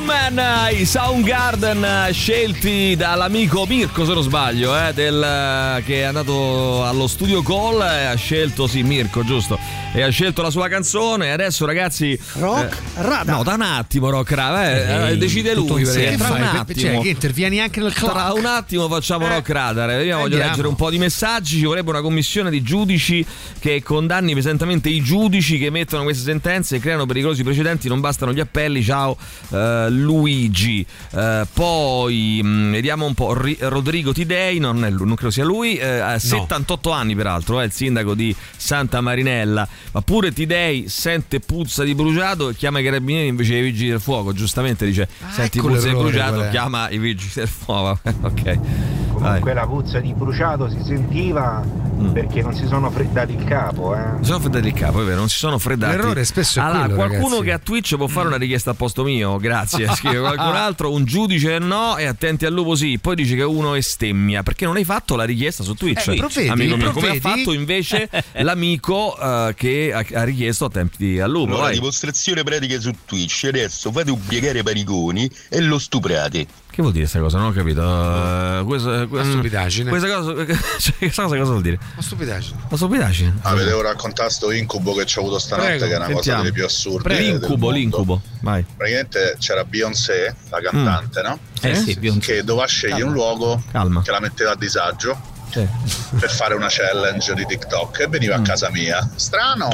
Spoonman, 0.08 0.74
i 0.78 0.84
Soundgarden 0.84 1.82
eh, 1.82 2.12
scelti 2.12 2.94
dall'amico 2.94 3.64
Mirko, 3.66 4.04
se 4.04 4.12
non 4.12 4.22
sbaglio, 4.22 4.76
eh, 4.78 4.92
del, 4.92 5.22
eh, 5.22 5.82
che 5.82 6.00
è 6.00 6.02
andato 6.02 6.84
allo 6.84 7.06
studio 7.06 7.42
call 7.42 7.80
e 7.80 8.04
ha 8.04 8.14
scelto, 8.14 8.66
sì, 8.66 8.82
Mirko, 8.82 9.24
giusto, 9.24 9.58
e 9.94 10.02
ha 10.02 10.10
scelto 10.10 10.42
la 10.42 10.50
sua 10.50 10.68
canzone. 10.68 11.28
E 11.28 11.30
adesso, 11.30 11.64
ragazzi. 11.64 12.18
Rock 12.34 12.76
Rada. 12.96 13.32
No, 13.32 13.42
da 13.44 13.54
un 13.54 13.62
attimo, 13.62 14.10
Rock 14.10 14.30
Rada. 14.32 14.70
eh, 14.70 15.10
Ehi, 15.12 15.16
decide 15.16 15.54
lui. 15.54 15.82
perché 15.84 16.16
tra 16.18 16.26
fai? 16.26 16.40
un 16.42 16.46
Cioè, 16.48 16.58
attimo. 16.58 17.00
che 17.00 17.08
intervieni 17.08 17.60
anche 17.60 17.80
nel 17.80 17.94
Tra 17.94 18.10
clock? 18.12 18.36
un 18.36 18.44
attimo 18.44 18.88
facciamo 18.90 19.26
Rock 19.26 19.48
Radar. 19.48 19.88
Io 20.04 20.18
voglio 20.18 20.22
andiamo. 20.24 20.44
leggere 20.44 20.68
un 20.68 20.76
po' 20.76 20.90
di 20.90 20.98
messaggi. 20.98 21.56
Ci 21.56 21.64
vorrebbe 21.64 21.88
una 21.88 22.02
commissione 22.02 22.50
di 22.50 22.60
giudici 22.62 23.24
che 23.58 23.82
condanni 23.82 24.34
pesantemente 24.34 24.90
i 24.90 25.00
giudici 25.00 25.56
che 25.56 25.66
emettono 25.66 26.02
queste 26.02 26.24
sentenze 26.24 26.76
e 26.76 26.78
creano 26.80 27.06
pericolosi 27.06 27.42
precedenti. 27.42 27.88
Non 27.88 28.00
bastano 28.00 28.34
gli 28.34 28.40
appelli. 28.40 28.82
Ciao 28.84 29.16
eh, 29.50 29.92
Luigi. 30.02 30.84
Eh, 31.12 31.46
poi 31.52 32.40
mh, 32.42 32.70
vediamo 32.70 33.06
un 33.06 33.14
po'. 33.14 33.40
Ri- 33.40 33.56
Rodrigo 33.60 34.12
Tidei, 34.12 34.58
non, 34.58 34.84
è 34.84 34.90
lui, 34.90 35.06
non 35.06 35.14
credo 35.14 35.30
sia 35.32 35.44
lui. 35.44 35.76
eh, 35.76 35.98
ha 35.98 36.18
78 36.18 36.90
anni, 36.90 37.14
peraltro, 37.14 37.60
è 37.60 37.64
il 37.64 37.72
sindaco 37.72 38.14
di 38.14 38.34
Santa 38.56 39.00
Marinella. 39.00 39.66
Ma 39.92 40.00
pure 40.02 40.32
Tidei 40.32 40.88
sente 40.88 41.40
puzza 41.40 41.84
di 41.84 41.94
bruciato 41.94 42.48
e 42.50 42.54
chiama 42.54 42.80
i 42.80 42.84
carabinieri 42.84 43.28
invece 43.28 43.52
dei 43.54 43.62
vigili 43.62 43.90
del 43.90 44.00
fuoco. 44.00 44.32
Giustamente 44.32 44.84
dice: 44.86 45.08
Senti 45.30 45.58
ecco 45.58 45.68
puzza 45.68 45.88
di 45.88 45.94
bruciato, 45.94 46.48
chiama 46.50 46.90
i 46.90 46.98
vigili 46.98 47.30
del 47.34 47.48
fuoco. 47.48 48.00
ok. 48.22 48.58
Comunque 49.24 49.54
la 49.54 49.66
puzza 49.66 50.00
di 50.00 50.12
bruciato 50.12 50.68
si 50.68 50.82
sentiva 50.82 51.84
Mm. 51.94 52.12
perché 52.12 52.42
non 52.42 52.54
si 52.54 52.66
sono 52.66 52.90
freddati 52.90 53.34
il 53.34 53.44
capo, 53.44 53.94
eh. 53.94 53.98
Non 53.98 54.18
si 54.22 54.26
sono 54.30 54.40
freddati 54.40 54.66
il 54.66 54.72
capo, 54.74 55.02
è 55.02 55.04
vero, 55.04 55.18
non 55.18 55.28
si 55.28 55.36
sono 55.36 55.58
freddati. 55.58 55.96
L'errore 55.96 56.24
spesso 56.24 56.58
è 56.58 56.62
allora, 56.62 56.78
quello, 56.80 56.94
qualcuno 56.96 57.36
ragazzi. 57.38 57.44
che 57.44 57.52
a 57.52 57.58
Twitch 57.58 57.96
può 57.96 58.06
fare 58.08 58.26
una 58.26 58.36
richiesta 58.36 58.70
a 58.70 58.74
posto 58.74 59.04
mio, 59.04 59.36
grazie. 59.36 59.86
Scrive 59.94 60.18
qualcun 60.18 60.56
altro, 60.56 60.92
un 60.92 61.04
giudice 61.04 61.58
no 61.58 61.96
e 61.96 62.06
attenti 62.06 62.46
al 62.46 62.52
lupo 62.52 62.74
sì. 62.74 62.98
Poi 62.98 63.14
dice 63.14 63.36
che 63.36 63.42
uno 63.42 63.74
è 63.74 63.80
stemmia 63.80 64.42
perché 64.42 64.64
non 64.64 64.76
hai 64.76 64.84
fatto 64.84 65.14
la 65.14 65.24
richiesta 65.24 65.62
su 65.62 65.74
Twitch. 65.74 66.08
Eh, 66.08 66.16
provvedi, 66.16 66.48
amico 66.48 66.76
mio, 66.76 66.90
come 66.90 67.10
ha 67.10 67.20
fatto 67.20 67.52
invece 67.52 68.08
l'amico 68.42 69.16
eh, 69.16 69.54
che 69.56 69.92
ha, 69.94 70.04
ha 70.20 70.24
richiesto 70.24 70.64
attenti 70.64 71.20
al 71.20 71.30
lupo. 71.30 71.54
Allora, 71.54 71.70
dimostrazione 71.70 72.42
pratica 72.42 72.80
su 72.80 72.92
Twitch. 73.04 73.44
Adesso 73.44 73.92
fate 73.92 74.10
un 74.10 74.20
piegare 74.26 74.62
parigoni 74.62 75.30
e 75.48 75.60
lo 75.60 75.78
stuprate. 75.78 76.46
Che 76.74 76.82
vuol 76.82 76.92
dire 76.92 77.04
questa 77.08 77.20
cosa? 77.20 77.38
Non 77.38 77.46
ho 77.46 77.52
capito. 77.52 77.80
Uh, 77.82 78.64
questa, 78.66 79.06
Una 79.08 79.22
stupidaggine. 79.24 79.90
Questa 79.90 80.08
cosa, 80.08 80.34
cioè, 80.80 80.94
questa 80.98 81.22
cosa 81.22 81.36
cosa 81.36 81.50
vuol 81.50 81.62
dire? 81.62 81.78
Una 81.92 82.02
stupidaggine. 82.02 82.56
Una 82.66 82.76
stupidaggine? 82.76 83.34
Ah, 83.42 83.54
vedevo 83.54 83.80
raccontare 83.80 84.28
sto 84.30 84.50
incubo 84.50 84.92
che 84.94 85.06
ci 85.06 85.18
ho 85.18 85.20
avuto 85.20 85.38
stanotte, 85.38 85.68
Prego, 85.68 85.86
che 85.86 85.92
è 85.92 85.96
una 85.96 86.06
sentiamo. 86.06 86.20
cosa 86.22 86.36
delle 86.42 86.52
più 86.52 86.64
assurde. 86.64 87.20
L'incubo, 87.20 87.70
l'incubo. 87.70 88.20
Vai. 88.40 88.64
Praticamente 88.76 89.36
c'era 89.38 89.64
Beyoncé, 89.64 90.34
la 90.50 90.60
cantante, 90.60 91.22
no? 91.22 91.38
Eh 91.60 91.74
sì, 91.76 91.94
Beyoncé. 91.96 92.32
Che 92.34 92.42
doveva 92.44 92.66
scegliere 92.66 93.00
Calma. 93.02 93.08
un 93.12 93.14
luogo 93.16 93.62
Calma. 93.70 94.02
che 94.02 94.10
la 94.10 94.20
metteva 94.20 94.50
a 94.50 94.56
disagio 94.56 95.16
Sì. 95.50 95.64
per 96.18 96.30
fare 96.32 96.54
una 96.54 96.66
challenge 96.68 97.34
di 97.34 97.46
TikTok 97.46 98.00
e 98.00 98.06
veniva 98.08 98.36
Mm. 98.36 98.42
a 98.42 98.42
casa 98.44 98.68
mia. 98.72 99.08
Strano! 99.14 99.68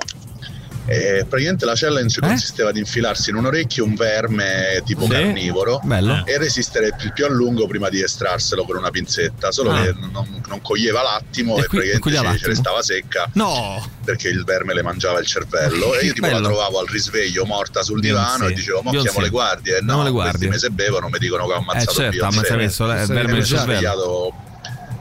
E 0.92 1.24
praticamente 1.28 1.64
la 1.66 1.74
challenge 1.76 2.18
consisteva 2.20 2.72
di 2.72 2.80
infilarsi 2.80 3.30
in 3.30 3.36
un 3.36 3.46
orecchio 3.46 3.84
un 3.84 3.94
verme 3.94 4.82
tipo 4.84 5.02
Eh? 5.02 5.06
Sì. 5.06 5.10
carnivoro 5.12 5.80
Bello. 5.84 6.26
e 6.26 6.36
resistere 6.36 6.86
il 7.00 7.12
più 7.12 7.24
a 7.24 7.28
lungo 7.28 7.68
prima 7.68 7.88
di 7.88 8.02
estrarselo 8.02 8.64
con 8.64 8.76
una 8.76 8.90
pinzetta, 8.90 9.52
solo 9.52 9.70
Ah. 9.70 9.82
che 9.82 9.94
non, 10.10 10.42
non 10.48 10.60
coglieva 10.60 11.02
l'attimo 11.02 11.56
E 11.58 11.60
e, 11.60 11.66
qui- 11.66 11.78
praticamente 11.78 12.10
ce 12.18 12.22
l'attimo. 12.24 12.48
restava 12.48 12.82
secca 12.82 13.30
No! 13.34 13.88
perché 14.04 14.28
il 14.30 14.42
verme 14.42 14.74
le 14.74 14.82
mangiava 14.82 15.20
il 15.20 15.26
cervello 15.26 15.94
e 15.96 16.06
io 16.06 16.12
tipo 16.12 16.26
la 16.26 16.32
Bello. 16.32 16.48
trovavo 16.48 16.80
al 16.80 16.86
risveglio 16.88 17.44
morta 17.44 17.82
sul 17.84 18.00
divano 18.00 18.38
Beyoncé. 18.38 18.52
e 18.52 18.54
dicevo 18.56 18.80
Beyoncé. 18.82 19.02
chiamo 19.08 19.20
le 19.24 19.28
guardie 19.30 19.72
Chiamo 19.78 19.92
no 19.98 20.02
le 20.02 20.10
guardie. 20.10 20.48
me 20.48 20.58
se 20.58 20.70
bevono 20.70 21.08
mi 21.08 21.18
dicono 21.20 21.46
che 21.46 21.52
ho 21.52 21.56
ammazzato 21.58 21.90
Eh, 21.90 21.94
certo, 21.94 22.10
Beyoncé 22.10 22.36
ammazza 22.38 22.56
messo 22.56 22.84
il 22.84 23.06
verme 23.06 23.32
mi 23.34 23.44
sono 23.44 23.58
cervello. 23.60 24.34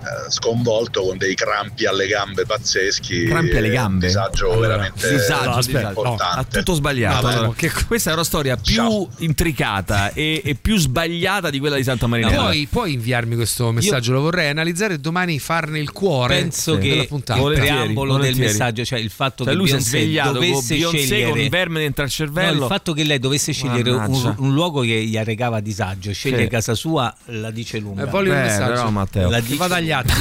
Eh, 0.02 0.32
sconvolto 0.32 1.02
con 1.04 1.18
dei 1.18 1.36
crampi 1.36 1.86
alle 1.86 2.08
gambe 2.08 2.46
pazzeschi 2.46 3.26
Crampi 3.26 3.56
alle 3.58 3.68
e 3.68 3.70
un 3.70 3.76
gambe. 3.76 4.08
disagio 4.08 4.52
Allora, 4.52 4.68
veramente 4.68 5.10
disagio. 5.10 5.50
No, 5.50 5.88
importante 5.88 6.40
ha 6.40 6.44
tutto 6.44 6.74
sbagliato. 6.74 7.22
Vabbè. 7.22 7.36
Allora, 7.38 7.54
questa 7.88 8.10
è 8.10 8.14
una 8.14 8.24
storia 8.24 8.56
più 8.58 9.08
intricata 9.18 10.12
e, 10.14 10.42
e 10.44 10.56
più 10.56 10.78
sbagliata 10.78 11.50
di 11.50 11.60
quella 11.60 11.76
di 11.76 11.84
Santa 11.84 12.08
Marinella. 12.08 12.42
Puoi, 12.44 12.68
puoi 12.70 12.94
inviarmi 12.94 13.36
questo 13.36 13.72
messaggio, 13.72 14.12
lo 14.14 14.22
vorrei 14.22 14.50
analizzare 14.50 14.96
e 14.96 14.98
domani 15.00 15.40
farne 15.40 15.80
il 15.80 15.92
cuore 15.92 16.40
Penso 16.40 16.76
della 16.76 17.02
che 17.02 17.08
puntata. 17.08 17.40
il 17.42 17.54
preambolo 17.54 18.18
del 18.18 18.36
messaggio, 18.38 18.84
cioè 18.86 19.00
il 19.00 19.10
fatto 19.10 19.44
Cioè, 19.44 19.54
che 19.54 19.60
lui 19.60 19.68
si 19.68 19.76
è 19.76 19.80
svegliato 19.80 20.32
con 20.32 20.40
dovesse 20.48 20.76
Beyoncé 20.76 20.98
scegliere 21.00 21.30
con 21.32 21.40
il 21.40 21.50
verme 21.50 21.80
dentro 21.80 22.04
al 22.04 22.10
cervello. 22.10 22.58
No, 22.58 22.62
il 22.66 22.68
fatto 22.72 22.94
che 22.94 23.04
lei 23.04 23.20
dovesse 23.20 23.52
scegliere 23.54 23.90
un, 23.92 24.36
un 24.38 24.54
luogo 24.54 24.82
che 24.82 25.04
gli 25.06 25.18
arrecava 25.18 25.60
disagio, 25.60 26.12
scegliere 26.14 26.44
Sì. 26.44 26.48
casa 26.50 26.74
sua, 26.76 27.14
la 27.26 27.52
dice 27.52 27.80
lunga. 27.80 28.04
Eh, 28.04 28.06
voglio 28.08 28.32
il 28.32 28.38
Eh, 28.38 28.42
messaggio. 28.42 28.74
però, 28.74 28.90
Matteo. 28.90 29.30
La 29.30 29.40
Che 29.40 29.56
vada 29.90 29.90
agli 29.90 29.92
atti. 29.92 30.14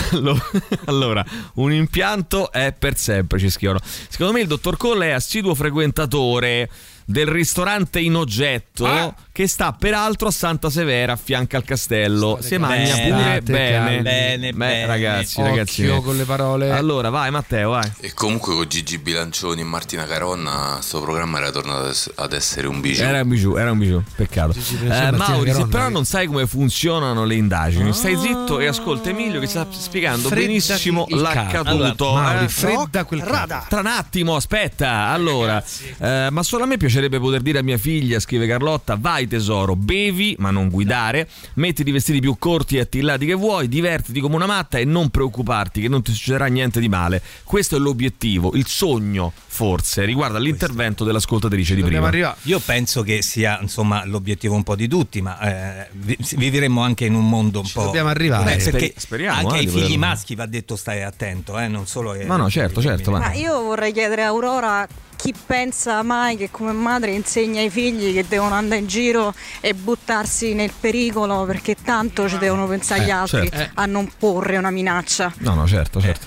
allora, 0.86 1.24
un 1.54 1.72
impianto 1.72 2.50
è 2.50 2.74
per 2.76 2.96
sempre, 2.96 3.38
ci 3.38 3.50
scrivono. 3.50 3.80
Secondo 3.82 4.32
me 4.32 4.40
il 4.40 4.46
dottor 4.46 4.76
Cole 4.76 5.08
è 5.08 5.12
assiduo 5.12 5.54
frequentatore 5.54 6.68
del 7.10 7.26
ristorante 7.26 8.00
in 8.00 8.14
oggetto 8.16 8.84
Ah! 8.84 9.14
che 9.32 9.46
sta 9.46 9.72
peraltro 9.72 10.28
a 10.28 10.30
Santa 10.30 10.68
Severa 10.68 11.12
a 11.12 11.16
fianco 11.16 11.56
al 11.56 11.64
castello. 11.64 12.38
Si 12.42 12.58
mangia 12.58 12.96
bene, 12.96 13.08
pure 13.08 13.40
bene. 13.42 14.02
Bene, 14.02 14.50
Beh, 14.52 14.56
bene. 14.56 14.86
ragazzi, 14.86 15.40
Occhio 15.40 15.50
ragazzi. 15.50 15.86
con 16.02 16.16
le 16.16 16.24
parole. 16.24 16.70
Allora, 16.72 17.08
vai 17.08 17.30
Matteo, 17.30 17.70
vai. 17.70 17.90
E 18.00 18.12
comunque 18.12 18.54
con 18.54 18.66
Gigi 18.68 18.98
Bilancioni 18.98 19.60
e 19.62 19.64
Martina 19.64 20.04
Caronna 20.06 20.78
sto 20.82 21.00
programma 21.00 21.38
era 21.38 21.50
tornato 21.50 21.84
ad 21.84 21.88
ess- 21.88 22.12
ad 22.16 22.32
essere 22.34 22.66
un 22.66 22.80
bijou. 22.80 23.06
Era 23.06 23.22
un 23.22 23.28
bijou, 23.28 23.56
era 23.56 23.70
un 23.70 23.78
bijou, 23.78 24.02
peccato. 24.16 24.54
Eh, 24.58 25.10
Mauri, 25.12 25.52
se 25.54 25.66
però 25.66 25.88
non 25.88 26.04
sai 26.04 26.26
come 26.26 26.46
funzionano 26.46 27.24
le 27.24 27.36
indagini, 27.36 27.92
stai 27.94 28.16
zitto 28.18 28.58
e 28.58 28.66
ascolta 28.66 29.08
Emilio 29.10 29.40
che 29.40 29.46
sta 29.46 29.66
spiegando 29.70 30.28
Freddati 30.28 30.46
benissimo 30.46 31.06
l'accaduto. 31.10 32.08
Allora, 32.10 32.22
Mauri, 32.32 32.44
eh. 32.44 32.48
fredda 32.48 33.04
quel 33.04 33.22
capo. 33.22 33.64
Tra 33.68 33.80
un 33.80 33.86
attimo, 33.86 34.34
aspetta. 34.36 35.06
Allora, 35.08 35.62
eh, 36.00 36.28
ma 36.30 36.42
solo 36.42 36.64
a 36.64 36.66
me 36.66 36.76
piacerebbe 36.98 37.20
poter 37.20 37.42
dire 37.42 37.58
a 37.58 37.62
mia 37.62 37.78
figlia, 37.78 38.18
scrive 38.18 38.46
Carlotta, 38.46 38.96
vai 38.98 39.28
tesoro, 39.28 39.76
bevi 39.76 40.34
ma 40.38 40.50
non 40.50 40.68
guidare, 40.68 41.28
mettiti 41.54 41.90
i 41.90 41.92
vestiti 41.92 42.18
più 42.18 42.36
corti 42.38 42.76
e 42.76 42.80
attillati 42.80 43.24
che 43.24 43.34
vuoi, 43.34 43.68
divertiti 43.68 44.18
come 44.20 44.34
una 44.34 44.46
matta 44.46 44.78
e 44.78 44.84
non 44.84 45.08
preoccuparti 45.08 45.80
che 45.80 45.88
non 45.88 46.02
ti 46.02 46.12
succederà 46.12 46.46
niente 46.46 46.80
di 46.80 46.88
male. 46.88 47.22
Questo 47.44 47.76
è 47.76 47.78
l'obiettivo, 47.78 48.52
il 48.54 48.66
sogno 48.66 49.32
forse, 49.46 50.04
riguarda 50.04 50.38
l'intervento 50.38 51.04
dell'ascoltatrice 51.04 51.74
di 51.74 51.82
prima. 51.82 52.36
Io 52.42 52.58
penso 52.60 53.02
che 53.02 53.22
sia 53.22 53.58
insomma 53.60 54.04
l'obiettivo 54.04 54.54
un 54.54 54.62
po' 54.62 54.76
di 54.76 54.88
tutti, 54.88 55.20
ma 55.20 55.38
eh, 55.40 55.88
vi- 55.92 56.16
vivremmo 56.36 56.82
anche 56.82 57.04
in 57.06 57.14
un 57.14 57.28
mondo 57.28 57.60
un 57.60 57.70
po'. 57.72 57.84
dobbiamo 57.84 58.08
arrivare. 58.08 58.56
Beh, 58.56 58.70
perché 58.70 58.94
speriamo, 58.96 59.38
anche 59.38 59.54
eh, 59.54 59.58
ai 59.58 59.66
figli 59.66 59.80
poterlo- 59.80 59.98
maschi 59.98 60.34
va 60.34 60.46
detto 60.46 60.76
stai 60.76 61.02
attento, 61.02 61.58
eh, 61.58 61.68
non 61.68 61.86
solo 61.86 62.10
ai- 62.12 62.26
Ma 62.26 62.36
no, 62.36 62.50
certo, 62.50 62.80
certo, 62.80 63.10
Ma 63.10 63.32
io 63.34 63.60
vorrei 63.62 63.92
chiedere 63.92 64.22
a 64.22 64.28
Aurora 64.28 64.86
chi 65.20 65.34
pensa 65.46 66.00
mai 66.04 66.36
che 66.36 66.48
come 66.48 66.70
madre 66.70 67.10
insegna 67.10 67.60
ai 67.60 67.70
figli 67.70 68.14
che 68.14 68.24
devono 68.28 68.54
andare 68.54 68.80
in 68.80 68.86
giro 68.86 69.34
e 69.60 69.74
buttarsi 69.74 70.54
nel 70.54 70.70
pericolo 70.78 71.44
perché 71.44 71.74
tanto 71.74 72.28
ci 72.28 72.38
devono 72.38 72.68
pensare 72.68 73.02
gli 73.02 73.08
Eh, 73.08 73.10
altri 73.10 73.50
certo. 73.50 73.80
a 73.80 73.86
non 73.86 74.08
porre 74.16 74.56
una 74.58 74.70
minaccia. 74.70 75.32
No, 75.38 75.54
no, 75.54 75.66
certo, 75.66 76.00
certo. 76.00 76.26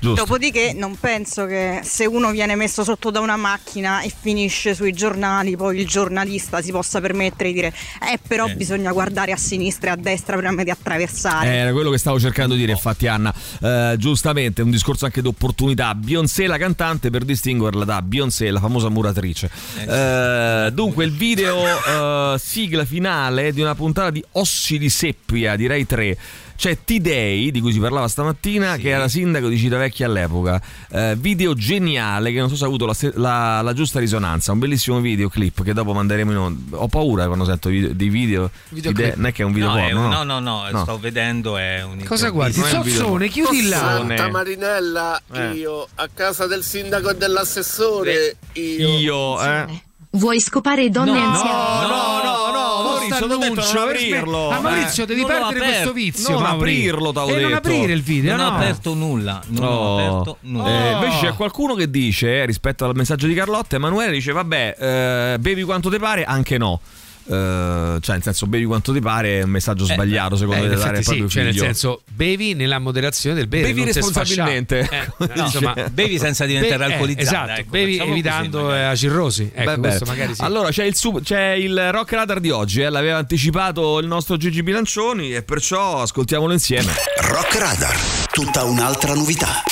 Giusto. 0.00 0.14
Dopodiché 0.14 0.72
non 0.74 0.96
penso 0.98 1.46
che 1.46 1.80
se 1.82 2.06
uno 2.06 2.30
viene 2.30 2.54
messo 2.54 2.84
sotto 2.84 3.10
da 3.10 3.20
una 3.20 3.36
macchina 3.36 4.00
e 4.00 4.12
finisce 4.18 4.74
sui 4.74 4.92
giornali, 4.92 5.56
poi 5.56 5.78
il 5.80 5.86
giornalista 5.86 6.62
si 6.62 6.70
possa 6.70 7.00
permettere 7.00 7.48
di 7.48 7.54
dire 7.54 7.72
eh 8.10 8.18
però 8.26 8.46
bisogna 8.54 8.92
guardare 8.92 9.32
a 9.32 9.36
sinistra 9.36 9.90
e 9.90 9.92
a 9.92 9.96
destra 9.96 10.36
prima 10.36 10.62
di 10.62 10.70
attraversare. 10.70 11.48
Eh, 11.48 11.56
Era 11.56 11.72
quello 11.72 11.90
che 11.90 11.98
stavo 11.98 12.18
cercando 12.18 12.54
di 12.54 12.60
dire, 12.60 12.72
infatti, 12.72 13.06
Anna. 13.06 13.32
Eh, 13.60 13.94
giustamente, 13.98 14.62
un 14.62 14.70
discorso 14.70 15.04
anche 15.04 15.20
di 15.20 15.28
opportunità. 15.28 15.94
Beyoncé, 15.94 16.46
la 16.46 16.58
cantante, 16.58 17.10
per 17.10 17.24
distinguerla 17.24 17.84
da 17.84 18.02
Beyoncé, 18.02 18.50
la 18.50 18.60
famosa 18.60 18.88
muratrice. 18.88 19.50
Eh, 19.86 20.70
dunque, 20.72 21.04
il 21.04 21.12
video 21.12 22.34
eh, 22.34 22.38
sigla 22.38 22.84
finale 22.84 23.52
di 23.52 23.60
una 23.60 23.74
puntata 23.74 24.10
di 24.10 24.24
Ossi 24.32 24.78
di 24.78 24.88
Seppia, 24.88 25.56
direi 25.56 25.86
tre. 25.86 26.16
C'è 26.56 26.78
T-Day, 26.84 27.50
di 27.50 27.60
cui 27.60 27.72
si 27.72 27.80
parlava 27.80 28.06
stamattina, 28.08 28.76
che 28.76 28.88
era 28.90 29.08
sindaco 29.08 29.48
di 29.48 29.56
Civitavecchia 29.56 30.06
all'epoca. 30.06 30.60
Eh, 30.88 31.14
video 31.18 31.52
geniale 31.54 32.32
che 32.32 32.38
non 32.38 32.48
so 32.48 32.54
se 32.56 32.64
ha 32.64 32.66
avuto 32.68 32.86
la, 32.86 32.94
la- 33.14 33.60
la 33.60 33.72
giusta 33.72 33.98
risonanza. 33.98 34.52
Un 34.52 34.60
bellissimo 34.60 35.00
videoclip 35.00 35.62
che 35.64 35.72
dopo 35.72 35.92
manderemo 35.92 36.30
in 36.30 36.36
onda. 36.36 36.76
Ho 36.78 36.88
paura 36.88 37.26
quando 37.26 37.44
sento 37.44 37.68
video- 37.68 37.92
dei 37.92 38.08
video. 38.08 38.50
Videoclip. 38.68 39.14
Non 39.16 39.26
è 39.26 39.32
che 39.32 39.42
è 39.42 39.44
un 39.44 39.52
video 39.52 39.68
no, 39.70 39.76
è 39.78 39.82
porno, 39.90 40.04
un- 40.04 40.10
no? 40.10 40.22
no, 40.22 40.38
no, 40.38 40.70
no, 40.70 40.82
sto 40.82 40.98
vedendo 40.98 41.56
è 41.58 41.82
un 41.82 42.02
Cosa 42.04 42.28
guardi? 42.30 42.60
Porno. 42.60 43.26
chiudi 43.26 43.68
là. 43.68 43.76
Santa 44.06 44.28
Marinella, 44.30 45.20
Eh. 45.32 45.50
io 45.54 45.86
a 45.96 46.08
casa 46.14 46.46
del 46.46 46.62
sindaco 46.62 47.10
e 47.10 47.16
dell'assessore, 47.16 48.36
io. 48.52 48.98
Io, 48.98 49.42
eh. 49.42 49.82
Vuoi 50.14 50.40
scopare 50.40 50.90
donne 50.90 51.10
No, 51.18 51.26
anziane? 51.26 51.86
no, 51.88 52.22
no, 52.22 52.52
no, 52.52 52.82
Maurizio, 52.84 53.14
Sto 53.16 53.26
t'ho 53.26 53.36
detto 53.36 53.72
non 53.72 53.88
aprirlo. 53.88 54.48
Ma 54.50 54.60
Maurizio, 54.60 55.02
Eh, 55.02 55.06
devi 55.06 55.20
non 55.22 55.28
perdere 55.28 55.56
aperto. 55.56 55.64
questo 55.72 55.92
vizio. 55.92 56.32
Non 56.34 56.42
Mauri. 56.42 56.56
aprirlo, 56.56 57.12
t'avevo 57.12 57.36
E 57.36 57.40
non 57.40 57.50
detto. 57.50 57.68
aprire 57.68 57.92
il 57.92 58.02
video, 58.02 58.36
non 58.36 58.46
no. 58.46 58.52
ho 58.52 58.54
aperto 58.56 58.94
nulla, 58.94 59.42
non 59.48 59.64
ho 59.64 59.68
Oh. 59.68 59.94
aperto 59.98 60.36
nulla. 60.42 60.68
Eh, 60.68 60.92
invece 60.92 61.18
c'è 61.26 61.34
qualcuno 61.34 61.74
che 61.74 61.90
dice, 61.90 62.42
eh, 62.42 62.46
rispetto 62.46 62.84
al 62.84 62.94
messaggio 62.94 63.26
di 63.26 63.34
Carlotta, 63.34 63.74
Emanuele 63.74 64.12
dice, 64.12 64.30
vabbè, 64.30 64.76
eh, 64.78 65.38
bevi 65.40 65.62
quanto 65.64 65.90
ti 65.90 65.98
pare, 65.98 66.24
anche 66.24 66.58
no. 66.58 66.80
Eh, 67.26 67.98
cioè, 68.00 68.14
nel 68.14 68.22
senso, 68.22 68.46
bevi 68.46 68.64
quanto 68.64 68.92
ti 68.92 69.00
pare 69.00 69.40
è 69.40 69.42
un 69.44 69.50
messaggio 69.50 69.84
sbagliato, 69.86 70.36
secondo 70.36 70.62
Eh, 70.64 70.66
me, 70.66 70.72
in 70.74 70.78
da 70.78 70.84
dare 70.84 71.02
sì, 71.02 71.26
cioè 71.28 71.42
nel 71.44 71.56
senso 71.56 72.02
bevi 72.12 72.52
nella 72.54 72.78
moderazione 72.78 73.34
del 73.34 73.46
bere 73.46 73.72
Bevi 73.72 73.84
responsabilmente, 73.84 74.88
Eh, 74.90 75.08
no, 75.34 75.44
insomma, 75.44 75.74
Bevi 75.90 76.18
senza 76.18 76.44
diventare 76.44 76.76
be- 76.76 76.84
eh, 76.84 76.92
alcolizzata, 76.94 77.44
esatto 77.44 77.60
ecco, 77.60 77.70
bevi 77.70 77.96
così, 77.98 78.10
evitando 78.10 78.62
magari. 78.62 78.78
eh, 78.80 78.84
la 78.86 78.96
cirrosi 78.96 79.50
ecco 79.54 79.70
Beh, 79.70 79.78
questo 79.78 80.04
beh. 80.04 80.10
magari 80.10 80.34
sì 80.34 80.42
Allora 80.42 80.68
c'è 80.70 80.84
il, 80.84 80.94
sub- 80.94 81.22
c'è 81.22 81.50
il 81.52 81.90
rock 81.92 82.12
radar 82.12 82.40
di 82.40 82.50
oggi, 82.50 82.82
eh, 82.82 82.90
l'aveva 82.90 83.16
anticipato 83.18 83.98
il 84.00 84.06
nostro 84.06 84.36
Gigi 84.36 84.62
Bilancioni 84.62 85.32
e 85.34 85.42
perciò 85.42 86.02
ascoltiamolo 86.02 86.52
insieme. 86.52 86.92
Rock 87.22 87.56
Radar, 87.58 87.96
tutta 88.32 88.64
un'altra 88.64 89.14
novità. 89.14 89.62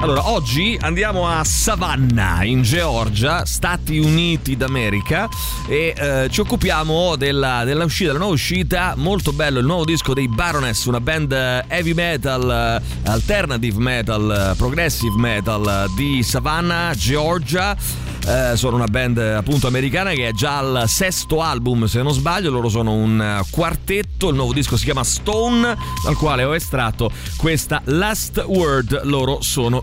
Allora, 0.00 0.30
oggi 0.30 0.76
andiamo 0.80 1.26
a 1.26 1.42
Savannah, 1.44 2.44
in 2.44 2.62
Georgia, 2.62 3.46
Stati 3.46 3.98
Uniti 3.98 4.54
d'America, 4.54 5.28
e 5.66 5.94
eh, 5.96 6.28
ci 6.30 6.40
occupiamo 6.40 7.16
della, 7.16 7.64
della 7.64 7.84
uscita, 7.84 8.08
della 8.08 8.18
nuova 8.18 8.34
uscita, 8.34 8.94
molto 8.96 9.32
bello 9.32 9.60
il 9.60 9.64
nuovo 9.64 9.84
disco 9.86 10.12
dei 10.12 10.28
Baroness, 10.28 10.84
una 10.84 11.00
band 11.00 11.32
heavy 11.32 11.94
metal, 11.94 12.82
eh, 12.82 13.08
alternative 13.08 13.78
metal, 13.78 14.50
eh, 14.52 14.56
progressive 14.56 15.16
metal 15.16 15.66
eh, 15.66 15.94
di 15.96 16.22
Savannah, 16.22 16.92
Georgia. 16.94 18.12
Eh, 18.26 18.56
sono 18.56 18.76
una 18.76 18.86
band 18.86 19.18
appunto 19.18 19.66
americana 19.66 20.12
che 20.12 20.28
è 20.28 20.32
già 20.32 20.56
al 20.56 20.84
sesto 20.86 21.42
album 21.42 21.84
se 21.84 22.00
non 22.00 22.14
sbaglio, 22.14 22.50
loro 22.50 22.70
sono 22.70 22.92
un 22.94 23.42
quartetto, 23.50 24.30
il 24.30 24.34
nuovo 24.34 24.54
disco 24.54 24.78
si 24.78 24.84
chiama 24.84 25.04
Stone, 25.04 25.76
dal 26.02 26.16
quale 26.16 26.42
ho 26.42 26.54
estratto 26.54 27.10
questa 27.36 27.82
Last 27.84 28.42
Word, 28.46 29.02
loro 29.04 29.42
sono 29.42 29.82